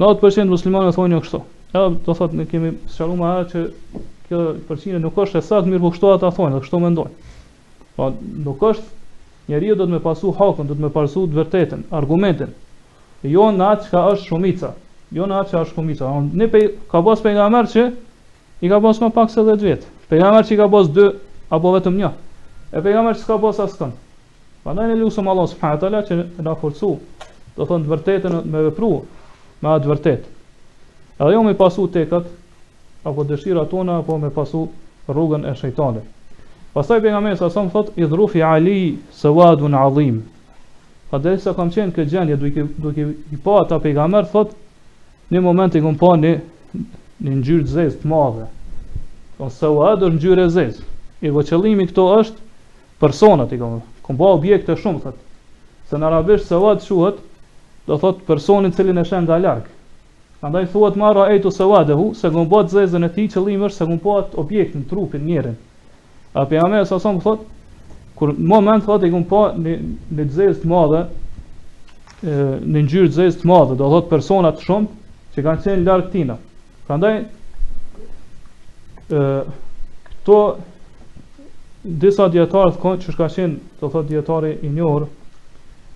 Në 0.00 0.06
90% 0.10 0.48
muslimanëve 0.50 0.92
thonë 0.96 1.14
jo 1.14 1.22
kështu. 1.24 1.38
Edhe 1.78 1.98
do 2.06 2.14
thotë 2.18 2.38
ne 2.40 2.44
kemi 2.52 2.70
sqaruar 2.94 3.18
më 3.18 3.28
herë 3.28 3.44
që 3.52 3.60
kjo 4.30 4.40
përcinë 4.70 4.98
nuk 5.02 5.20
është 5.24 5.38
e 5.40 5.44
saktë 5.48 5.70
mirë 5.70 5.82
po 5.84 5.90
kështu 5.94 6.08
ata 6.14 6.30
thonë, 6.38 6.58
kështu 6.64 6.80
mendojnë. 6.82 7.34
Po 7.98 8.08
nuk 8.48 8.64
është 8.72 9.52
njeriu 9.52 9.76
do 9.78 9.86
të 9.86 9.94
më 9.94 10.00
pasu 10.06 10.32
hakun, 10.40 10.66
do 10.66 10.74
të 10.78 10.84
më 10.86 10.90
pasu 10.98 11.22
të 11.30 11.38
vërtetën, 11.38 11.84
argumentin. 12.00 12.50
Jo 13.36 13.46
në 13.54 13.68
atë 13.70 13.86
që 13.86 13.94
ka 13.94 14.02
është 14.16 14.30
shumica, 14.32 14.72
jo 15.18 15.28
në 15.30 15.38
atë 15.44 15.54
që 15.54 15.58
është 15.62 15.74
shumica. 15.78 16.10
On, 16.16 16.26
ne 16.42 16.50
pe, 16.56 16.64
ka 16.90 17.02
bos 17.08 17.22
për 17.26 17.36
nga 17.38 17.46
mërë 17.54 17.72
që 17.76 17.86
i 18.66 18.74
ka 18.74 18.82
bos 18.88 19.02
më 19.04 19.12
pak 19.20 19.30
se 19.36 19.46
dhe 19.46 19.56
dhvetë. 19.62 19.92
Për 20.10 20.22
nga 20.24 20.34
mërë 20.38 20.50
që 20.50 20.56
i 20.56 20.60
ka 20.62 20.68
bos 20.74 20.90
dë, 20.98 21.06
apo 21.54 21.74
vetëm 21.78 22.02
një. 22.02 22.10
E 22.74 22.80
për 22.82 22.96
nga 22.98 23.06
mërë 23.06 23.20
që 23.20 23.28
s'ka 23.28 23.38
bos 23.46 23.62
asë 23.66 23.78
kënë. 23.82 24.00
Pa 24.66 24.74
ne 24.74 24.90
lusëm 25.04 25.30
Allah 25.34 25.52
subhanët 25.52 26.08
që 26.10 26.22
në 26.48 26.54
forcu, 26.64 26.94
do 27.54 27.68
thonë 27.70 27.86
të 27.86 27.92
vërtetën 27.94 28.40
me 28.52 28.66
vepru, 28.70 28.92
me 29.64 29.72
atë 29.72 29.88
vërtet. 29.88 30.24
Edhe 31.16 31.34
jo 31.38 31.42
me 31.46 31.54
pasu 31.56 31.86
tekat, 31.94 32.26
apo 33.06 33.24
dëshira 33.28 33.64
tona, 33.70 33.98
apo 34.02 34.18
me 34.20 34.28
pasu 34.34 34.66
rrugën 35.08 35.46
e 35.48 35.54
shëjtanit. 35.56 36.04
Pastaj 36.74 37.00
për 37.04 37.14
nga 37.14 37.20
mesë, 37.24 37.46
asëm 37.48 37.68
thot, 37.70 37.92
i 38.02 38.06
dhrufi 38.10 38.42
Ali 38.42 38.76
së 39.14 39.30
vadu 39.36 39.68
në 39.70 39.80
adhim. 39.88 40.16
A 41.14 41.20
dhe 41.22 41.36
se 41.38 41.52
kam 41.54 41.70
qenë 41.70 41.94
këtë 41.94 42.10
gjendje, 42.10 42.38
duke, 42.42 42.64
duke 42.82 43.04
i 43.30 43.38
pa 43.44 43.60
ata 43.62 43.78
për 43.84 43.94
nga 43.94 44.08
mërë, 44.16 44.30
thot, 44.34 44.54
një 45.32 45.44
moment 45.44 45.74
i 45.78 45.82
këm 45.84 45.98
pa 46.00 46.14
një, 46.20 46.34
një 47.24 47.36
njërë 47.38 47.68
të 47.68 47.74
zezë 47.76 48.00
të 48.02 48.10
madhe. 48.10 48.48
Thon, 49.38 49.52
së 49.60 49.70
vadu 49.78 50.10
në 50.10 50.18
njërë 50.18 50.48
e 50.48 50.52
zezë. 50.56 50.88
I 51.24 51.30
vëqëllimi 51.36 51.86
këto 51.92 52.08
është 52.18 52.50
personat, 53.00 53.54
i 53.56 53.60
këm 53.62 54.18
pa 54.20 54.32
objekte 54.34 54.74
shumë, 54.82 55.04
thot. 55.06 55.22
Se 55.88 55.96
në 56.00 56.10
arabisht 56.10 56.50
së 56.50 56.58
vadë 56.64 56.88
shuhët, 56.88 57.22
do 57.86 57.98
thot 57.98 58.24
personin 58.26 58.70
i 58.70 58.74
cili 58.74 58.92
ne 58.94 59.04
shën 59.04 59.26
nga 59.26 59.36
larg. 59.38 59.66
Prandaj 60.40 60.66
thuhet 60.72 60.96
marra 60.96 61.26
eitu 61.32 61.50
sawadehu, 61.52 62.12
se 62.14 62.30
gon 62.30 62.48
bot 62.48 62.70
zezën 62.72 63.04
e 63.04 63.10
tij 63.12 63.28
qëllimi 63.34 63.66
është 63.68 63.76
se 63.78 63.88
gon 63.88 64.00
bot 64.02 64.34
objektin, 64.40 64.84
trupin 64.88 65.28
e 65.30 65.54
A 66.36 66.46
pejame 66.46 66.84
sa 66.84 66.98
son 66.98 67.20
thot 67.20 67.44
kur 68.16 68.30
në 68.32 68.46
moment 68.48 68.84
thot 68.84 69.02
i 69.04 69.10
gon 69.10 69.24
po 69.24 69.48
në 69.54 69.76
në 70.16 70.24
zezë 70.32 70.60
të 70.62 70.66
madhe, 70.70 71.02
e, 72.22 72.60
në 72.64 72.82
ngjyrë 72.84 73.10
zezë 73.14 73.40
të 73.40 73.46
madhe, 73.50 73.76
do 73.78 73.88
thot 73.90 74.08
persona 74.10 74.50
të 74.52 74.60
shumë, 74.66 74.86
që 75.34 75.42
kanë 75.44 75.62
qenë 75.64 75.86
larg 75.86 76.10
tina. 76.10 76.36
Prandaj 76.86 77.20
ë 79.10 79.44
to 80.26 80.38
disa 82.02 82.26
dietarë 82.34 82.72
të 82.74 82.80
kanë 82.82 83.00
që 83.04 83.12
shkaqen, 83.14 83.56
do 83.80 83.88
thot 83.94 84.08
dietari 84.10 84.56
i 84.62 84.68
njohur, 84.74 85.06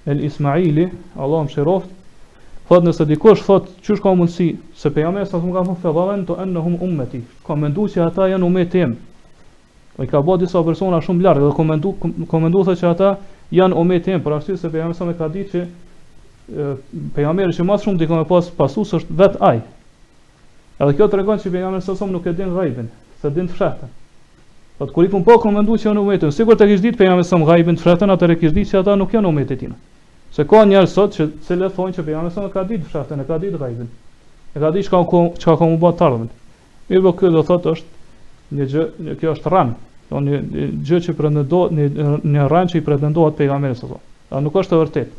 El 0.09 0.23
Ismaili, 0.25 0.85
Allah 1.21 1.43
më 1.45 1.51
shëroft, 1.53 1.89
thotë 2.69 2.87
nëse 2.89 3.05
dikush 3.11 3.43
thotë 3.45 3.75
çu 3.85 3.97
shka 3.99 4.15
mundësi, 4.17 4.47
se 4.81 4.89
pejgamberi 4.97 5.29
sa 5.29 5.37
më 5.43 5.51
ka 5.53 5.65
thonë 5.67 5.83
fevallen 5.83 6.23
to 6.31 6.37
annahum 6.45 6.79
ummati, 6.87 7.21
komenduosi 7.45 8.01
ata 8.01 8.29
janë 8.33 8.47
ummet 8.47 8.71
tim. 8.73 8.95
Po 9.99 10.07
ka 10.09 10.23
bëu 10.25 10.39
disa 10.41 10.63
persona 10.65 11.03
shumë 11.05 11.27
larg 11.27 11.45
dhe 11.45 11.51
komendu 11.59 11.93
komendu 12.33 12.63
thotë 12.65 12.79
se 12.81 12.87
ata 12.89 13.11
janë 13.59 13.77
ummet 13.83 14.07
tim, 14.09 14.23
por 14.25 14.39
arsye 14.39 14.57
se 14.57 14.71
pejgamberi 14.73 14.97
sa 14.97 15.05
më 15.11 15.17
ka 15.21 15.29
ditë 15.35 15.51
se 15.51 15.67
pejgamberi 17.19 17.59
që 17.59 17.69
më 17.69 17.79
shumë 17.85 18.03
dikon 18.05 18.25
pas 18.33 18.49
pasus 18.63 18.95
është 19.01 19.19
vet 19.21 19.37
ai. 19.51 19.59
Edhe 20.81 20.97
kjo 20.97 21.11
tregon 21.17 21.43
se 21.45 21.53
pejgamberi 21.53 21.85
sa 21.85 21.99
më 22.07 22.15
nuk 22.17 22.31
e 22.31 22.37
din 22.41 22.57
rrypin, 22.57 22.89
se 23.21 23.35
din 23.37 23.53
fshat. 23.53 23.85
Po 24.81 24.89
kur 24.95 25.05
i 25.05 25.13
pun 25.13 25.29
po 25.29 25.37
komendu 25.45 25.77
që 25.77 25.91
janë 25.93 26.01
ummet, 26.07 26.25
sigur 26.33 26.57
e 26.57 26.73
kish 26.73 26.87
ditë 26.89 27.05
pejgamberi 27.05 27.29
sa 27.29 27.37
më 27.45 27.51
gajbin 27.53 27.81
fshatën 27.85 28.17
atë 28.17 28.33
rekizdit 28.33 28.73
se 28.73 28.81
ata 28.81 28.97
nuk 28.97 29.13
janë 29.13 29.35
ummet 29.35 29.53
e 29.53 29.61
Se 30.39 30.45
ka 30.47 30.61
njerëz 30.71 30.93
sot 30.95 31.17
që 31.19 31.25
cilët 31.49 31.73
thonë 31.75 31.95
që 31.97 32.03
pejgamberi 32.07 32.31
sa 32.31 32.45
ka 32.55 32.63
ditë 32.63 32.85
fshatën, 32.87 33.23
e 33.25 33.25
ka 33.27 33.39
ditë 33.43 33.59
gajbin. 33.59 33.89
E 34.55 34.61
ka 34.63 34.69
ditë 34.71 34.87
çka 34.87 35.01
ka 35.11 35.23
çka 35.43 35.55
ka 35.59 35.67
mbuar 35.67 35.97
të 35.99 36.11
Mirë, 36.89 37.03
por 37.03 37.15
ky 37.19 37.31
do 37.35 37.41
thotë 37.45 37.73
është 37.75 38.55
një 38.59 38.69
gjë, 38.73 38.85
një, 39.09 39.17
kjo 39.21 39.33
është 39.35 39.51
rran. 39.51 39.73
Do 40.11 40.21
një, 40.23 40.39
një 40.55 40.69
gjë 40.87 41.01
që 41.09 41.15
pretendohet 41.19 41.75
një, 41.77 42.07
një 42.39 42.47
rran 42.53 42.71
që 42.71 42.79
i 42.79 42.85
pretendohet 42.87 43.35
pejgamberi 43.43 43.75
sa 43.77 43.89
thonë. 43.89 44.07
Ja 44.31 44.41
nuk 44.47 44.57
është 44.63 44.77
e 44.77 44.81
vërtetë. 44.85 45.19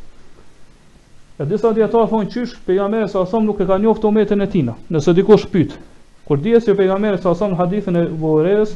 E 1.44 1.48
disa 1.52 1.74
dietar 1.76 2.08
thonë 2.14 2.32
qysh 2.34 2.56
pejgamberi 2.66 3.12
sa 3.12 3.28
thonë 3.30 3.52
nuk 3.52 3.60
e 3.60 3.68
ka 3.70 3.76
njoftë 3.84 4.08
umetin 4.10 4.42
e 4.42 4.48
tij. 4.50 4.72
Nëse 4.88 5.14
dikush 5.20 5.46
pyet, 5.52 5.76
kur 6.30 6.40
dihet 6.42 6.64
se 6.66 6.78
pejgamberi 6.80 7.20
sa 7.22 7.36
thonë 7.36 7.60
hadithin 7.60 8.00
e 8.00 8.06
Buhariut, 8.24 8.72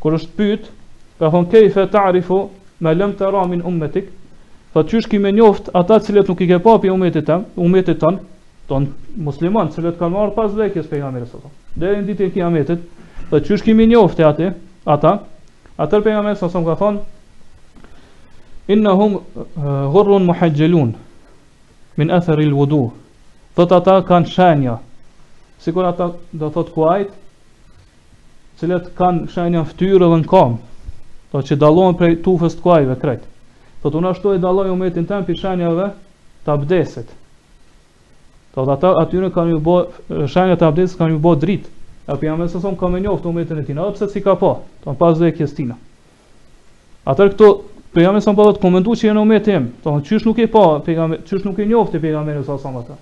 kur 0.00 0.16
është 0.16 0.34
pyet, 0.40 0.72
ka 1.20 1.28
thon 1.36 1.46
kayfa 1.52 1.86
ta'rifu 1.94 2.40
ma 2.82 2.96
lam 2.96 3.12
tara 3.20 3.44
min 3.52 3.62
ummetik, 3.68 4.08
Tha 4.72 4.82
qysh 4.84 5.08
kime 5.08 5.32
njoft 5.32 5.70
ata 5.74 6.00
cilët 6.04 6.28
nuk 6.28 6.40
i 6.44 6.48
ke 6.48 6.58
papi 6.64 6.90
umetit 6.92 7.24
tan, 7.26 7.46
umetit 7.56 7.98
tan, 8.00 8.18
ton 8.68 8.88
musliman, 9.26 9.70
cilet 9.72 9.96
kanë 9.96 10.12
marrë 10.16 10.34
pas 10.36 10.50
vekjes 10.58 10.86
për 10.90 10.98
sallallahu 11.00 11.16
alajhi 11.16 11.28
wasallam. 11.28 11.52
Dhe 11.82 11.90
e 11.92 12.00
në 12.00 12.06
ditë 12.10 12.26
e 12.26 12.32
kja 12.34 12.50
metit, 12.56 12.82
dhe 13.30 13.40
qysh 13.48 13.64
kime 13.68 13.86
njoft 13.88 14.20
e 14.20 14.26
ata, 14.92 15.12
atër 15.84 16.04
për 16.04 16.12
nga 16.16 16.26
mërës 16.26 16.58
ka 16.64 16.82
thonë, 16.82 17.06
Innahum 18.74 19.14
eh, 19.16 19.94
hum 19.94 20.26
muhajjalun 20.28 20.90
min 22.00 22.10
atheri 22.12 22.44
lë 22.50 22.52
vudu, 22.58 22.80
ata 23.62 23.94
kanë 24.10 24.28
shenja, 24.28 24.74
si 25.58 25.72
kur 25.72 25.88
ata 25.88 26.10
dhe 26.42 26.50
thot 26.56 26.68
kuajt, 26.76 27.14
cilet 28.60 28.92
kanë 28.98 29.30
shenja 29.32 29.64
ftyrë 29.70 30.04
dhe 30.12 30.20
në 30.20 30.28
kam, 30.34 30.58
dhe 31.32 31.40
që 31.48 31.56
dalohen 31.64 31.96
prej 31.96 32.20
tufës 32.28 32.60
të 32.60 32.62
kuajve, 32.66 32.98
krejtë. 33.04 33.26
Thot 33.82 33.94
unë 33.94 34.08
ashtu 34.12 34.32
e 34.34 34.38
dalloj 34.42 34.70
umetin 34.74 35.06
tëmë 35.06 35.26
për 35.28 35.36
shenjave 35.38 35.84
të 36.46 36.52
abdesit. 36.54 37.10
Thot 38.56 38.72
ata 38.74 38.90
atyre 39.04 39.28
kanë 39.34 39.52
ju 39.54 39.60
bo, 39.68 39.76
shenja 40.30 40.56
të 40.58 40.66
abdesit 40.70 40.98
kanë 40.98 41.14
ju 41.14 41.20
bo 41.26 41.34
drit. 41.38 41.68
E 42.08 42.16
për 42.16 42.30
jam 42.32 42.42
e 42.42 42.48
sësëm 42.50 42.78
ka 42.80 42.88
me 42.90 43.02
njoftë 43.04 43.28
umetin 43.30 43.60
e 43.60 43.66
tina, 43.68 43.84
dhe 43.84 43.94
pëse 43.94 44.08
si 44.14 44.22
ka 44.24 44.34
po, 44.40 44.54
të 44.82 44.90
në 44.94 45.00
pas 45.02 45.18
dhe 45.20 45.28
e 45.28 45.34
kjes 45.38 45.54
tina. 45.58 45.76
Atër 47.12 47.30
këto, 47.34 47.50
për 47.94 48.06
jam 48.06 48.18
e 48.18 48.22
sësëm 48.24 48.38
përdo 48.40 48.56
të 48.56 48.62
komendu 48.64 48.96
që 48.98 49.08
jenë 49.10 49.22
umetin 49.26 49.58
jem, 49.58 49.68
të 49.84 49.94
në 49.94 50.02
qysh 50.10 50.26
nuk 50.26 50.40
e 50.42 50.48
po, 50.56 50.64
pejame, 50.86 51.20
qysh 51.28 51.46
nuk 51.46 51.58
e 51.62 51.68
njoftë 51.68 52.00
e 52.00 52.02
për 52.06 52.16
jam 52.16 52.32
e 52.34 52.36
sësëm 52.50 52.80
ata. 52.82 52.98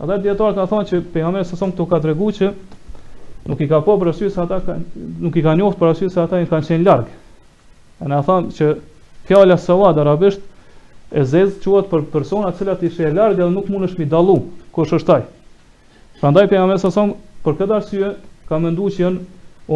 Ata 0.00 0.18
djetarë 0.26 0.56
ka 0.56 0.66
thonë 0.70 0.88
që 0.90 1.02
për 1.14 1.22
jam 1.26 1.36
e 1.36 1.44
sësëm 1.52 1.74
këto 1.76 1.86
ka 1.92 2.00
të 2.02 2.10
regu 2.10 2.32
që 2.40 2.50
nuk 3.52 3.60
i 3.64 3.68
ka 3.70 3.82
po 3.84 3.98
për 4.02 4.12
asyjë 4.16 4.30
se 4.34 4.42
ata, 4.48 4.58
ka, 4.66 4.78
nuk 4.96 5.36
i 5.36 5.44
ka 5.44 5.54
njoftë 5.60 5.78
për 5.82 5.92
asyjë 5.94 6.14
se 6.16 6.24
ata 6.24 6.40
i 6.42 6.48
kanë 6.50 6.66
qenë 6.72 6.86
largë. 6.88 7.18
E 8.00 8.08
në 8.08 8.22
thonë 8.28 8.56
që 8.56 8.72
Fjala 9.26 9.56
sawad 9.58 9.98
arabisht 9.98 10.40
e 11.12 11.24
zez 11.26 11.52
quhet 11.62 11.88
për 11.90 12.04
persona 12.12 12.52
të 12.52 12.58
cilat 12.60 12.84
i 12.84 12.90
shë 12.94 13.08
larg 13.16 13.36
dhe 13.40 13.48
nuk 13.54 13.68
mundesh 13.72 13.96
mi 14.00 14.06
dallu 14.12 14.36
kush 14.76 14.94
është 14.98 15.14
ai. 15.16 15.24
Prandaj 16.20 16.46
pejgamberi 16.52 16.80
sa 16.82 16.92
son 16.94 17.12
për 17.44 17.58
këtë 17.60 17.76
arsye 17.80 18.12
ka 18.50 18.58
menduar 18.64 18.94
që 18.96 19.02
janë 19.02 19.20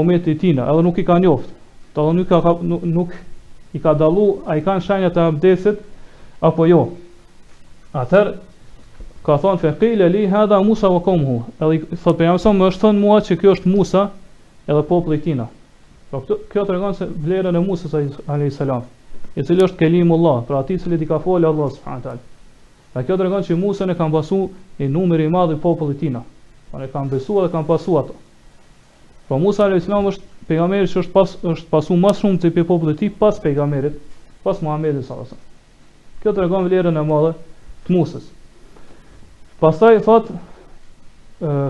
umeti 0.02 0.34
i 0.34 0.38
tina, 0.44 0.68
edhe 0.72 0.82
nuk 0.86 0.98
i 0.98 1.06
ka 1.10 1.18
njoft. 1.24 1.50
Do 1.98 2.06
nuk 2.16 2.28
ka 2.32 2.40
nuk, 2.70 2.84
nuk 2.96 3.12
i 3.74 3.80
ka 3.84 3.94
dallu, 4.04 4.28
ai 4.50 4.60
kanë 4.66 4.86
shenjat 4.86 5.16
e 5.20 5.24
abdesit 5.32 5.82
apo 6.50 6.66
jo. 6.70 6.80
Atëherë 7.94 8.34
ka 9.28 9.36
thonë 9.44 9.62
fekil 9.66 10.04
li 10.14 10.24
hadha 10.32 10.58
Musa 10.68 10.90
wa 10.92 11.02
qaumuhu. 11.06 11.42
Edhe 11.60 11.96
thot 12.04 12.18
pejgamberi 12.20 12.42
sa 12.46 12.54
më 12.60 12.72
është 12.72 12.92
mua 13.02 13.20
që 13.28 13.38
kjo 13.42 13.54
është 13.58 13.74
Musa 13.76 14.06
edhe 14.68 14.82
populli 14.92 15.18
i 15.20 15.24
tina. 15.28 15.48
Po 16.10 16.22
kjo 16.50 16.66
tregon 16.70 16.94
se 16.98 17.08
vlerën 17.26 17.56
e 17.56 17.64
Musa 17.68 17.90
alayhis 17.96 18.60
i 19.34 19.42
cili 19.42 19.64
është 19.66 19.78
kelimullah, 19.78 20.42
pra 20.46 20.60
ati 20.62 20.76
cili 20.78 20.98
i 21.02 21.08
ka 21.10 21.16
folë 21.22 21.48
Allah 21.48 21.70
subhanët 21.74 22.04
alë. 22.12 22.20
Dhe 22.94 23.02
kjo 23.08 23.16
tregon 23.18 23.42
që 23.46 23.56
Musën 23.58 23.90
e 23.90 23.96
kam 23.98 24.12
basu 24.14 24.42
i 24.78 24.86
numër 24.86 25.24
i 25.24 25.30
madhë 25.34 25.56
i 25.56 25.60
popullit 25.62 25.98
tina. 26.00 26.20
Pra 26.70 26.84
po 26.84 26.84
e 26.86 26.92
kam 26.92 27.10
besu 27.10 27.40
dhe 27.42 27.50
kam 27.50 27.66
pasu 27.66 27.96
ato. 27.98 28.14
Po 29.28 29.38
Musa 29.38 29.64
alayhis 29.64 29.84
islam 29.88 30.06
është 30.06 30.46
pejgamerit 30.46 30.90
që 30.92 31.02
është, 31.02 31.12
pas, 31.16 31.34
është 31.54 31.68
pasu 31.72 31.96
mas 31.96 32.20
shumë 32.22 32.40
të 32.44 32.52
i 32.52 32.64
popullit 32.68 32.98
ti 33.00 33.08
pas 33.10 33.40
pejgamerit, 33.42 33.96
pas 34.44 34.62
alaihi 34.62 35.00
wasallam. 35.02 35.42
Kjo 36.22 36.32
tregon 36.38 36.68
vlerën 36.68 36.98
e 36.98 37.04
madhe 37.08 37.32
të 37.86 37.96
Musës. 37.98 38.30
Pastaj 39.60 39.98
thot, 40.06 40.30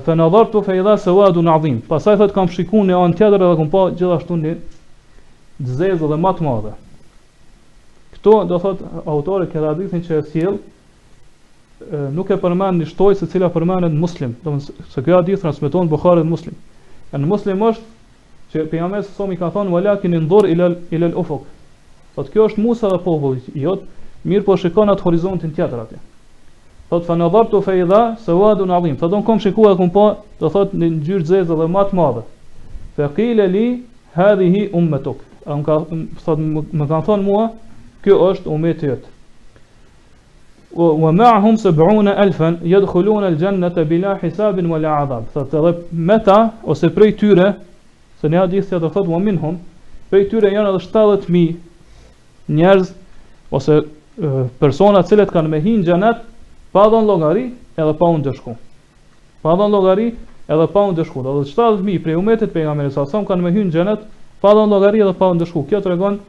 fe 0.04 0.18
në 0.20 0.28
dharë 0.34 0.50
të 0.52 0.64
fejda 0.68 0.98
se 1.04 1.10
në 1.10 1.56
adhim. 1.56 1.80
Pastaj 1.88 2.18
thot, 2.20 2.32
kam 2.36 2.48
shikun 2.48 2.86
në 2.90 2.98
anë 3.04 3.16
tjetër 3.22 3.40
edhe 3.48 3.56
kam 3.62 3.70
pa 3.76 3.88
gjithashtu 3.92 4.36
një 4.44 4.56
dzezë 5.64 6.10
dhe 6.12 6.20
matë 6.28 6.44
madhe. 6.48 6.74
Këto 8.24 8.38
do 8.48 8.56
thot 8.56 8.78
autori 9.12 9.44
ka 9.52 9.60
hadithin 9.68 10.00
që 10.06 10.16
e 10.22 10.22
sjell 10.32 10.54
nuk 12.16 12.30
e 12.32 12.36
përmend 12.40 12.80
në 12.80 13.16
se 13.20 13.26
cila 13.28 13.50
përmendet 13.52 13.92
Muslim, 14.00 14.30
domthonë 14.46 14.88
se 14.94 15.02
ky 15.04 15.12
hadith 15.12 15.42
transmeton 15.44 15.88
Buhari 15.92 16.22
dhe 16.24 16.28
Muslim. 16.30 16.54
E 17.12 17.18
në 17.20 17.26
Muslim 17.28 17.60
është 17.68 17.84
që 18.54 18.64
pejgamberi 18.72 19.02
sa 19.12 19.26
më 19.28 19.36
ka 19.42 19.50
thonë 19.58 19.70
wala 19.76 19.98
in 20.08 20.16
dhur 20.30 20.48
ila 20.48 20.68
ila 20.96 21.10
al-ufuq. 21.12 21.42
Thot 22.16 22.30
kjo 22.32 22.46
është 22.48 22.64
Musa 22.64 22.88
dhe 22.94 22.98
populli 23.04 23.44
i 23.60 23.64
jot, 23.66 23.82
mirë 24.24 24.44
po 24.48 24.56
shikon 24.56 24.88
atë 24.94 25.04
horizontin 25.04 25.52
tjetër 25.56 25.82
atje. 25.84 25.98
Thot 26.88 27.04
fa 27.04 27.18
nadartu 27.20 27.60
fa 27.66 27.74
idha 27.76 28.00
sawadun 28.24 28.70
adhim. 28.78 28.96
Thot 29.02 29.10
don 29.12 29.22
kom 29.28 29.36
shikua 29.44 29.76
kom 29.76 29.92
po, 29.98 30.06
do 30.40 30.48
thot 30.56 30.72
në 30.80 30.88
ngjyrë 30.96 31.26
zeze 31.34 31.60
dhe 31.60 31.68
më 31.76 31.84
të 31.92 32.00
madhe. 32.00 32.24
Fa 32.96 33.10
li 33.20 33.68
hadhihi 34.16 34.64
ummatuk. 34.80 35.20
Ai 35.44 35.60
ka 35.68 35.82
thot 36.24 36.40
më 36.40 36.86
kanë 36.92 37.04
thon 37.10 37.20
mua, 37.28 37.46
Kjo 38.04 38.18
është 38.32 38.50
umeti 38.52 38.90
jëtë. 38.90 39.10
Wa 40.76 41.10
ma'hum 41.16 41.56
sëbëruna 41.56 42.12
elfen, 42.24 42.56
jëtë 42.68 42.88
khulun 42.90 43.24
e 43.24 43.30
lë 43.32 43.38
gjennët 43.40 43.78
e 43.80 43.84
bila 43.88 44.16
hisabin 44.20 44.68
wa 44.68 44.80
la 44.82 44.96
adhab. 45.06 45.28
Tha 45.32 45.44
të 45.48 45.62
dhe 45.64 45.72
me 46.10 46.16
ta, 46.26 46.36
ose 46.72 46.90
prej 46.96 47.14
tyre, 47.22 47.46
se 48.20 48.28
një 48.28 48.42
hadith 48.42 48.68
të 48.74 48.80
thotë 48.84 49.06
wa 49.08 49.20
minhum, 49.22 49.56
prej 50.12 50.26
tyre 50.34 50.50
janë 50.52 50.74
edhe 50.74 50.82
70.000 50.84 52.52
njerëz, 52.58 52.92
ose 53.56 53.78
personat 54.60 55.08
cilët 55.08 55.32
kanë 55.34 55.54
me 55.54 55.62
hinë 55.64 55.86
gjennët, 55.88 56.20
pa 56.76 56.84
dhe 56.92 57.00
llogari 57.08 57.46
logari 57.48 57.80
edhe 57.80 57.96
pa 58.02 58.12
unë 58.12 58.24
dëshku. 58.28 58.56
Pa 59.44 59.56
dhe 59.62 59.70
llogari 59.72 60.10
logari 60.12 60.52
edhe 60.52 60.68
pa 60.76 60.82
unë 60.92 60.98
dëshku. 61.00 61.24
Dhe 61.24 61.48
70.000 61.56 62.04
prej 62.04 62.20
umetit 62.20 62.52
për 62.52 62.66
nga 62.68 62.76
merisat, 62.82 63.08
sa 63.14 63.24
kanë 63.30 63.48
me 63.48 63.54
gjennët, 63.72 64.04
pa 64.44 64.52
dhe 64.52 64.68
llogari 64.68 65.00
logari 65.00 65.04
edhe 65.06 65.16
pa 65.22 65.32
u 65.32 65.38
gjëshku. 65.40 65.64
Kjo 65.72 65.84
tregon 65.88 66.20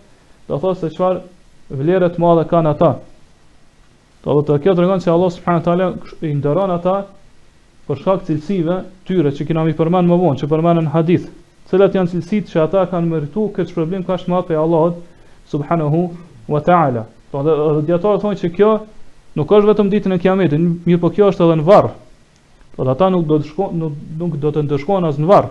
do 0.47 0.55
thotë 0.61 0.79
se 0.85 0.93
çfarë 0.95 1.25
vlerë 1.71 2.09
të 2.13 2.21
madhe 2.21 2.43
kanë 2.49 2.73
ata. 2.75 2.89
Do 4.25 4.39
të 4.41 4.57
kjo 4.63 4.73
të 4.73 4.79
tregon 4.81 5.01
se 5.01 5.11
Allah 5.13 5.31
subhanahu 5.33 5.61
wa 5.61 5.65
taala 5.65 6.25
i 6.25 6.33
ndëron 6.33 6.73
ata 6.73 6.95
për 7.85 7.99
shkak 8.01 8.21
të 8.21 8.27
cilësive 8.33 8.77
tyre 9.05 9.31
që 9.37 9.45
kemi 9.45 9.75
përmend 9.77 10.09
më 10.09 10.17
vonë, 10.21 10.39
që 10.41 10.49
përmend 10.49 10.81
në 10.87 10.93
hadith, 10.95 11.27
cilat 11.69 11.93
janë 11.97 12.11
cilësitë 12.13 12.51
që 12.53 12.63
ata 12.65 12.85
kanë 12.93 13.11
merituar 13.11 13.51
këtë 13.53 13.73
shpërblim 13.73 14.05
kaq 14.07 14.25
të 14.25 14.41
për 14.49 14.61
Allahut 14.61 15.03
subhanahu 15.51 16.07
wa 16.49 16.61
taala. 16.61 17.05
Do 17.31 17.43
të 17.43 17.57
thotë 17.61 17.85
diatorët 17.89 18.23
thonë 18.25 18.39
se 18.41 18.49
kjo 18.55 18.71
nuk 19.35 19.51
është 19.51 19.69
vetëm 19.69 19.89
ditën 19.93 20.15
e 20.15 20.19
Kiametit, 20.21 20.65
mirë 20.87 21.01
po 21.01 21.09
kjo 21.13 21.29
është 21.33 21.43
edhe 21.45 21.59
në 21.59 21.65
varr. 21.67 21.91
Do 22.77 22.83
të 22.85 22.93
ata 22.95 23.09
nuk 23.13 23.25
do 23.29 23.37
të 23.41 23.49
shkojnë 23.51 23.81
nuk, 23.81 23.93
nuk 24.21 24.37
do 24.41 24.51
të 24.55 24.65
ndëshkojnë 24.69 25.09
as 25.11 25.17
në 25.19 25.29
varr. 25.29 25.49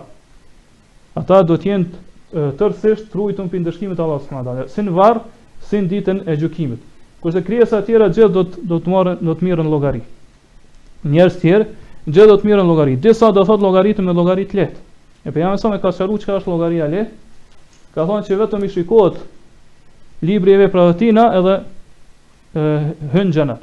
Ata 1.15 1.43
do 1.47 1.55
të 1.55 1.69
jenë 1.71 2.49
tërësisht 2.59 3.07
trujtun 3.13 3.47
për 3.51 3.61
ndëshkimit 3.63 4.01
Allah 4.01 4.23
s.a. 4.25 4.65
Si 4.73 4.83
në 4.83 4.93
varë, 4.97 5.21
si 5.69 5.79
në 5.81 5.87
ditën 5.89 6.19
e 6.29 6.35
gjykimit. 6.39 6.81
Kurse 7.23 7.41
krijesa 7.45 7.79
të 7.81 7.85
tjera 7.87 8.09
gjithë 8.13 8.33
do 8.37 8.43
të 8.49 8.63
do 8.69 8.77
të 8.83 8.91
marrin 8.91 9.21
do 9.25 9.33
të 9.33 9.47
mirën 9.47 9.69
llogari. 9.71 10.01
Njerëz 11.09 11.37
të 11.37 11.41
tjerë 11.41 11.67
gjithë 12.13 12.27
do 12.31 12.35
të 12.41 12.49
mirën 12.49 12.67
llogari. 12.69 12.97
Disa 13.01 13.31
do 13.33 13.45
thot 13.47 13.63
llogaritë 13.65 14.05
me 14.05 14.13
llogari 14.13 14.45
të 14.49 14.59
lehtë. 14.59 14.83
E 15.25 15.31
pejam 15.33 15.57
sa 15.57 15.69
me 15.71 15.79
ka 15.81 15.89
sharu 15.93 16.19
çka 16.21 16.35
është 16.39 16.51
llogaria 16.53 16.85
lehtë. 16.91 17.15
Ka 17.95 18.05
thonë 18.05 18.27
që 18.27 18.37
vetëm 18.43 18.65
i 18.65 18.69
shikohet 18.75 19.17
libri 20.25 20.53
i 20.53 20.59
vepratina 20.61 21.29
edhe 21.39 21.55
e, 22.53 23.09
hyn 23.13 23.33
xhenet. 23.33 23.61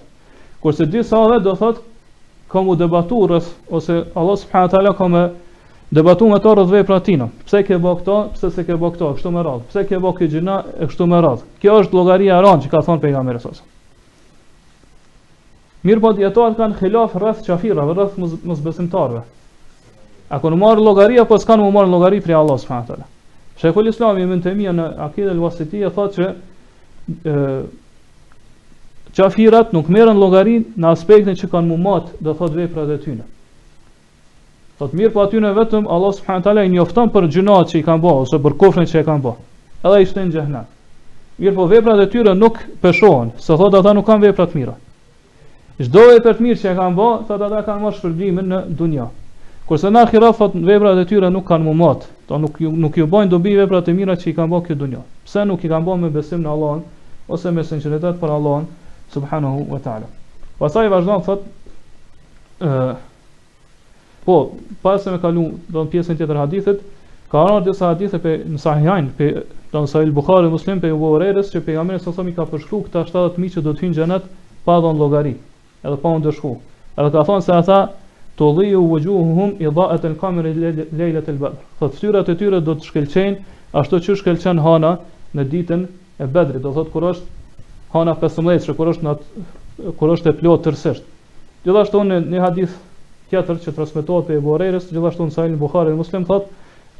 Kurse 0.62 0.86
disa 0.86 1.20
edhe 1.28 1.38
do 1.46 1.54
thot 1.58 1.82
kam 2.52 2.68
u 2.68 2.74
debatu 2.76 3.22
rës, 3.30 3.46
ose 3.70 4.02
Allah 4.18 4.34
subhanahu 4.36 4.68
wa 4.68 4.72
taala 4.74 4.96
kam 4.98 5.14
debatu 5.92 6.26
me 6.28 6.38
ta 6.40 6.52
veprat 6.54 7.00
e 7.02 7.04
tina. 7.04 7.28
Pse 7.44 7.62
ke 7.66 7.76
bëu 7.76 7.98
këta, 8.00 8.14
pse 8.32 8.50
se 8.54 8.64
ke 8.64 8.72
bëu 8.74 8.92
këta, 8.94 9.10
kështu 9.18 9.30
me 9.34 9.42
radhë. 9.44 9.66
Pse 9.68 9.82
ke 9.88 9.98
bëu 10.00 10.14
këtë 10.16 10.40
e 10.80 10.88
kështu 10.88 11.06
me 11.10 11.20
radhë. 11.20 11.44
Kjo 11.60 11.74
është 11.82 11.98
logaria 11.98 12.38
ranë 12.44 12.64
që 12.64 12.70
ka 12.72 12.80
thonë 12.86 13.02
pejga 13.02 13.20
me 13.26 13.34
rësosë. 13.36 13.66
Mirë 15.84 16.00
po 16.04 16.12
djetarët 16.16 16.56
kanë 16.62 16.78
khilaf 16.80 17.16
rrëth 17.18 17.44
qafirave, 17.44 17.92
rrëth 17.98 18.16
mëzbesimtarve. 18.48 19.20
Ako 20.32 20.48
në 20.54 20.60
marë 20.62 20.86
logaria, 20.86 21.26
po 21.28 21.36
s'kanë 21.42 21.60
më 21.66 21.74
marë 21.76 21.92
logari 21.92 22.22
prej 22.24 22.38
Allah 22.38 22.56
s.a. 22.56 23.04
Shekull 23.60 23.90
Islam 23.92 24.16
i 24.16 24.24
Islami, 24.24 24.62
e 24.68 24.72
në 24.78 24.86
akid 25.10 25.28
e 25.28 25.34
lëvasiti 25.36 25.82
e 25.84 25.90
thotë 25.92 26.30
që 27.20 27.58
qafirat 29.18 29.74
nuk 29.76 29.90
merën 29.92 30.16
logari 30.16 30.56
në 30.72 30.88
aspektin 30.94 31.36
që 31.36 31.50
kanë 31.52 31.68
më 31.74 31.80
matë 31.84 32.22
dhe 32.24 32.32
thotë 32.38 32.60
veprat 32.62 32.94
e 32.96 33.00
tyne. 33.04 33.26
Thot 34.82 34.96
mirë 34.98 35.12
po 35.14 35.20
aty 35.22 35.38
në 35.42 35.50
vetëm 35.56 35.84
Allah 35.96 36.10
subhanahu 36.14 36.42
taala 36.44 36.62
i 36.66 36.70
njofton 36.72 37.10
për 37.16 37.26
gjunat 37.34 37.68
që 37.72 37.76
i 37.78 37.82
kanë 37.88 38.02
bërë 38.04 38.22
ose 38.24 38.38
për 38.46 38.54
kufrin 38.62 38.88
që 38.92 39.02
i 39.02 39.04
kanë 39.08 39.22
bërë. 39.26 39.42
Edhe 39.86 39.98
ai 39.98 40.06
shtën 40.10 40.32
xhehenam. 40.34 40.64
Mirë 41.42 41.52
po 41.58 41.66
veprat 41.70 42.00
e 42.02 42.06
tyre 42.14 42.32
nuk 42.38 42.58
peshohen, 42.82 43.30
se 43.44 43.54
thot 43.60 43.76
ata 43.80 43.92
nuk 43.94 44.02
kanë 44.08 44.24
vepra 44.26 44.46
të 44.50 44.58
mira. 44.58 44.74
Çdo 45.78 46.02
vepër 46.08 46.34
të 46.40 46.46
mirë 46.48 46.60
që 46.64 46.72
e 46.72 46.72
kanë 46.80 46.98
bërë, 46.98 47.20
thot 47.28 47.44
ata 47.46 47.60
kanë 47.68 47.84
marrë 47.84 48.00
shpërblimin 48.00 48.50
në 48.54 48.58
dunja. 48.80 49.06
Kurse 49.70 49.92
në 49.94 50.02
ahiret 50.02 50.40
thot 50.42 50.58
veprat 50.72 50.98
e 50.98 51.06
tyre 51.12 51.30
nuk 51.36 51.46
kanë 51.46 51.64
më 51.70 51.76
mot, 51.84 52.08
do 52.26 52.42
nuk 52.42 52.58
nuk 52.86 52.98
ju 52.98 53.06
bojnë 53.14 53.30
dobi 53.36 53.54
veprat 53.60 53.86
e 53.86 53.94
mira 54.00 54.18
që 54.18 54.28
i 54.32 54.34
kanë 54.40 54.50
bërë 54.56 54.66
këtu 54.72 54.78
dunja. 54.82 55.04
Pse 55.28 55.46
nuk 55.46 55.62
i 55.62 55.70
kanë 55.70 55.86
bërë 55.92 56.02
me 56.02 56.10
besim 56.18 56.42
në 56.42 56.50
Allahun 56.56 56.82
ose 57.36 57.54
me 57.54 57.62
sinqeritet 57.70 58.18
për 58.22 58.34
Allahun 58.40 58.66
subhanahu 59.14 59.62
wa 59.70 59.78
taala. 59.86 60.10
Pastaj 60.58 60.88
vazhdon 60.96 61.22
thot 61.30 61.48
ë 62.66 63.11
Po, 64.24 64.36
pas 64.82 65.02
se 65.02 65.10
më 65.10 65.18
kalu, 65.22 65.44
do 65.74 65.82
në 65.84 65.90
pjesën 65.92 66.18
tjetër 66.20 66.38
hadithit, 66.38 66.82
ka 67.32 67.40
ardhur 67.42 67.64
disa 67.68 67.88
hadithe 67.90 68.18
pe 68.22 68.34
në 68.54 68.60
Sahihain, 68.62 69.08
pe 69.18 69.30
don 69.72 69.88
Sahih 69.90 70.06
al-Bukhari 70.08 70.50
Muslim 70.52 70.80
pe 70.80 70.90
Abu 70.94 71.08
Hurairës 71.14 71.48
se 71.50 71.62
pejgamberi 71.64 71.98
sa 72.00 72.12
sa 72.14 72.22
më 72.22 72.34
ka 72.36 72.44
përshku 72.50 72.82
këta 72.86 73.02
70 73.08 73.40
mijë 73.44 73.54
që 73.56 73.62
do 73.66 73.72
të 73.72 73.84
hyjnë 73.86 73.96
xhenet 73.98 74.28
pa 74.66 74.76
dhënë 74.84 74.98
llogari, 75.00 75.32
edhe 75.82 75.96
pa 76.04 76.12
u 76.14 76.20
dëshku. 76.26 76.52
Edhe 76.98 77.10
ka 77.16 77.24
thonë 77.30 77.46
se 77.46 77.56
ata 77.56 77.80
tulli 78.38 78.68
u 78.78 78.84
wujuhum 78.92 79.56
idha'at 79.64 80.06
al-qamari 80.10 80.52
lejlet 80.60 81.32
al-badr. 81.34 81.58
Po 81.80 81.90
fytyrat 81.94 82.30
e 82.30 82.36
tyre 82.42 82.60
do 82.68 82.76
të 82.78 82.90
shkëlqejnë 82.90 83.42
ashtu 83.80 84.02
siç 84.06 84.20
shkëlqen 84.22 84.60
hana 84.68 84.94
në 85.34 85.48
ditën 85.56 85.84
e 86.22 86.28
Bedrit, 86.36 86.62
do 86.62 86.70
thotë 86.76 86.94
kur 86.94 87.08
është 87.10 87.26
hana 87.96 88.14
15, 88.22 88.72
kur 88.78 88.92
është 88.92 89.08
nat 89.08 89.28
kur 89.98 90.14
është 90.14 90.30
e 90.30 90.38
plotë 90.42 90.68
tërësisht. 90.68 91.04
Gjithashtu 91.64 92.06
në 92.06 92.22
një 92.36 92.44
hadith 92.46 92.78
tjetër 93.32 93.58
që 93.64 93.72
transmetohet 93.72 94.26
te 94.28 94.36
Buhariës, 94.44 94.90
gjithashtu 94.92 95.26
në 95.26 95.32
Sahih 95.32 95.56
Buhari 95.56 95.92
dhe 95.94 96.00
Muslim 96.02 96.26
thot 96.28 96.50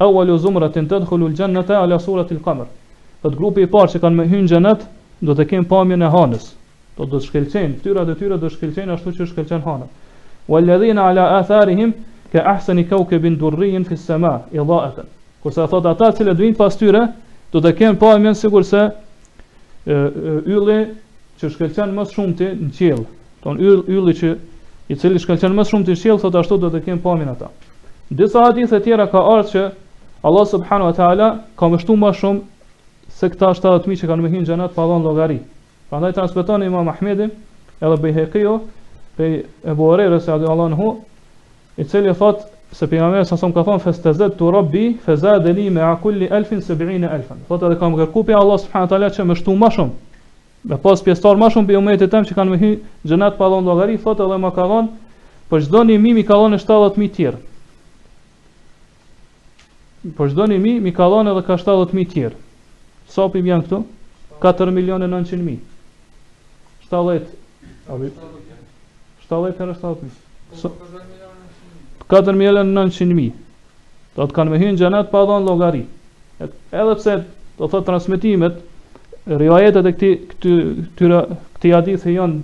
awwalu 0.03 0.39
zumratin 0.41 0.89
tadkhulu 0.89 1.29
al-jannata 1.29 1.83
ala 1.83 1.99
surati 2.01 2.33
al-qamar 2.39 2.71
do 3.23 3.31
të 3.31 3.39
grupi 3.39 3.67
i 3.67 3.69
parë 3.71 3.93
që 3.93 4.01
kanë 4.01 4.19
më 4.19 4.25
hyrë 4.31 4.45
në 4.45 4.53
xhenet 4.53 4.87
do 5.29 5.37
të 5.39 5.45
kenë 5.51 5.69
pamjen 5.71 6.03
e 6.03 6.09
hanës 6.15 6.47
do 6.97 7.07
të 7.11 7.21
shkëlqejnë 7.27 7.77
fytyrat 7.81 8.09
e 8.09 8.17
tyre 8.23 8.39
do 8.43 8.49
të 8.49 8.55
shkëlqejnë 8.57 8.95
ashtu 8.97 9.13
si 9.19 9.29
shkëlqen 9.33 9.63
hana 9.67 9.91
Wal 10.51 10.65
ladhina 10.67 11.05
ala 11.11 11.29
atharihim 11.37 11.93
ka 12.33 12.43
ahsan 12.55 12.81
kawkabin 12.91 13.37
durriyan 13.39 13.85
fi 13.87 13.95
as-samaa 14.01 14.41
idaa'atan 14.57 15.07
kurse 15.45 15.69
thot 15.71 15.87
ata 15.91 16.09
që 16.19 16.27
do 16.33 16.35
vinë 16.41 16.57
pas 16.59 16.75
tyre 16.81 17.05
do 17.55 17.61
të 17.63 17.75
kenë 17.83 18.01
pamjen 18.03 18.35
sigurisë 18.41 18.83
ylli 19.85 20.81
që 21.43 21.53
shkëlqen 21.55 21.93
më 22.01 22.09
shumë 22.15 22.37
ti 22.41 22.51
në 22.65 22.71
qiell 22.79 23.05
ton 23.45 23.61
ylli 23.63 24.17
që 24.19 24.33
i 24.91 24.97
cili 24.99 25.21
shkel 25.23 25.39
qenë 25.41 25.55
më 25.61 25.65
shumë 25.69 25.87
të 25.89 25.95
shqil, 25.99 26.19
thot 26.23 26.37
ashtu 26.41 26.57
do 26.63 26.69
të 26.73 26.81
kemë 26.87 27.03
pëmin 27.05 27.29
ata. 27.35 27.51
Disa 28.21 28.43
hadith 28.47 28.73
e 28.73 28.81
tjera 28.83 29.07
ka 29.13 29.21
ardhur 29.37 29.51
që 29.51 29.63
Allah 30.31 30.47
subhanahu 30.55 30.89
wa 30.91 30.97
ta'ala 30.97 31.29
ka 31.59 31.69
mështu 31.75 31.97
më 32.03 32.11
shumë 32.19 32.41
se 33.19 33.31
këta 33.35 33.53
7.000 33.59 34.01
që 34.03 34.11
kanë 34.11 34.23
në 34.23 34.27
mehin 34.29 34.47
gjenat 34.49 34.75
pa 34.75 34.87
dhonë 34.91 35.05
logari. 35.07 35.39
Prandaj 35.91 36.13
transmeton 36.19 36.63
e 36.67 36.71
Imam 36.73 36.89
Ahmedi 36.89 37.29
edhe 37.81 37.97
Bihekio, 38.05 38.57
pe 39.17 39.31
e 39.71 39.75
buarere 39.81 40.21
se 40.21 40.33
adi 40.35 40.49
Allah 40.55 40.73
në 40.73 40.81
hu, 40.81 40.91
i 41.79 41.85
cili 41.85 42.15
thot 42.23 42.43
se 42.73 42.87
për 42.89 43.03
nga 43.03 43.11
me 43.15 43.25
sasom 43.29 43.53
ka 43.53 43.63
thonë 43.67 43.85
fes 43.87 43.99
të 44.03 44.29
të 44.39 44.53
rabbi, 44.57 44.87
fes 45.07 45.21
dhe 45.23 45.71
me 45.79 45.83
akulli 45.89 46.29
elfin 46.39 46.61
se 46.63 46.75
bërin 46.75 47.05
e 47.05 47.21
Thot 47.49 47.63
edhe 47.69 47.79
ka 47.81 47.89
më 47.89 48.41
Allah 48.43 48.59
subhanahu 48.65 48.87
wa 48.87 48.93
ta'ala 48.95 49.11
që 49.17 49.35
shtu 49.41 49.57
më 49.65 49.71
shumë 49.77 49.95
me 50.65 50.79
pas 50.79 51.03
pjestar 51.03 51.35
ma 51.37 51.49
shumë 51.51 51.67
për 51.69 51.75
jometit 51.75 52.11
tem 52.11 52.27
që 52.27 52.35
kanë 52.37 52.53
me 52.55 52.59
hy 52.61 52.71
gjenet 53.03 53.35
pa 53.39 53.49
dhonë 53.51 53.67
logari, 53.67 53.97
thot 53.99 54.21
edhe 54.23 54.37
ma 54.39 54.51
ka 54.55 54.67
dhonë, 54.71 54.93
për 55.51 55.65
gjdo 55.67 55.83
një 55.91 55.97
mi 55.99 56.13
mi 56.15 56.23
ka 56.23 56.37
dhonë 56.39 56.59
e 56.59 56.63
70.000 56.63 57.11
tjerë. 57.17 57.41
Për 60.19 60.31
gjdo 60.33 60.47
një 60.53 60.61
mi 60.63 60.77
mi 60.87 60.93
ka 60.95 61.09
dhonë 61.11 61.33
edhe 61.35 61.43
ka 61.47 61.59
70.000 61.59 62.13
tjerë. 62.15 62.39
Sa 63.11 63.27
për 63.31 63.43
janë 63.51 63.67
këtu? 63.67 63.83
4 64.43 64.75
milion 64.75 65.03
e 65.07 65.11
900.000. 65.11 65.59
70. 66.89 67.27
70 69.27 69.59
herë 69.59 69.75
70.000. 69.75 70.11
70 70.55 70.75
70.000. 72.07 72.09
4 72.13 72.39
milion 72.39 72.63
e 72.69 72.75
900.000. 72.75 73.31
Do 74.15 74.27
të 74.29 74.35
kanë 74.37 74.51
me 74.53 74.59
në 74.63 74.71
gjënat 74.79 75.11
pa 75.11 75.27
dhonë 75.27 75.47
logari. 75.49 75.85
Edhe 76.43 76.97
pse, 76.99 77.19
do 77.57 77.65
të 77.65 77.71
thotë 77.73 77.87
transmitimet, 77.89 78.59
rivajetet 79.27 79.85
e 79.87 79.93
këti, 79.95 80.13
këty, 80.33 80.55
këtyra, 80.93 81.21
këti 81.57 81.73
hadithi 81.77 82.15
janë 82.17 82.43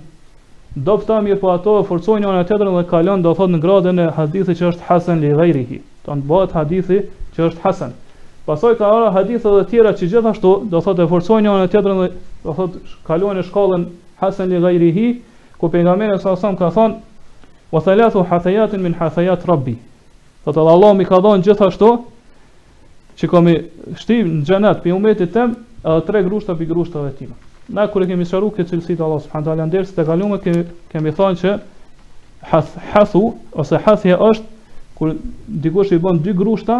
do 0.79 0.95
mirë 1.25 1.39
po 1.41 1.49
ato 1.51 1.73
e 1.81 1.85
forcojnë 1.87 2.23
një 2.23 2.29
anë 2.29 2.43
e 2.43 2.47
tjetërën 2.51 2.75
dhe 2.79 2.83
kalon 2.89 3.23
do 3.25 3.33
thot 3.35 3.51
në 3.51 3.59
gradën 3.63 3.99
e 4.03 4.11
hadithit 4.15 4.57
që 4.61 4.69
është 4.71 4.87
hasen 4.87 5.19
li 5.23 5.31
do 5.33 5.83
Të 6.09 6.15
bëhet 6.25 6.51
hadithi 6.55 6.95
që 7.35 7.41
është 7.49 7.61
hasen. 7.63 7.91
Pasoj 8.47 8.77
ka 8.79 8.87
ara 8.89 9.09
hadithet 9.13 9.51
dhe 9.53 9.65
tjera 9.69 9.91
që 9.93 10.07
gjithashtu 10.11 10.51
do 10.71 10.79
thot 10.81 10.99
e 10.99 11.05
forcojnë 11.11 11.43
një 11.43 11.51
anë 11.53 11.67
e 11.67 11.69
tjetërën 11.69 11.99
dhe 12.01 12.09
do 12.47 12.53
thot 12.57 12.77
kalon 13.05 13.37
e 13.37 13.43
shkallën 13.45 13.83
hasen 14.23 14.49
li 14.49 14.61
ghairihi 14.63 15.07
ku 15.59 15.67
pejgamberi 15.69 16.17
sa 16.23 16.31
asam 16.33 16.55
ka 16.57 16.69
thonë, 16.73 16.95
wa 17.71 17.79
thalathu 17.81 18.23
hasayatun 18.29 18.79
min 18.81 18.93
hasayat 18.97 19.43
rabbi. 19.45 19.75
Thot 20.45 20.57
Allah 20.57 20.93
mi 20.97 21.03
ka 21.05 21.19
dhonë 21.19 21.43
gjithashtu 21.45 21.91
që 23.19 23.27
komi 23.29 23.57
shtim 24.01 24.33
në 24.39 24.45
gjenet 24.49 24.79
për 24.83 24.95
umetit 24.97 25.33
temë, 25.35 25.57
edhe 25.83 26.03
tre 26.05 26.21
grushta 26.23 26.55
për 26.55 26.67
dhe 26.67 27.11
tima. 27.17 27.35
Na 27.69 27.87
kërë 27.87 28.07
kemi 28.09 28.25
sharu 28.25 28.49
këtë 28.51 28.69
cilësi 28.71 28.95
Allah 28.99 29.21
subhanë 29.21 29.45
talë 29.45 29.65
ndërës, 29.69 29.91
të 29.95 30.05
kalume 30.07 30.37
kemi, 30.91 31.11
thonë 31.13 31.37
që 31.39 31.57
hathu, 32.93 33.21
ose 33.53 33.77
hathja 33.85 34.17
është, 34.17 34.45
kërë 34.99 35.15
dikush 35.65 35.91
i 35.93 35.97
bën 36.01 36.17
dy 36.25 36.33
grushta, 36.33 36.79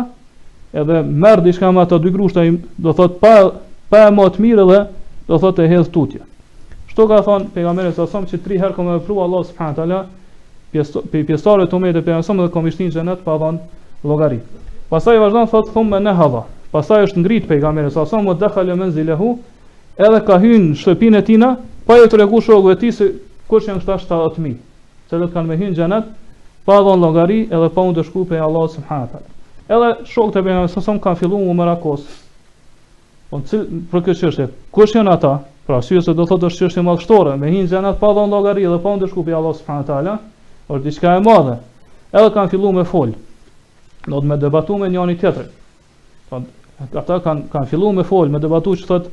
edhe 0.74 1.04
merë 1.06 1.45
dishka 1.45 1.70
me 1.72 1.82
ato 1.86 2.00
dy 2.02 2.10
grushta, 2.12 2.41
do 2.78 2.93
thotë 2.97 3.20
pa, 3.22 3.36
pa 3.89 4.08
e 4.08 4.12
matë 4.18 4.41
mirë 4.41 4.66
dhe 4.72 4.82
do 5.30 5.38
thotë 5.43 5.64
e 5.68 5.74
hedhë 5.76 5.89
tutje. 5.93 6.26
Shto 6.89 7.06
ka 7.08 7.22
thonë 7.28 7.54
pejgamberi 7.54 7.93
sa 7.95 8.08
që 8.10 8.41
tri 8.43 8.58
herë 8.58 8.74
e 8.82 8.93
vepru 8.97 9.22
Allah 9.22 9.45
subhanahu 9.45 9.78
taala 9.78 10.06
pe 11.12 11.24
pjesëtorët 11.26 11.70
e 11.70 11.72
tumë 11.72 11.93
të 11.95 12.04
pejgamberit 12.10 12.47
dhe 12.50 12.54
kam 12.54 12.66
vështirë 12.66 12.89
në 12.89 12.95
xhenet 12.97 13.24
pa 13.26 13.38
dhënë 13.38 14.08
llogari. 14.10 14.41
Pastaj 14.89 15.22
vazhdon 15.22 15.47
thotë 15.54 15.74
thumë 15.78 16.02
ne 16.02 16.16
hadha. 16.18 16.43
Pastaj 16.72 17.05
është 17.07 17.22
ngrit 17.24 17.47
pejgamberi 17.49 17.89
sa 17.91 18.03
sa 18.05 18.20
mu 18.22 18.34
dakhala 18.38 18.76
manzilahu, 18.78 19.30
edhe 19.97 20.20
ka 20.28 20.36
hyrë 20.43 20.57
në 20.67 20.76
shtëpinë 20.82 21.17
e 21.17 21.26
tina, 21.30 21.47
pa 21.88 21.95
i 21.97 22.09
treguar 22.11 22.43
shokëve 22.45 22.76
të 22.76 22.82
tij 22.84 22.93
se 22.97 23.07
kush 23.49 23.70
janë 23.72 23.82
këta 23.82 23.95
70000, 24.05 24.53
të 25.09 25.22
kanë 25.34 25.47
me 25.49 25.57
hyrë 25.57 25.72
në 25.74 25.78
xhenet 25.80 26.11
pa 26.70 26.78
dhon 26.86 27.01
llogari 27.01 27.39
edhe 27.49 27.70
pa 27.74 27.82
u 27.89 27.93
dëshku 27.97 28.28
pe 28.30 28.38
Allah 28.39 28.67
subhanahu 28.76 29.07
wa 29.13 29.78
Edhe 29.78 29.89
shokët 30.11 30.38
e 30.38 30.43
pejgamberit 30.45 30.74
sa 30.76 30.82
sa 30.86 30.93
kanë 31.01 31.15
filluar 31.24 31.41
u 31.49 31.53
marakos. 31.57 32.03
Po 33.30 33.39
cil 33.45 33.65
për 33.91 34.03
këtë 34.05 34.20
çështje, 34.22 34.47
kush 34.74 34.93
janë 34.97 35.11
ata? 35.13 35.34
Pra 35.70 35.78
syse 35.86 36.01
se 36.07 36.13
do 36.17 36.26
thotë 36.26 36.47
është 36.49 36.59
çështje 36.63 36.82
madhështore, 36.88 37.36
me 37.38 37.49
hyrë 37.53 37.65
në 37.67 37.70
xhenet 37.74 37.97
pa 38.01 38.13
dhon 38.17 38.30
llogari 38.34 38.65
dhe 38.70 38.78
pa 38.82 38.93
u 38.97 39.01
dëshku 39.03 39.26
pe 39.28 39.34
Allah 39.38 39.55
subhanahu 39.57 40.05
wa 40.05 40.20
është 40.70 40.86
diçka 40.89 41.17
e 41.17 41.26
madhe. 41.30 41.57
Edhe 42.13 42.30
kanë 42.38 42.49
filluar 42.53 42.78
me 42.78 42.86
fol. 42.93 43.11
Do 44.09 44.22
të 44.22 44.26
më 44.32 44.38
debatuam 44.45 44.82
me 44.82 44.89
njëri 44.89 45.17
tjetrin. 45.22 45.49
Thonë, 46.30 46.45
ata 46.95 47.17
kanë 47.23 47.49
kanë 47.51 47.67
filluar 47.73 47.95
me 47.95 48.03
fol 48.07 48.30
me 48.32 48.39
debatu 48.39 48.73
që 48.80 48.88
thot 48.89 49.07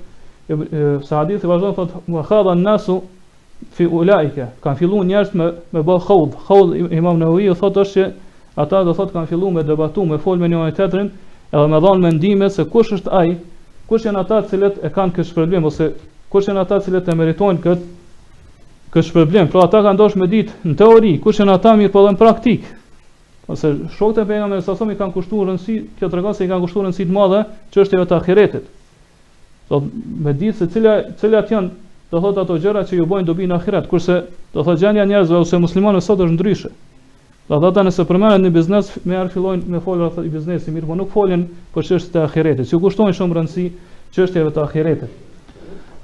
se 1.06 1.14
hadithi 1.16 1.48
vazhdon 1.50 1.74
thot 1.78 1.96
wa 2.14 2.22
khadha 2.28 2.52
an-nasu 2.54 2.98
fi 3.74 3.86
ulaika 3.98 4.46
kanë 4.62 4.78
filluar 4.78 5.08
njerëz 5.08 5.32
me 5.40 5.48
me 5.74 5.82
bë 5.88 5.96
khaud 6.06 6.36
khaud 6.48 6.76
imam 7.00 7.18
nawawi 7.18 7.48
thot 7.60 7.80
se 7.90 8.04
ata 8.62 8.84
do 8.84 8.94
thot 8.94 9.10
kanë 9.16 9.26
filluar 9.32 9.52
me 9.56 9.64
debatu 9.72 10.04
me 10.06 10.18
fol 10.18 10.38
me 10.38 10.48
njëri 10.48 10.76
tjetrin 10.78 11.10
edhe 11.52 11.66
me 11.74 11.80
dhan 11.86 12.00
mendime 12.06 12.50
se 12.50 12.64
kush 12.64 12.92
është 13.00 13.10
ai 13.18 13.36
kush 13.90 14.06
janë 14.06 14.22
ata 14.22 14.40
të 14.42 14.48
cilët 14.52 14.78
e 14.84 14.88
kanë 14.94 15.16
kësht 15.18 15.34
problem 15.34 15.64
ose 15.72 15.90
kush 16.32 16.48
janë 16.48 16.62
ata 16.62 16.78
të 16.78 16.84
cilët 16.88 17.08
e 17.12 17.18
meritojnë 17.18 17.60
kët 17.66 17.82
kësht 18.94 19.12
problem 19.12 19.48
pra 19.50 19.66
ata 19.66 19.82
kanë 19.82 19.98
dosh 20.04 20.16
me 20.16 20.30
ditë 20.38 20.68
në 20.70 20.78
teori 20.78 21.18
kush 21.26 21.42
janë 21.42 21.58
ata 21.58 21.74
mirë 21.82 21.92
po 21.98 22.06
në 22.10 22.18
praktik 22.22 22.75
ose 23.46 23.70
shokët 23.96 24.18
e 24.24 24.26
pejgamberit 24.26 24.64
sa 24.64 24.74
i 24.90 24.96
kanë 24.98 25.12
kushtuar 25.14 25.48
rëndësi, 25.50 25.74
kjo 25.98 26.08
tregon 26.14 26.34
se 26.34 26.44
i 26.44 26.48
kanë 26.50 26.62
kushtuar 26.64 26.86
rëndësi 26.88 27.06
të 27.10 27.14
madhe 27.16 27.42
çështjeve 27.76 28.06
të 28.12 28.16
ahiretit. 28.20 28.64
Do 29.70 29.80
me 30.26 30.32
ditë 30.40 30.56
se 30.60 30.66
cila 30.74 30.96
cilat 31.20 31.50
janë 31.54 31.70
do 32.14 32.20
thot 32.24 32.38
ato 32.42 32.56
gjëra 32.62 32.82
që 32.90 32.96
ju 33.00 33.06
bojnë 33.12 33.26
dobi 33.30 33.46
në 33.50 33.58
ahiret, 33.60 33.86
kurse 33.90 34.16
do 34.54 34.64
thot 34.66 34.80
gjënia 34.82 35.06
njerëzve 35.10 35.38
ose 35.44 35.60
muslimanëve 35.62 36.02
sot 36.06 36.18
është 36.26 36.34
ndryshe. 36.36 36.70
Do 37.50 37.60
thot 37.62 37.78
nëse 37.86 38.06
përmendet 38.10 38.42
në 38.46 38.50
biznes, 38.56 38.90
me 39.06 39.18
ar 39.20 39.30
fillojnë 39.30 39.70
me 39.76 39.80
folur 39.82 40.08
ato 40.10 40.24
i 40.26 40.30
biznesi, 40.32 40.74
mirë, 40.74 40.86
por 40.90 40.98
nuk 41.00 41.12
folin 41.14 41.46
për 41.74 41.86
çështjet 41.92 42.18
e 42.20 42.24
ahiretit. 42.26 42.72
Ju 42.72 42.80
kushtojnë 42.82 43.14
shumë 43.18 43.38
rëndësi 43.38 43.68
çështjeve 44.16 44.54
të 44.56 44.64
ahiretit. 44.64 45.22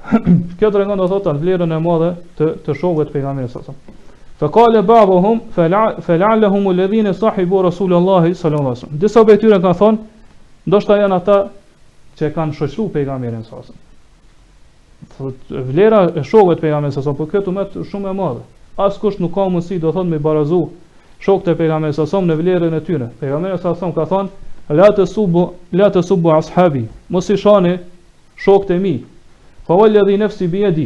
kjo 0.59 0.71
tregon 0.75 0.99
do 0.99 1.09
thotë 1.11 1.35
vlerën 1.43 1.71
e 1.77 1.81
madhe 1.87 2.13
të 2.39 2.49
të 2.67 2.79
shokëve 2.81 3.09
të 3.09 3.17
pejgamberit 3.17 3.51
sa 3.55 3.63
thonë. 3.67 3.99
Fëkale 4.43 4.81
babo 4.83 5.21
hum, 5.23 5.37
felale 6.01 6.47
hum 6.51 6.65
u 6.67 6.71
ledhine 6.75 7.13
sahibu 7.13 7.61
Rasulullahi 7.63 8.33
sallallahu 8.35 8.75
sallam. 8.75 8.99
Disa 8.99 9.21
për 9.29 9.37
tyre 9.39 9.59
kanë 9.63 9.77
thonë, 9.79 9.99
ndoshta 10.67 10.97
janë 10.99 11.17
ata 11.21 11.37
që 12.19 12.29
kanë 12.35 12.55
shëqru 12.57 12.87
pejgamerin 12.97 13.45
sasëm. 13.47 13.77
Vlera 15.69 16.01
e 16.19 16.23
shokët 16.27 16.59
pejgamerin 16.65 16.91
sasëm, 16.91 17.15
për 17.19 17.21
po 17.21 17.27
këtu 17.37 17.53
metë 17.55 17.85
shumë 17.87 18.09
e 18.11 18.15
madhe. 18.19 18.41
As 18.83 18.97
kusht 18.99 19.21
nuk 19.23 19.31
ka 19.37 19.45
mësi, 19.53 19.77
do 19.79 19.93
thonë 19.95 20.11
me 20.15 20.19
barazu 20.27 20.59
shokët 21.23 21.53
e 21.53 21.55
pejgamerin 21.61 21.95
sasëm 21.95 22.27
në 22.27 22.37
vlerën 22.41 22.75
e 22.81 22.83
tyre. 22.89 23.07
Pejgamerin 23.23 23.63
sasëm 23.63 23.95
ka 23.95 24.07
thonë, 24.11 24.39
Latë 24.69 25.03
subu, 25.11 25.41
subu 26.07 26.29
ashabi, 26.31 26.85
mos 27.11 27.29
i 27.29 27.35
shani 27.37 27.77
shokët 28.43 28.75
e 28.75 28.77
mi. 28.79 28.93
Fa 29.67 29.75
vallë 29.75 29.99
edhi 30.03 30.19
nefsi 30.21 30.47
bjedi, 30.47 30.85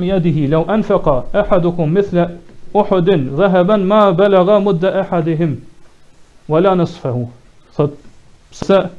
mjedihi, 0.00 0.46
lau 0.48 0.62
enfeqa, 0.76 1.16
ehadukum 1.42 1.92
mithle, 1.92 2.24
Uhudin 2.72 3.30
dhahaban 3.36 3.82
ma 3.84 4.12
balagha 4.12 4.58
mudda 4.60 4.92
e 5.00 5.02
hadihim 5.08 5.60
Vala 6.48 6.74
në 6.78 6.84
Thot 7.76 7.94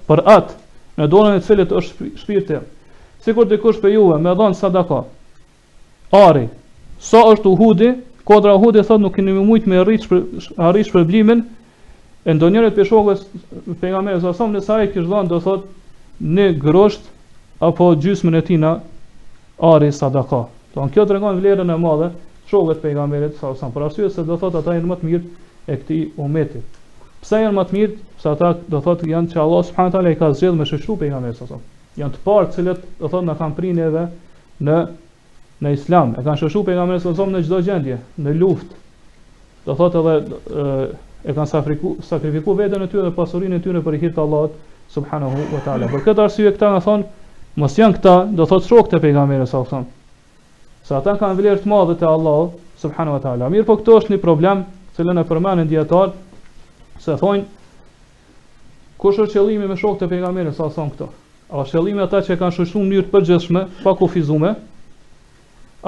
për 0.10 0.22
atë 0.36 0.60
Në 1.00 1.08
dorën 1.14 1.38
e 1.40 1.66
të 1.66 1.76
është 1.80 2.10
shpirte 2.24 2.60
Si 3.24 3.34
kur 3.38 3.48
të 3.48 3.62
kush 3.64 3.80
për 3.84 3.94
juve 3.96 4.18
Me 4.26 4.34
dhonë 4.40 4.58
sadaka 4.60 5.00
Ari 6.20 6.50
Sa 7.00 7.22
është 7.24 7.32
është 7.34 7.52
uhudi 7.54 7.90
Kodra 8.32 8.54
uhudi 8.60 8.84
thot 8.90 9.00
nuk 9.02 9.16
këni 9.16 9.34
më 9.40 9.44
mujtë 9.48 9.70
me 9.72 9.78
arish 10.68 10.92
për 10.92 11.06
blimin 11.12 11.46
E 12.28 12.36
ndonjërit 12.36 12.76
për 12.80 12.90
shokës 12.92 13.24
Për 13.80 13.94
nga 13.94 14.02
me 14.10 14.16
e 14.16 14.20
zasom 14.26 14.52
në 14.56 14.62
saj 14.68 14.90
Do 15.32 15.40
thot 15.48 15.66
Në 16.20 16.50
grosht 16.66 17.08
Apo 17.64 17.94
gjysmën 18.04 18.36
e 18.36 18.42
tina 18.42 18.82
Ari 19.72 19.92
sadaka 19.92 20.44
Do 20.76 20.84
në 20.86 20.92
kjo 20.98 21.08
të 21.14 21.20
vlerën 21.40 21.72
e 21.72 21.78
madhe 21.88 22.12
shokët 22.52 22.82
pejgamberit 22.84 23.38
sa 23.40 23.54
sa 23.56 23.70
për 23.72 23.86
arsye 23.88 24.10
se 24.12 24.24
do 24.28 24.36
thotë 24.42 24.60
ata 24.62 24.74
janë 24.76 24.90
më 24.92 24.98
të 25.02 25.10
mirë 25.10 25.30
e 25.68 25.78
këtij 25.82 26.00
umetit. 26.26 26.80
Pse 27.24 27.40
janë 27.46 27.56
më 27.60 27.64
të 27.70 27.76
mirë? 27.78 27.94
Sepse 28.22 28.34
ata 28.34 28.50
do 28.74 28.82
thotë 28.88 29.08
janë 29.12 29.32
që 29.34 29.40
Allah 29.44 29.64
subhanahu 29.68 29.94
teala 29.96 30.12
i 30.12 30.18
ka 30.20 30.30
zgjedhur 30.38 30.58
me 30.60 30.68
shëshu 30.72 30.96
pejgamberit 31.04 31.38
sa 31.40 31.48
sa. 31.52 31.60
Janë 32.02 32.16
të 32.18 32.22
parë 32.26 32.50
të 32.50 32.56
cilët 32.58 32.84
do 33.00 33.08
thotë 33.14 33.28
na 33.30 33.36
kanë 33.40 33.58
prinë 33.60 33.86
edhe 33.88 34.04
në 34.68 34.80
në 35.62 35.72
Islam. 35.78 36.16
E 36.18 36.24
kanë 36.26 36.42
shëshu 36.44 36.64
pejgamberin 36.70 37.04
sa 37.04 37.14
sa 37.20 37.28
në 37.30 37.44
çdo 37.46 37.60
gjendje, 37.68 38.00
në 38.26 38.36
luftë. 38.42 38.80
Do 39.68 39.76
thotë 39.80 40.02
edhe 40.02 40.16
e, 40.66 41.32
kanë 41.38 41.50
sakrifiku 41.54 41.96
sakrifiku 42.10 42.56
veten 42.58 42.82
e 42.82 42.90
tyre 42.92 43.06
dhe 43.10 43.14
pasurinë 43.20 43.60
e 43.62 43.64
tyre 43.68 43.84
për 43.86 44.00
hir 44.04 44.14
të 44.16 44.24
Allahut 44.26 44.60
subhanahu 44.96 45.46
wa 45.54 45.62
taala. 45.66 45.90
Për 45.94 46.06
këtë 46.10 46.26
arsye 46.28 46.54
këta 46.58 46.74
na 46.78 46.82
thon 46.88 47.06
mos 47.64 47.76
janë 47.78 48.00
këta, 48.00 48.18
do 48.40 48.50
thotë 48.54 48.66
shokët 48.74 48.98
e 49.00 49.04
pejgamberit 49.06 49.52
sa 49.54 49.62
se 50.92 50.98
ata 51.00 51.14
kanë 51.16 51.38
vlerë 51.38 51.60
të 51.64 51.70
madhe 51.72 51.94
te 51.96 52.04
Allahu 52.04 52.48
subhanahu 52.82 53.16
wa 53.16 53.20
taala. 53.24 53.48
Mirë, 53.54 53.64
po 53.64 53.78
këto 53.80 53.94
është 54.02 54.12
një 54.12 54.18
problem, 54.20 54.66
cilën 54.98 55.22
e 55.22 55.24
përmendën 55.30 55.70
dietar, 55.72 56.12
se 57.00 57.16
thonë 57.22 57.46
kush 59.00 59.22
është 59.24 59.38
qëllimi 59.38 59.70
me 59.72 59.78
shokët 59.80 60.04
e 60.04 60.12
pejgamberit 60.12 60.58
sa 60.60 60.68
son 60.76 60.92
këto? 60.92 61.08
A 61.48 61.64
është 61.64 61.78
qëllimi 61.78 62.04
ata 62.04 62.20
që 62.28 62.36
kanë 62.44 62.56
shoqëruar 62.58 62.84
në 62.84 62.90
mënyrë 62.92 63.08
të 63.08 63.12
përgjithshme, 63.16 63.62
pa 63.86 63.94
kufizume? 64.02 64.52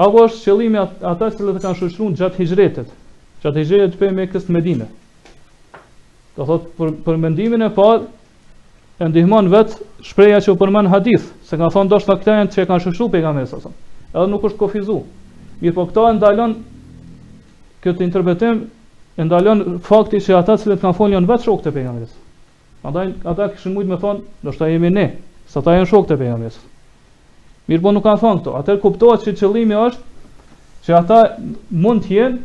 Apo 0.06 0.24
është 0.24 0.42
qëllimi 0.48 0.80
ata 0.88 1.28
që 1.28 1.40
të 1.44 1.60
kanë 1.60 1.80
shoqëruar 1.82 2.16
gjatë 2.22 2.42
hijretit, 2.46 2.96
gjatë 3.44 3.60
hijretit 3.60 4.00
të 4.00 4.12
Mekës 4.24 4.48
në 4.48 4.56
Medinë? 4.56 4.88
Do 6.40 6.48
thot 6.48 6.70
për, 6.80 6.96
për 7.04 7.20
mendimin 7.28 7.68
e 7.68 7.74
parë 7.76 8.06
e 9.04 9.10
ndihmon 9.12 9.52
vetë 9.52 9.84
shpreha 10.10 10.40
që 10.40 10.56
u 10.56 10.60
përmend 10.64 10.88
hadith, 10.96 11.28
se 11.44 11.60
ka 11.60 11.68
thonë 11.76 11.92
dashka 11.92 12.16
këta 12.22 12.40
që 12.56 12.70
kanë 12.72 12.88
shoqëruar 12.88 13.18
pejgamberin 13.18 13.52
sa 13.52 13.60
thonë 13.66 13.82
edhe 14.14 14.30
nuk 14.30 14.44
është 14.48 14.60
kofizu. 14.60 14.98
Mirë 15.62 15.74
po 15.76 15.84
këta 15.88 16.02
e 16.10 16.16
ndalon 16.18 16.54
këtë 17.84 18.04
interpretim, 18.06 18.60
e 19.18 19.26
ndalon 19.26 19.64
fakti 19.86 20.20
që 20.24 20.38
ata 20.40 20.56
cilët 20.60 20.82
kanë 20.82 20.98
folë 20.98 21.16
janë 21.18 21.30
vetë 21.30 21.46
shokët 21.48 21.68
e 21.70 21.74
pejgamberit. 21.76 22.14
Prandaj 22.84 23.08
ata 23.32 23.48
kishin 23.54 23.74
mujtë 23.76 23.90
me 23.92 23.98
thonë, 24.04 24.24
do 24.46 24.54
shta 24.54 24.70
jemi 24.70 24.90
ne, 24.94 25.06
sa 25.52 25.60
ata 25.62 25.76
janë 25.78 25.90
shokët 25.92 26.14
e 26.16 26.20
pejgamberit. 26.22 26.58
Mirë 27.70 27.84
po 27.86 27.94
nuk 27.96 28.06
kanë 28.06 28.22
thonë 28.22 28.40
këto. 28.40 28.56
Atër 28.60 28.80
kuptohet 28.84 29.26
që 29.28 29.34
qëllimi 29.40 29.78
është 29.82 30.02
që 30.86 30.96
ata 31.02 31.20
mund 31.84 32.06
të 32.06 32.14
jenë, 32.18 32.42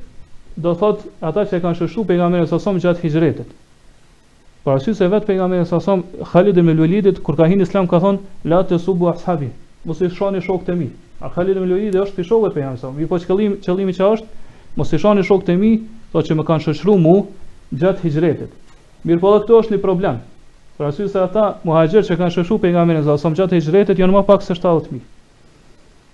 do 0.60 0.74
thotë 0.82 1.10
ata 1.30 1.46
që 1.50 1.62
kanë 1.64 1.80
shëshu 1.82 2.06
pejgamberin 2.10 2.50
sa 2.52 2.60
som 2.60 2.80
gjatë 2.82 3.06
hijretit. 3.06 3.56
Por 4.64 4.76
arsyse 4.78 5.08
vetë 5.12 5.30
pejgamberi 5.34 5.66
sa 5.70 5.80
som 5.80 6.02
Khalid 6.34 6.58
ibn 6.60 6.80
Walidit 6.82 7.22
kur 7.24 7.38
ka 7.40 7.48
hyrë 7.48 7.62
në 7.62 7.68
Islam 7.70 7.88
ka 7.88 8.02
thonë 8.04 8.52
la 8.52 8.64
të 8.68 8.80
subu 8.86 9.08
ashabi 9.14 9.52
mos 9.88 10.02
i 10.02 10.10
shohni 10.10 10.42
shokët 10.42 10.70
e 10.74 10.76
mi. 10.76 10.90
A 11.22 11.30
Khalil 11.30 11.58
ibn 11.60 11.72
Walid 11.72 11.96
është 12.02 12.24
i 12.24 12.28
shokëve 12.28 12.54
pe 12.56 12.64
jamsa. 12.64 12.90
Mi 12.96 13.08
po 13.08 13.16
qëllim 13.22 13.58
qëllimi 13.64 13.94
që 13.96 14.08
është 14.16 14.80
mos 14.80 14.92
i 14.96 15.00
shohni 15.00 15.24
shokët 15.28 15.52
e 15.54 15.56
mi, 15.62 15.72
thotë 16.14 16.32
që 16.32 16.38
më 16.40 16.46
kanë 16.50 16.66
shoqëru 16.68 16.96
mu 17.04 17.14
gjatë 17.84 18.04
hijretit. 18.08 18.52
Mirpo 19.08 19.32
edhe 19.32 19.40
dhe 19.40 19.46
këto 19.46 19.60
është 19.64 19.76
një 19.76 19.82
problem. 19.84 20.20
Për 20.78 20.90
arsye 20.90 21.10
se 21.12 21.22
ata 21.24 21.46
muhaxhir 21.68 22.08
që 22.10 22.18
kanë 22.20 22.36
shoqëruar 22.38 22.62
pejgamberin 22.68 23.08
sa 23.08 23.18
som 23.24 23.36
gjatë 23.36 23.60
hijretit 23.60 24.00
janë 24.04 24.16
më 24.20 24.24
pak 24.30 24.44
se 24.46 24.56
70000. 24.56 25.02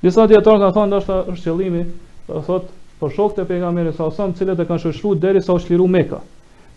Disa 0.05 0.27
dietarë 0.29 0.61
kanë 0.61 0.75
thënë 0.77 0.91
ndoshta 0.93 1.19
është 1.33 1.49
qëllimi, 1.49 1.85
do 2.27 2.33
po 2.33 2.43
thotë 2.45 2.73
për 3.01 3.15
shokët 3.17 3.43
e 3.45 3.47
pejgamberit 3.51 3.97
sa 3.97 4.09
som, 4.17 4.33
cilët 4.37 4.61
e 4.61 4.67
kanë 4.69 4.83
shoqëruar 4.85 5.21
derisa 5.25 5.53
u 5.53 5.59
shliru 5.65 5.87
Mekka. 5.97 6.21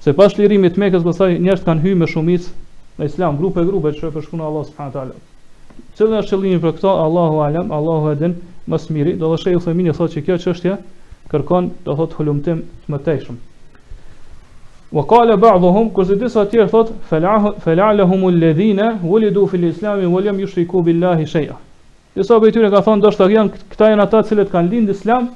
Se 0.05 0.15
pas 0.17 0.33
shlirimit 0.37 0.77
të 0.77 0.85
Mekës, 0.85 1.05
pastaj 1.09 1.37
njerëz 1.45 1.65
kanë 1.67 1.85
hyrë 1.85 2.01
me 2.05 2.09
shumicë 2.09 2.53
në 3.01 3.11
Islam, 3.13 3.41
grupe 3.41 3.65
grupe 3.69 3.93
që 3.99 4.09
e 4.09 4.15
përshkruan 4.17 4.47
Allah 4.49 4.65
subhanahu 4.71 4.93
wa 4.95 5.01
taala. 5.01 5.28
Cëllë 5.99 6.15
në 6.15 6.19
qëllimin 6.31 6.61
për 6.63 6.73
këta, 6.77 6.91
Allahu 7.05 7.39
alam, 7.45 7.71
Allahu 7.75 8.11
edin, 8.13 8.35
mas 8.71 8.85
miri, 8.95 9.17
do 9.19 9.33
dhe 9.33 9.39
shë 9.43 9.55
u 9.59 9.63
thëmini, 9.65 9.91
thot 9.97 10.13
që 10.15 10.21
kjo 10.29 10.37
qështja, 10.45 10.77
kërkon, 11.33 11.73
do 11.89 11.97
thot 11.99 12.15
hulumtim 12.21 12.61
të 12.87 12.95
më 12.95 13.01
tejshëm. 13.09 13.41
Wa 14.95 15.03
kala 15.11 15.35
ba'dohum, 15.43 15.91
kërëzë 15.99 16.15
i 16.15 16.21
disa 16.23 16.45
tjerë, 16.55 16.69
thot, 16.75 16.93
felallahum 17.11 18.23
u 18.31 18.31
ledhina, 18.37 18.93
u 19.11 19.19
li 19.21 19.33
du 19.35 19.43
fil 19.51 19.67
islami, 19.73 20.07
u 20.07 20.87
billahi 20.93 21.27
shëja. 21.35 21.59
Disa 22.15 22.39
për 22.47 22.55
tyre 22.61 22.71
ka 22.77 22.85
thonë, 22.87 23.03
do 23.07 23.13
shtë 23.17 23.25
të 23.27 23.31
gjenë, 23.35 23.63
këta 23.75 23.91
jenë 23.93 24.07
ata 24.09 24.23
cilët 24.31 24.55
kanë 24.55 24.73
lindë 24.77 24.95
islam, 25.01 25.27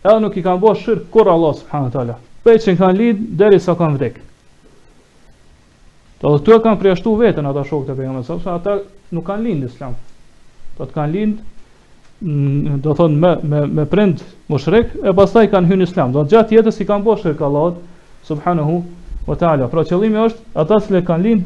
edhe 0.00 0.18
nuk 0.24 0.40
i 0.40 0.46
kanë 0.48 0.64
bërë 0.66 0.82
shirkë, 0.86 1.08
kur 1.14 1.30
Allah, 1.36 1.54
subhanët 1.60 2.00
Allah. 2.02 2.18
Pe 2.42 2.56
që 2.64 2.78
kanë 2.80 2.98
lindë, 3.04 3.28
deri 3.44 3.60
sa 3.68 3.76
kanë 3.80 4.00
vdekë. 4.00 4.26
Do 6.22 6.30
të 6.38 6.44
thotë 6.46 6.58
kanë 6.64 6.78
përjashtu 6.80 7.12
veten 7.18 7.48
ata 7.50 7.62
shokët 7.66 7.88
e 7.92 7.96
pejgamberit, 7.98 8.26
sepse 8.28 8.50
ata 8.50 8.74
nuk 9.16 9.24
kanë 9.28 9.42
lind 9.48 9.64
islam. 9.68 9.94
Do 10.78 10.86
të 10.86 10.94
kanë 10.94 11.12
lind 11.16 12.78
do 12.84 12.90
të 12.90 12.94
thonë 13.00 13.16
me 13.24 13.32
me 13.52 13.62
me 13.78 13.86
prind 13.94 14.22
mushrik 14.54 14.92
e 15.02 15.14
pastaj 15.18 15.42
kanë 15.54 15.72
hyrë 15.72 15.80
në 15.80 15.88
islam. 15.88 16.12
Do 16.14 16.22
të 16.24 16.34
gjatë 16.36 16.56
jetës 16.58 16.78
i 16.80 16.86
kanë 16.92 17.04
bosh 17.08 17.26
Allahut 17.32 17.80
subhanahu 18.28 18.76
wa 19.32 19.36
taala. 19.42 19.66
Pra 19.72 19.82
qëllimi 19.90 20.20
është 20.28 20.62
ata 20.62 20.78
që 20.86 21.02
kanë 21.10 21.22
lind 21.26 21.42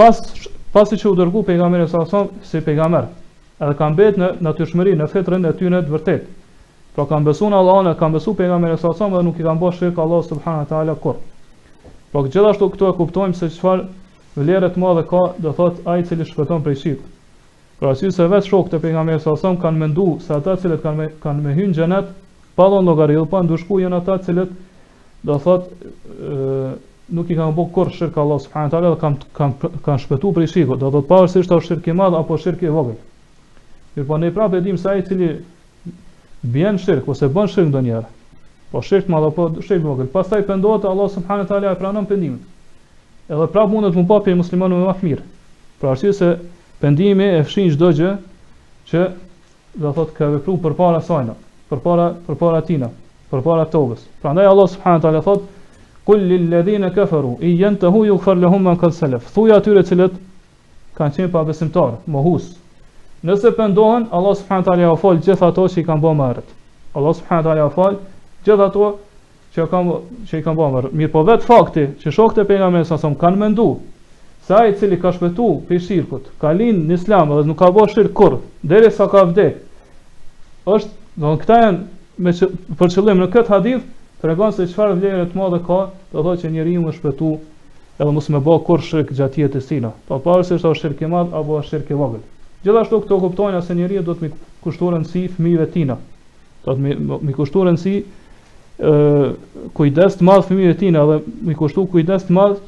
pas 0.00 0.22
pasi 0.78 0.96
që 1.02 1.08
u 1.12 1.16
dërgoi 1.20 1.44
pejgamberi 1.50 1.88
sa 1.92 2.00
si 2.50 2.60
pejgamber. 2.70 3.08
Edhe 3.60 3.74
kanë 3.76 3.92
mbet 3.98 4.16
në 4.22 4.30
natyrshmëri, 4.48 4.94
në 5.02 5.06
fetrën 5.12 5.48
e 5.48 5.52
tyre 5.60 5.82
të 5.84 5.92
vërtet. 5.98 6.24
Pra 6.96 7.04
kanë 7.10 7.24
besuar 7.28 7.52
Allahun, 7.60 7.92
kanë 8.00 8.12
besuar 8.16 8.36
pejgamberin 8.40 8.78
sa 8.80 8.94
son 8.96 9.12
dhe 9.12 9.20
nuk 9.28 9.38
i 9.38 9.44
kanë 9.44 9.60
bosh 9.60 9.76
shirk 9.84 9.94
subhanahu 10.32 10.64
wa 10.64 10.70
taala 10.72 10.96
Po 12.10 12.24
gjithashtu 12.26 12.66
këtu 12.74 12.86
e 12.88 12.92
kuptojmë 12.98 13.36
se 13.38 13.46
çfarë 13.54 13.84
vlerë 14.42 14.68
të 14.74 14.80
madhe 14.82 15.02
ka, 15.10 15.20
do 15.44 15.50
thot 15.54 15.76
ai 15.92 16.00
i 16.02 16.06
cili 16.08 16.24
shpëton 16.26 16.64
prej 16.64 16.78
shit. 16.80 17.04
Krahasisë 17.80 18.10
së 18.16 18.26
vet 18.32 18.48
shokët 18.50 18.74
e 18.78 18.80
pejgamberit 18.84 19.22
sa 19.22 19.36
son 19.38 19.58
kanë 19.62 19.82
menduar 19.84 20.16
se 20.24 20.34
ata 20.34 20.56
të 20.56 20.64
cilët 20.64 20.82
kanë 20.86 21.06
kanë 21.26 21.44
me 21.44 21.54
hyrë 21.58 21.70
në 21.70 21.78
xhenet, 21.78 22.10
pa 22.58 22.66
dhënë 22.72 22.86
llogari, 22.90 23.18
pa 23.34 23.44
ndushku 23.46 23.78
janë 23.84 24.00
ata 24.02 24.16
të 24.18 24.26
cilët 24.26 24.56
do 25.30 25.38
thot 25.46 25.70
ë 26.18 26.74
nuk 27.20 27.30
i 27.34 27.38
kanë 27.38 27.56
bërë 27.60 27.74
kurrë 27.78 27.94
shirka 28.00 28.22
Allah 28.24 28.42
subhanahu 28.42 28.68
wa 28.68 28.74
taala 28.74 28.90
dhe 28.90 29.00
kanë 29.04 29.32
kanë 29.38 29.80
kanë 29.86 30.04
shpëtuar 30.06 30.36
prej 30.40 30.50
shikut. 30.56 30.82
Do 30.82 30.90
thot 30.96 31.08
pavarësisht 31.12 31.56
është 31.60 31.70
shirki 31.72 31.94
i 31.94 31.98
madh 32.02 32.18
apo 32.22 32.36
shirki 32.42 32.66
i 32.66 32.74
vogël. 32.78 32.98
Mirpo 33.94 34.18
ne 34.24 34.34
prapë 34.40 34.58
e 34.66 34.76
se 34.82 34.90
ai 34.94 34.98
i 34.98 35.06
cili 35.10 35.30
bën 36.58 36.78
shirk 36.86 37.08
ose 37.14 37.28
bën 37.38 37.48
shirk 37.54 37.70
ndonjëherë, 37.70 38.08
Po 38.70 38.82
shef 38.86 39.04
po, 39.08 39.12
më 39.12 39.26
apo 39.30 39.46
shef 39.66 39.80
vogël. 39.82 40.08
Pastaj 40.12 40.44
pendohet 40.46 40.84
Allah 40.86 41.08
subhanahu 41.10 41.46
teala 41.48 41.72
e 41.72 41.76
pranon 41.78 42.06
pendimin. 42.06 42.38
Edhe 43.28 43.46
prap 43.50 43.70
mundet 43.70 43.96
më 43.98 44.04
papë 44.10 44.36
musliman 44.38 44.70
më 44.74 44.84
më 44.86 44.94
mirë. 45.06 45.24
Për 45.80 45.90
arsye 45.92 46.12
se 46.18 46.28
pendimi 46.82 47.24
e 47.26 47.42
fshin 47.46 47.70
çdo 47.74 47.90
gjë 47.98 48.12
që 48.92 49.02
do 49.80 49.90
të 49.90 49.94
thotë 49.98 50.16
ka 50.16 50.28
vepruar 50.36 50.60
përpara 50.66 51.00
saj, 51.08 51.32
përpara 51.70 52.06
përpara 52.28 52.60
tina, 52.70 52.88
përpara 53.30 53.66
tokës. 53.74 54.04
Prandaj 54.22 54.46
Allah 54.52 54.68
subhanahu 54.76 55.02
teala 55.06 55.24
thotë 55.26 56.06
kul 56.06 56.22
lil 56.30 56.46
ladhina 56.54 56.90
kafaru 56.94 57.34
in 57.42 57.56
yantahu 57.58 58.04
yughfar 58.06 58.36
lahum 58.42 58.62
ma 58.70 58.76
qad 58.80 58.94
salaf. 58.96 59.26
Thuaj 59.34 59.52
atyre 59.56 59.82
të 59.82 59.88
cilët 59.92 60.14
kanë 60.98 61.16
qenë 61.18 61.32
pa 61.34 61.42
besimtar, 61.48 61.98
mohus. 62.06 62.52
Nëse 63.26 63.50
pendohen, 63.58 64.06
Allah 64.12 64.38
subhanahu 64.40 64.66
teala 64.70 64.94
u 64.94 64.96
fal 65.02 65.18
gjithë 65.26 65.48
ato 65.50 65.66
që 65.68 65.82
i 65.82 65.86
kanë 65.90 66.02
bërë 66.06 66.18
më 66.22 66.28
errët. 66.32 66.56
Allah 66.98 67.16
subhanahu 67.18 67.48
teala 67.50 67.66
u 67.68 67.74
fal 67.78 68.00
Gjithë 68.44 68.64
ato 68.70 68.90
që 69.54 69.64
kam 69.72 69.88
që 70.30 70.38
i 70.40 70.44
kam 70.46 70.56
bërë 70.58 70.90
mirë 70.96 71.12
po 71.12 71.22
vetë 71.28 71.46
fakti 71.48 71.84
që 72.04 72.12
shokët 72.16 72.38
e 72.42 72.48
pejgamberit 72.50 72.88
sa 72.88 72.96
son 73.02 73.16
kanë 73.20 73.40
mendu 73.40 73.66
se 74.46 74.54
ai 74.56 74.70
i 74.72 74.76
cili 74.78 74.98
ka 75.02 75.10
shpëtu 75.16 75.48
pe 75.68 75.80
shirkut 75.82 76.30
ka 76.40 76.52
lind 76.56 76.86
në 76.88 76.96
islam 77.00 77.34
dhe 77.34 77.42
nuk 77.48 77.58
ka 77.62 77.68
bërë 77.76 77.94
shirk 77.96 78.14
kurr 78.20 78.38
derisa 78.72 79.08
ka 79.12 79.24
vdet 79.28 80.70
është 80.76 81.22
do 81.24 81.32
të 81.36 81.48
thonë 81.48 81.72
me 82.26 82.34
që, 82.38 82.48
për 82.78 82.92
qëllim 82.94 83.20
në 83.24 83.28
këtë 83.34 83.50
hadith 83.56 83.90
tregon 84.22 84.54
se 84.54 84.68
çfarë 84.70 84.96
vlerë 85.02 85.26
të 85.32 85.38
madhe 85.42 85.60
ka 85.66 85.80
do 85.90 86.16
të 86.16 86.24
thotë 86.28 86.44
që 86.44 86.52
njeriu 86.54 86.84
më 86.86 86.94
shpëtu 87.00 87.32
edhe 88.00 88.10
mos 88.16 88.30
më 88.36 88.42
bë 88.46 88.56
kurr 88.68 88.86
shirk 88.88 89.12
gjatë 89.18 89.44
jetës 89.44 89.66
së 89.68 89.80
tij 89.82 89.90
pa 90.12 90.20
parë 90.28 90.46
se 90.50 90.60
është 90.60 90.70
o 90.72 90.78
shirk 90.82 91.02
i 91.02 91.10
madh 91.16 91.34
apo 91.42 91.58
është 91.58 91.74
shirk 91.74 91.90
i 91.96 92.00
vogël 92.04 92.22
gjithashtu 92.64 93.02
këto 93.04 93.20
kuptojnë 93.26 93.64
se 93.66 93.74
njeriu 93.82 94.06
do 94.08 94.14
të 94.14 94.28
më 94.28 94.32
kushtuar 94.64 94.96
rëndësi 94.98 95.26
fëmijëve 95.36 95.68
të 95.70 95.76
tina 95.76 95.98
do 96.64 96.78
të 96.78 96.96
më 97.28 97.38
kushtuar 97.40 97.70
rëndësi 97.72 97.98
kujdes 98.80 100.14
të 100.16 100.24
madh 100.24 100.46
fëmijëve 100.48 100.76
tina, 100.80 101.02
edhe 101.04 101.34
më 101.50 101.56
kushtu 101.58 101.82
kujdes 101.92 102.24
të 102.26 102.32
madh 102.36 102.60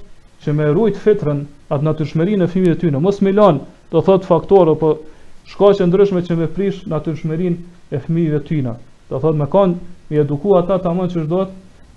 që 0.45 0.53
me 0.59 0.67
ruaj 0.75 0.93
të 0.97 1.37
atë 1.73 1.85
natyrshmërinë 1.87 2.45
e 2.45 2.51
fëmijëve 2.53 2.79
tinë 2.85 3.01
mos 3.01 3.23
më 3.25 3.33
lan 3.35 3.61
do 3.93 4.03
thot 4.05 4.25
faktor 4.29 4.69
apo 4.75 4.91
shkaqe 5.53 5.87
ndryshme 5.89 6.21
që 6.29 6.37
më 6.39 6.49
prish 6.57 6.83
natyrshmërinë 6.93 7.57
e 7.91 7.99
fëmijëve 8.05 8.41
tinë 8.51 8.75
do 9.11 9.19
thot 9.23 9.37
më 9.41 9.47
kanë 9.53 9.77
më 10.13 10.21
edukua 10.25 10.61
ata 10.63 10.77
tamam 10.85 11.09
që 11.09 11.25
çdo 11.25 11.47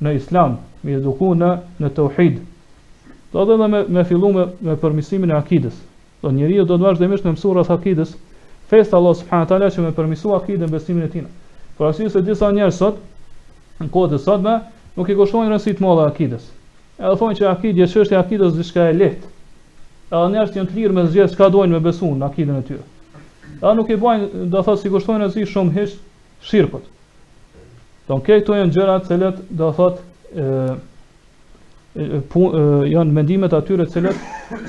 në 0.05 0.15
islam 0.21 0.57
më 0.85 0.95
edukua 1.01 1.35
në 1.41 1.51
në 1.83 1.89
tauhid 1.99 2.39
do 3.35 3.43
të 3.49 3.59
na 3.59 3.67
më 3.97 4.05
fillu 4.07 4.31
me 4.37 4.47
me 4.61 5.33
e 5.33 5.37
akidës 5.41 5.75
do 6.23 6.31
njeriu 6.31 6.63
do 6.65 6.77
të 6.77 6.83
vazhdimisht 6.87 7.25
mësoj 7.27 7.57
rreth 7.57 7.71
akidës 7.75 8.15
Fes 8.65 8.93
Allah 8.97 9.13
subhanahu 9.13 9.45
taala 9.49 9.67
që 9.69 9.81
më 9.83 9.91
permisua 9.93 10.39
akiden 10.39 10.71
besimin 10.71 11.03
e 11.05 11.07
tij. 11.07 11.25
Por 11.77 11.93
se 11.93 12.21
disa 12.21 12.47
njerëz 12.49 12.73
sot, 12.73 12.95
në 13.83 13.87
kohët 13.91 14.13
e 14.17 14.21
sotme 14.23 14.53
nuk 14.95 15.09
i 15.11 15.15
kushtojnë 15.19 15.51
rëndësi 15.51 15.73
të 15.79 15.83
madhe 15.83 16.05
akides. 16.09 16.45
Edhe 16.99 17.15
thonë 17.19 17.37
që 17.41 17.47
akidi 17.51 17.83
është 17.83 17.97
çështja 17.99 18.17
e 18.17 18.21
akidës 18.21 18.53
diçka 18.55 18.85
e 18.91 18.95
lehtë. 18.95 19.29
Edhe 20.15 20.29
njerëzit 20.35 20.59
janë 20.59 20.71
të 20.71 20.77
lirë 20.79 20.95
me 20.95 21.03
zgjedh 21.11 21.33
çka 21.35 21.49
doin 21.51 21.71
me 21.75 21.81
besun 21.83 22.19
në 22.21 22.29
akidën 22.29 22.55
e 22.55 22.65
tyre. 22.69 22.85
Edhe 23.57 23.75
nuk 23.75 23.91
i 23.91 23.97
bajnë, 23.99 24.45
do 24.53 24.61
thotë 24.63 24.81
si 24.85 24.91
kushtojnë 24.95 25.25
rëndësi 25.25 25.47
shumë 25.51 25.75
hiç 25.75 25.95
shirkut. 26.47 26.87
Don 28.07 28.23
këto 28.23 28.55
janë 28.55 28.75
gjëra 28.77 28.95
të 29.03 29.11
gjerat, 29.17 29.43
do 29.49 29.71
thotë 29.79 30.59
ë 30.73 30.75
janë 32.91 33.11
mendimet 33.15 33.53
aty 33.55 33.77
të 33.79 33.85
cilat 33.91 34.15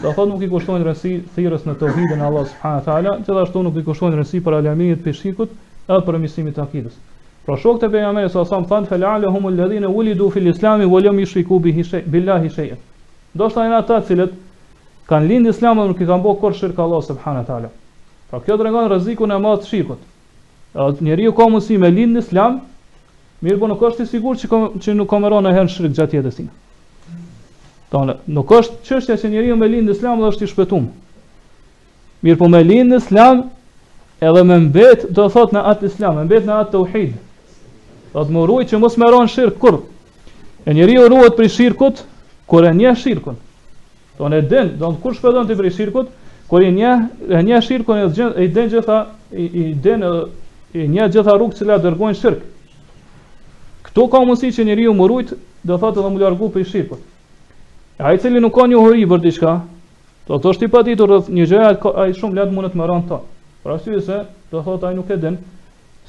do 0.02 0.10
thotë 0.14 0.28
nuk 0.32 0.42
i 0.46 0.50
kushtojnë 0.50 0.84
rësi 0.86 1.14
thirrës 1.34 1.64
në 1.66 1.72
tohidën 1.80 2.20
Allah 2.22 2.44
subhanahu 2.46 2.80
wa 2.80 2.84
taala, 2.86 3.14
gjithashtu 3.18 3.62
nuk 3.66 3.80
i 3.80 3.84
kushtojnë 3.86 4.20
rësi 4.20 4.42
për 4.46 4.58
alamin 4.60 4.92
e 4.94 4.98
peshikut, 5.02 5.50
edhe 5.90 6.04
për 6.06 6.20
misimin 6.22 6.54
e 6.54 6.58
takidës. 6.60 6.94
Pra 7.46 7.54
shokët 7.56 7.82
e 7.86 7.88
pejgamberit 7.90 8.30
sa 8.32 8.42
sa 8.44 8.58
më 8.58 8.66
thanë 8.66 8.88
felale 8.90 9.28
humul 9.30 9.54
ladhina 9.54 9.86
ulidu 9.88 10.26
fil 10.34 10.48
islami, 10.50 10.84
wa 10.84 10.98
lam 11.00 11.18
yushriku 11.22 11.60
bihi 11.62 11.84
shay 11.84 12.02
billahi 12.02 12.48
shay. 12.50 12.72
Do 13.34 13.46
sa 13.48 13.62
janë 13.64 13.76
ata 13.78 14.00
të 14.02 14.06
cilët 14.08 14.32
kanë 15.06 15.26
lind 15.30 15.46
islam 15.46 15.78
dhe 15.78 15.84
nuk 15.86 16.00
i 16.02 16.06
kanë 16.08 16.24
bërë 16.24 16.40
kur 16.40 16.56
shirk 16.58 16.78
Allah 16.82 17.04
subhanahu 17.06 17.44
wa 17.44 17.46
taala. 17.50 17.68
Pra 18.30 18.40
kjo 18.42 18.56
tregon 18.58 18.88
rrezikun 18.90 19.30
e 19.30 19.38
madh 19.38 19.62
të 19.62 19.70
shirkut. 19.70 20.00
Edhe 20.74 21.06
njeriu 21.06 21.32
ka 21.32 21.46
mundësi 21.46 21.78
me 21.78 21.90
lind 21.94 22.16
në 22.18 22.24
islam, 22.26 22.56
mirë 23.46 23.58
po 23.62 23.68
nuk 23.70 23.84
është 23.92 24.02
i 24.02 24.10
sigurt 24.10 24.42
që, 24.42 24.58
që 24.82 24.94
nuk 24.98 25.06
ka 25.10 25.20
në 25.22 25.42
asnjë 25.50 25.68
shirk 25.76 25.94
gjatë 26.00 26.18
jetës 26.18 26.34
sinë. 26.40 26.50
Donë, 27.94 28.16
nuk 28.26 28.56
është 28.58 28.80
çështja 28.88 29.18
që 29.22 29.30
njeriu 29.36 29.54
me 29.60 29.68
lind 29.70 29.86
në 29.86 29.94
islam 29.94 30.18
dhe 30.18 30.32
është 30.34 30.48
i 30.48 30.48
shpëtuar. 30.50 30.88
Mirë 32.26 32.42
po 32.42 32.50
me 32.50 32.64
lind 32.66 32.90
në 32.90 32.98
islam 33.04 33.46
edhe 34.18 34.42
me 34.42 34.58
mbet, 34.66 35.06
do 35.14 35.28
thot 35.30 35.54
në 35.54 35.62
atë 35.72 35.92
islam, 35.92 36.18
me 36.18 36.26
mbet 36.26 36.46
në 36.50 36.58
atë 36.64 36.74
tauhid, 36.74 37.14
Do 38.16 38.22
të 38.24 38.32
më 38.32 38.38
urroj 38.46 38.64
që 38.64 38.78
mos 38.80 38.94
më 38.96 39.08
ron 39.12 39.28
shirk 39.28 39.58
kur. 39.60 39.76
E 40.64 40.72
njeriu 40.72 41.04
ruhet 41.12 41.34
për 41.36 41.50
shirkut 41.52 41.98
kur 42.48 42.64
e 42.64 42.70
nje 42.72 42.94
shirkun. 43.02 43.36
Do 44.16 44.30
e 44.32 44.40
den, 44.40 44.70
don 44.80 44.96
kush 44.96 45.20
po 45.20 45.32
don 45.36 45.44
ti 45.46 45.52
për 45.54 45.68
shirkut, 45.70 46.08
kur 46.48 46.62
i 46.64 46.68
e 46.72 47.42
nje 47.42 47.60
shirkun 47.62 47.98
e 47.98 48.06
i 48.44 48.48
den 48.48 48.70
gjitha 48.72 49.02
i 49.36 49.44
i 49.60 49.64
den 49.74 50.00
e 50.02 50.12
i 50.80 50.88
nje 50.88 51.10
gjitha 51.16 51.34
rrugët 51.36 51.60
që 51.60 51.68
la 51.68 51.76
dërgojnë 51.78 52.16
shirk. 52.16 52.40
Kto 53.90 54.06
ka 54.08 54.24
mundësi 54.24 54.48
që 54.56 54.64
njeriu 54.64 54.94
më 54.96 55.04
urrojt, 55.04 55.34
do 55.66 55.76
thotë 55.78 56.00
dhe 56.00 56.12
më 56.16 56.20
largu 56.24 56.48
për 56.56 56.64
shirkut. 56.72 57.02
Ai 58.00 58.16
cili 58.18 58.40
nuk 58.40 58.56
ka 58.56 58.64
një 58.68 58.80
hori 58.80 59.04
për 59.08 59.20
diçka, 59.28 59.58
do 60.26 60.34
të 60.38 60.42
thosh 60.42 60.60
ti 60.62 60.70
patitur 60.72 61.12
rreth 61.12 61.28
një 61.36 61.44
gjëja 61.50 61.92
ai 62.00 62.16
shumë 62.16 62.40
lart 62.40 62.52
mund 62.56 62.72
të 62.72 62.80
më 62.80 62.88
ron 62.90 63.04
ton. 63.08 63.28
Për 63.62 63.76
arsye 63.76 64.00
se 64.08 64.22
do 64.50 64.64
thotë 64.66 64.88
ai 64.88 64.96
nuk 64.98 65.12
e 65.14 65.20
den, 65.22 65.36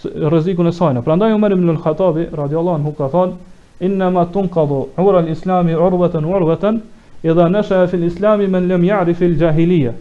rrezikun 0.04 0.66
e 0.68 0.72
saj. 0.74 0.98
Prandaj 1.04 1.34
Umar 1.34 1.52
në 1.56 1.74
al 1.76 1.80
khatabi, 1.82 2.26
radhiyallahu 2.36 2.76
anhu 2.76 2.92
ka 2.98 3.08
thon: 3.10 3.32
"Inna 3.80 4.10
ma 4.10 4.26
tunqadhu 4.26 4.82
'urra 5.00 5.22
al-islami 5.24 5.74
'urwatan 5.76 6.26
'urwatan 6.26 6.82
idha 7.24 7.48
nasha 7.50 7.88
fi 7.88 7.98
al-islami 7.98 8.48
man 8.48 8.68
lam 8.68 8.82
ya'rif 8.84 9.22
al-jahiliyya." 9.22 9.94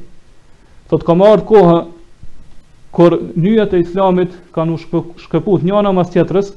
Sot 0.90 1.05
ka 1.05 1.14
marr 1.14 1.40
koha 1.44 1.86
kur 2.90 3.18
nyjet 3.36 3.72
e 3.74 3.78
islamit 3.78 4.28
kanë 4.55 4.72
u 4.72 4.76
shkëput 5.20 5.62
njëna 5.62 5.92
mas 5.92 6.11
tjetrës, 6.12 6.53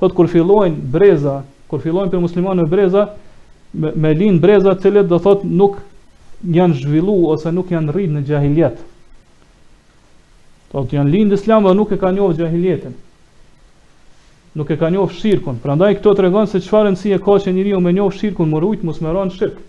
thot 0.00 0.12
kur 0.12 0.26
fillojnë 0.28 0.76
breza, 0.92 1.42
kur 1.68 1.80
fillojnë 1.80 2.10
për 2.12 2.20
muslimanëve 2.24 2.68
breza, 2.68 3.08
me, 3.74 4.12
linë 4.14 4.40
breza 4.40 4.74
të 4.74 4.80
cilët 4.82 5.08
do 5.08 5.18
thot 5.18 5.44
nuk 5.44 5.78
janë 6.44 6.74
zhvillu 6.82 7.14
ose 7.32 7.52
nuk 7.52 7.70
janë 7.72 7.92
rritë 7.94 8.12
në 8.12 8.24
gjahiljetë. 8.28 8.84
Po 10.72 10.82
të 10.84 10.98
janë 10.98 11.12
lindë 11.14 11.36
islam 11.40 11.64
dhe 11.64 11.72
nuk 11.76 11.92
e 11.92 11.96
ka 12.00 12.10
njohur 12.12 12.34
gjahiljetin. 12.36 12.92
Nuk 14.58 14.70
e 14.70 14.76
ka 14.80 14.90
njohur 14.92 15.14
shirkun. 15.16 15.56
Prandaj 15.62 15.94
këto 15.98 16.12
të 16.18 16.26
regonë 16.26 16.50
se 16.52 16.60
qëfarën 16.64 16.96
si 16.98 17.12
e 17.14 17.18
ka 17.24 17.38
që 17.44 17.54
njeriu 17.56 17.80
me 17.80 17.92
njohë 17.96 18.16
shirkun, 18.18 18.50
më 18.52 18.60
rujtë, 18.64 18.88
mus 18.88 19.00
shirk. 19.38 19.62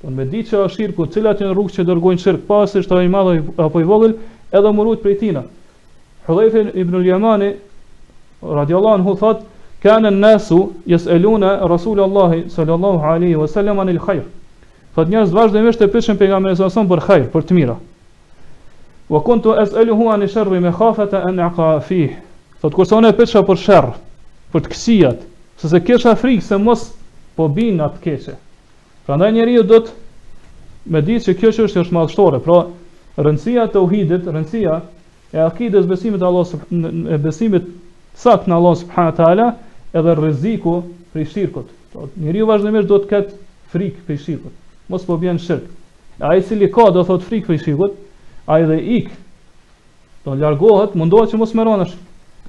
Po 0.00 0.10
me 0.14 0.24
di 0.30 0.42
që 0.48 0.62
shirku, 0.72 1.06
cilat 1.12 1.40
janë 1.42 1.52
rrugë 1.56 1.74
që 1.76 1.84
dërgojnë 1.88 2.22
shirk 2.22 2.44
pas 2.48 2.76
është 2.78 2.96
ai 3.00 3.08
madh 3.12 3.44
apo 3.58 3.80
i 3.80 3.84
vogël, 3.88 4.12
edhe 4.54 4.70
murut 4.72 5.02
prej 5.02 5.16
tina. 5.24 5.42
Hudhaifa 6.28 6.62
ibn 6.78 6.94
al-Yamani 7.00 7.48
radiallahu 8.42 8.94
anhu 8.94 9.16
thot 9.18 9.42
kanë 9.82 10.14
nasu 10.14 10.60
yasaluna 10.86 11.56
rasulallahi 11.72 12.44
sallallahu 12.54 13.02
alaihi 13.10 13.36
wasallam 13.42 13.82
anil 13.82 13.98
khair. 14.06 14.22
Fat 14.94 15.10
njerëz 15.10 15.34
vazhdimisht 15.34 15.82
e 15.82 15.88
pyeshin 15.92 16.16
pejgamberin 16.20 16.56
sa 16.56 16.70
son 16.70 16.86
për 16.94 17.04
khair, 17.08 17.26
për 17.34 17.44
të 17.50 17.54
mira. 17.58 17.76
Wa 19.08 19.20
kuntu 19.20 19.54
as'aluhu 19.56 20.08
an 20.12 20.20
sharri 20.28 20.60
ma 20.60 20.70
khafata 20.70 21.24
an 21.26 21.38
aqa 21.40 21.80
fih. 21.80 22.12
Sot 22.60 22.74
kurse 22.76 22.92
unë 22.98 23.14
pyetsha 23.16 23.40
për 23.48 23.58
sherr, 23.62 23.86
për 24.52 24.64
të 24.66 24.72
kësijat, 24.74 25.20
se 25.64 25.80
kisha 25.86 26.12
frikë 26.20 26.44
se 26.44 26.56
mos 26.60 26.82
po 27.38 27.46
bin 27.56 27.80
atë 27.80 28.02
keqe. 28.04 28.34
Prandaj 29.06 29.30
njeriu 29.38 29.62
do 29.70 29.78
të 29.86 29.94
me 30.92 31.00
ditë 31.06 31.24
se 31.28 31.34
kjo 31.40 31.52
që 31.56 31.64
është 31.70 31.80
është 31.84 31.96
madhështore, 31.96 32.40
pra 32.48 32.58
rëndësia 33.28 33.64
e 33.68 33.72
tauhidit, 33.78 34.28
rëndësia 34.28 34.76
e 35.36 35.40
akides 35.46 35.88
besimit 35.92 36.22
Allah, 36.28 36.50
në 36.68 36.88
Allah 36.88 37.14
e 37.16 37.20
besimit 37.28 37.70
sakt 38.24 38.48
në 38.48 38.58
Allah 38.60 38.76
subhanahu 38.82 39.16
teala 39.20 39.46
edhe 40.02 40.16
rreziku 40.20 40.74
prej 41.14 41.30
shirkut. 41.32 41.72
Pra, 41.94 42.04
njeriu 42.26 42.50
vazhdimisht 42.50 42.92
do 42.92 42.98
të 43.04 43.10
ketë 43.14 43.40
frikë 43.72 44.04
prej 44.10 44.20
shirkut. 44.26 44.52
Mos 44.92 45.08
po 45.08 45.16
bën 45.24 45.40
shirk. 45.46 45.64
Ai 46.20 46.42
i 46.42 46.44
cili 46.50 46.68
ka 46.78 46.90
do 46.90 47.04
thot 47.10 47.24
frikë 47.28 47.52
prej 47.54 47.64
shirkut, 47.64 47.96
a 48.48 48.58
i 48.60 48.66
dhe 48.66 48.76
ik, 48.82 49.08
do 50.24 50.34
ljargohet, 50.34 50.60
largohet, 50.70 50.94
mundohet 50.96 51.32
që 51.32 51.36
mos 51.42 51.52
më 51.58 51.66
ronësh. 51.68 51.94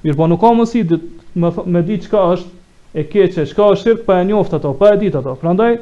mirë 0.02 0.16
po 0.16 0.26
nuk 0.32 0.40
ka 0.40 0.50
mësi 0.56 0.80
dhe 0.88 0.96
me, 1.36 1.50
me 1.74 1.82
di 1.84 1.98
qka 2.00 2.20
është 2.36 2.48
e 2.94 3.02
keqe, 3.12 3.44
qka 3.50 3.66
është 3.74 3.84
shirkë, 3.84 4.04
pa 4.06 4.16
e 4.20 4.24
njoftë 4.30 4.56
ato, 4.56 4.70
pa 4.80 4.94
e 4.94 4.96
ditë 5.02 5.18
ato, 5.20 5.34
pra 5.36 5.52
ndaj, 5.52 5.74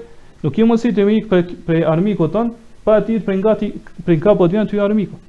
nuk 0.42 0.58
i 0.58 0.66
mësi 0.66 0.90
të 0.96 1.04
më 1.06 1.14
ikë 1.20 1.28
prej, 1.30 1.44
prej 1.68 1.84
armiku 1.92 2.26
tënë, 2.26 2.50
pa 2.84 2.96
e 2.98 3.04
ditë 3.06 3.24
prej 3.28 3.38
nga 3.38 3.54
ti, 3.60 3.68
prej 4.04 4.18
nga 4.18 4.34
të 4.34 4.66
ty 4.72 4.82
armiku. 4.82 5.20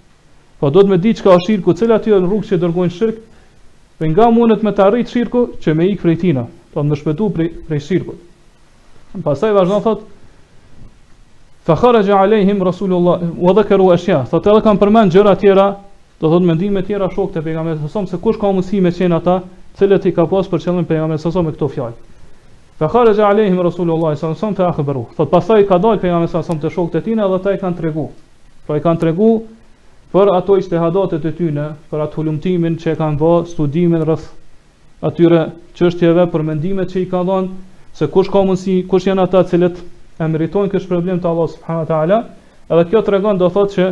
Po 0.60 0.72
do 0.74 0.82
të 0.82 0.90
me 0.90 0.98
di 0.98 1.14
qka 1.14 1.36
është 1.38 1.50
shirkë, 1.52 1.78
cilë 1.82 1.96
aty 2.00 2.10
e 2.10 2.20
në 2.20 2.26
rrugë 2.26 2.48
që 2.50 2.56
e 2.58 2.62
dërgojnë 2.64 2.98
shirkë, 2.98 3.26
prej 4.00 4.10
nga 4.16 4.32
mundet 4.34 4.64
me 4.66 4.72
të 4.74 4.86
arritë 4.90 5.14
shirkë 5.14 5.46
që 5.62 5.74
me 5.78 5.86
ikë 5.94 6.02
prej 6.02 6.18
tina, 6.26 6.48
do 6.74 6.80
në 6.84 6.98
shpetu 6.98 7.30
prej, 7.38 7.50
prej 7.70 7.86
shirkë. 7.92 8.18
Pasaj 9.24 9.54
vazhdo 9.54 9.84
thotë, 9.86 10.10
Fa 11.70 11.76
kharaja 11.76 12.15
alaihim 12.17 12.61
rasulullah 12.63 13.20
wa 13.45 13.53
dhakaru 13.53 13.91
ashya. 13.93 14.24
Sa 14.26 14.39
të 14.41 14.55
kan 14.65 14.80
përmend 14.82 15.13
gjëra 15.13 15.36
të 15.38 15.41
tjera, 15.43 15.65
do 16.22 16.30
thot 16.32 16.41
mendime 16.41 16.82
të 16.82 16.88
tjera 16.89 17.09
shokët 17.13 17.36
e 17.38 17.43
pejgamberit 17.45 17.78
sallallahu 17.84 18.09
se 18.09 18.17
kush 18.24 18.39
ka 18.41 18.49
mundësi 18.49 18.80
me 18.82 18.89
çën 18.89 19.13
ata, 19.13 19.36
cilët 19.78 20.07
i 20.09 20.13
ka 20.17 20.26
pas 20.32 20.49
për 20.49 20.63
çëllim 20.63 20.88
pejgamberit 20.89 21.22
sallallahu 21.22 21.51
me 21.51 21.53
këto 21.53 21.67
fjalë. 21.76 21.93
Fa 22.82 22.89
kharaja 22.93 23.28
alaihim 23.28 23.61
rasulullah 23.67 24.15
sallallahu 24.15 24.15
alaihi 24.15 24.38
wasallam 24.38 24.55
fa 24.57 24.70
akhbaru. 24.72 25.03
Sa 25.20 25.28
të 25.28 25.32
pasoi 25.36 25.67
ka 25.70 25.78
dal 25.86 26.01
pejgamberi 26.07 26.32
sallallahu 26.32 26.49
të 26.49 26.57
wasallam 26.57 26.63
te 26.65 26.74
shokët 26.74 26.97
e 26.97 27.05
tij 27.05 27.22
edhe 27.28 27.38
ata 27.38 27.53
i 27.53 27.61
kanë 27.65 27.78
tregu. 27.84 28.07
Po 28.65 28.80
i 28.80 28.84
kanë 28.88 28.99
tregu 29.05 29.30
për 30.13 30.34
ato 30.39 30.57
ishte 30.57 30.74
istehadat 30.74 31.13
e 31.20 31.34
tyne, 31.41 31.67
për 31.93 32.03
atë 32.07 32.15
hulumtimin 32.17 32.80
që 32.82 32.97
kanë 33.03 33.22
bë, 33.22 33.36
studimin 33.53 34.07
rreth 34.09 34.26
atyre 35.11 35.45
çështjeve 35.78 36.26
për 36.34 36.47
mendimet 36.49 36.89
që 36.95 37.05
i 37.05 37.07
kanë 37.13 37.30
dhënë 37.30 37.47
se 38.01 38.09
kush 38.17 38.34
ka 38.34 38.41
mundsi, 38.49 38.82
kush 38.89 39.05
janë 39.11 39.28
ata 39.30 39.45
të 39.45 39.49
cilët 39.53 39.86
e 40.20 40.28
meritojnë 40.28 40.72
kësht 40.74 40.89
problem 40.91 41.20
të 41.24 41.30
Allah 41.30 41.45
subhanahu 41.53 41.84
wa 41.86 41.89
taala, 41.89 42.15
edhe 42.70 42.84
kjo 42.91 43.01
tregon 43.07 43.38
do 43.39 43.47
thotë 43.55 43.76
që 43.76 43.86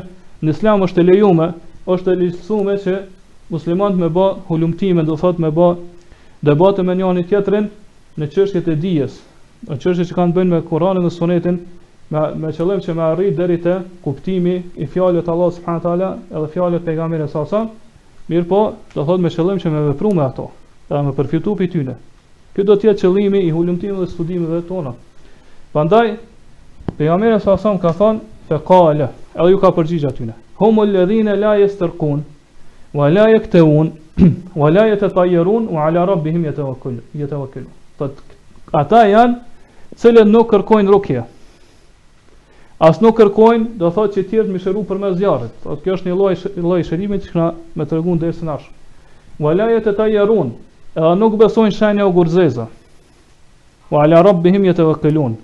në 0.44 0.54
Islam 0.56 0.84
është 0.88 1.04
e 1.04 1.08
lejuar, 1.08 1.54
është 1.96 2.14
e 2.16 2.18
lejuar 2.20 2.82
që 2.86 2.96
muslimanët 3.56 4.02
të 4.02 4.10
bëjnë 4.18 4.46
hulumtime, 4.50 5.06
do 5.08 5.16
thotë 5.22 5.40
të 5.40 5.52
bëjnë 5.56 5.88
debate 6.50 6.84
me 6.88 6.98
njëri 7.00 7.24
tjetrin 7.32 7.70
në 8.20 8.30
çështjet 8.36 8.68
e 8.68 8.76
dijes, 8.84 9.16
në 9.72 9.80
çështje 9.86 10.08
që 10.12 10.18
kanë 10.20 10.34
të 10.34 10.38
bëjnë 10.42 10.52
me 10.58 10.62
Kur'anin 10.70 11.08
dhe 11.08 11.14
Sunetin, 11.16 11.62
me 12.12 12.26
me 12.44 12.52
qëllim 12.58 12.84
që 12.84 12.94
me 13.00 13.04
arrit 13.08 13.36
deri 13.40 13.58
te 13.64 13.78
kuptimi 14.04 14.58
i 14.76 14.86
fjalëve 14.92 15.24
të 15.24 15.32
Allah 15.34 15.50
subhanahu 15.56 15.82
wa 15.82 15.86
taala, 15.88 16.12
edhe 16.36 16.52
fjalëve 16.54 16.84
të 16.84 16.88
pejgamberit 16.92 17.34
sa 17.34 17.46
sa, 17.52 17.64
mirë 18.32 18.48
po, 18.52 18.62
do 18.96 19.02
thotë 19.08 19.24
me 19.24 19.32
qëllim 19.38 19.64
që 19.64 19.74
me 19.74 19.84
vepruar 19.92 20.16
me 20.20 20.26
ato, 20.28 20.50
edhe 20.92 21.04
me 21.08 21.16
përfituar 21.22 21.58
prej 22.58 22.66
do 22.68 22.74
të 22.76 22.88
jetë 22.92 23.04
qëllimi 23.06 23.44
i 23.48 23.52
hulumtimeve 23.56 24.48
dhe 24.58 24.64
tona. 24.68 24.92
Prandaj 25.78 26.16
pejgamberi 26.98 27.38
sallallahu 27.40 27.68
alajhi 27.70 27.82
ka 27.82 27.92
thon 27.98 28.20
se 28.48 28.58
qala, 28.70 29.08
edhe 29.38 29.52
ju 29.54 29.60
ka 29.62 29.70
përgjigj 29.78 30.08
aty 30.10 30.24
ne. 30.26 30.34
Humul 30.58 30.90
ladhina 30.90 31.36
la 31.38 31.52
yastarqun 31.60 32.24
wa 32.98 33.10
la 33.14 33.28
yaktun 33.30 33.92
wa 34.62 34.72
la 34.74 34.88
yatayrun 34.90 35.68
wa 35.76 35.86
ala 35.86 36.06
rabbihim 36.10 36.48
yatawakkalun. 36.50 37.04
Yatawakkalun. 37.14 37.70
Tot 38.02 38.18
ata 38.74 39.04
janë 39.06 39.94
se 40.02 40.16
nuk 40.34 40.50
kërkojnë 40.56 40.90
rukje. 40.96 41.22
As 42.80 42.98
nuk 43.02 43.22
kërkojnë, 43.22 43.70
do 43.78 43.94
thotë 43.94 44.16
që 44.18 44.26
tjerë 44.32 44.50
më 44.56 44.64
shëruan 44.66 44.90
përmes 44.90 45.20
zjarrit. 45.22 45.54
Po 45.62 45.78
kjo 45.84 46.00
është 46.00 46.10
një 46.10 46.18
lloj 46.24 46.34
lloj 46.58 46.82
shërimi 46.90 47.22
që 47.28 47.34
na 47.38 47.52
më 47.78 47.88
tregun 47.94 48.18
deri 48.22 48.34
së 48.40 48.50
nash. 48.50 48.70
Wa 49.38 49.54
la 49.54 49.70
yatayrun, 49.78 50.56
edhe 50.98 51.14
nuk 51.22 51.38
besojnë 51.44 51.78
shenja 51.78 52.10
ogurzeza. 52.10 52.66
Wa 53.94 54.08
ala 54.08 54.24
rabbihim 54.32 54.66
yatawakkalun. 54.74 55.44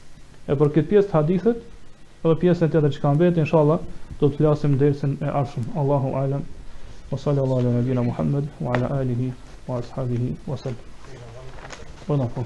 E 0.49 0.55
për 0.59 0.69
këtë 0.75 0.89
pjesë 0.91 1.09
të 1.09 1.15
hadithit, 1.15 1.65
edhe 2.21 2.37
pjesën 2.43 2.71
tjetër 2.75 2.93
që 2.95 3.01
ka 3.03 3.11
mbetë, 3.17 3.41
inshallah, 3.43 3.83
do 4.21 4.29
të 4.35 4.39
flasim 4.39 4.77
dersën 4.83 5.13
e 5.27 5.33
ardhshëm. 5.41 5.67
Allahu 5.83 6.15
alaihi 6.23 6.59
Wa 7.11 7.17
sallallahu 7.19 7.71
ala 7.79 8.03
Muhammad 8.09 8.45
wa 8.67 8.73
ala 8.77 8.87
alihi 8.97 9.29
wa 9.69 9.79
ashabihi 9.83 10.29
wa 10.49 10.57
sallam. 10.63 10.85
Po 12.07 12.21
na 12.23 12.29
po. 12.39 12.45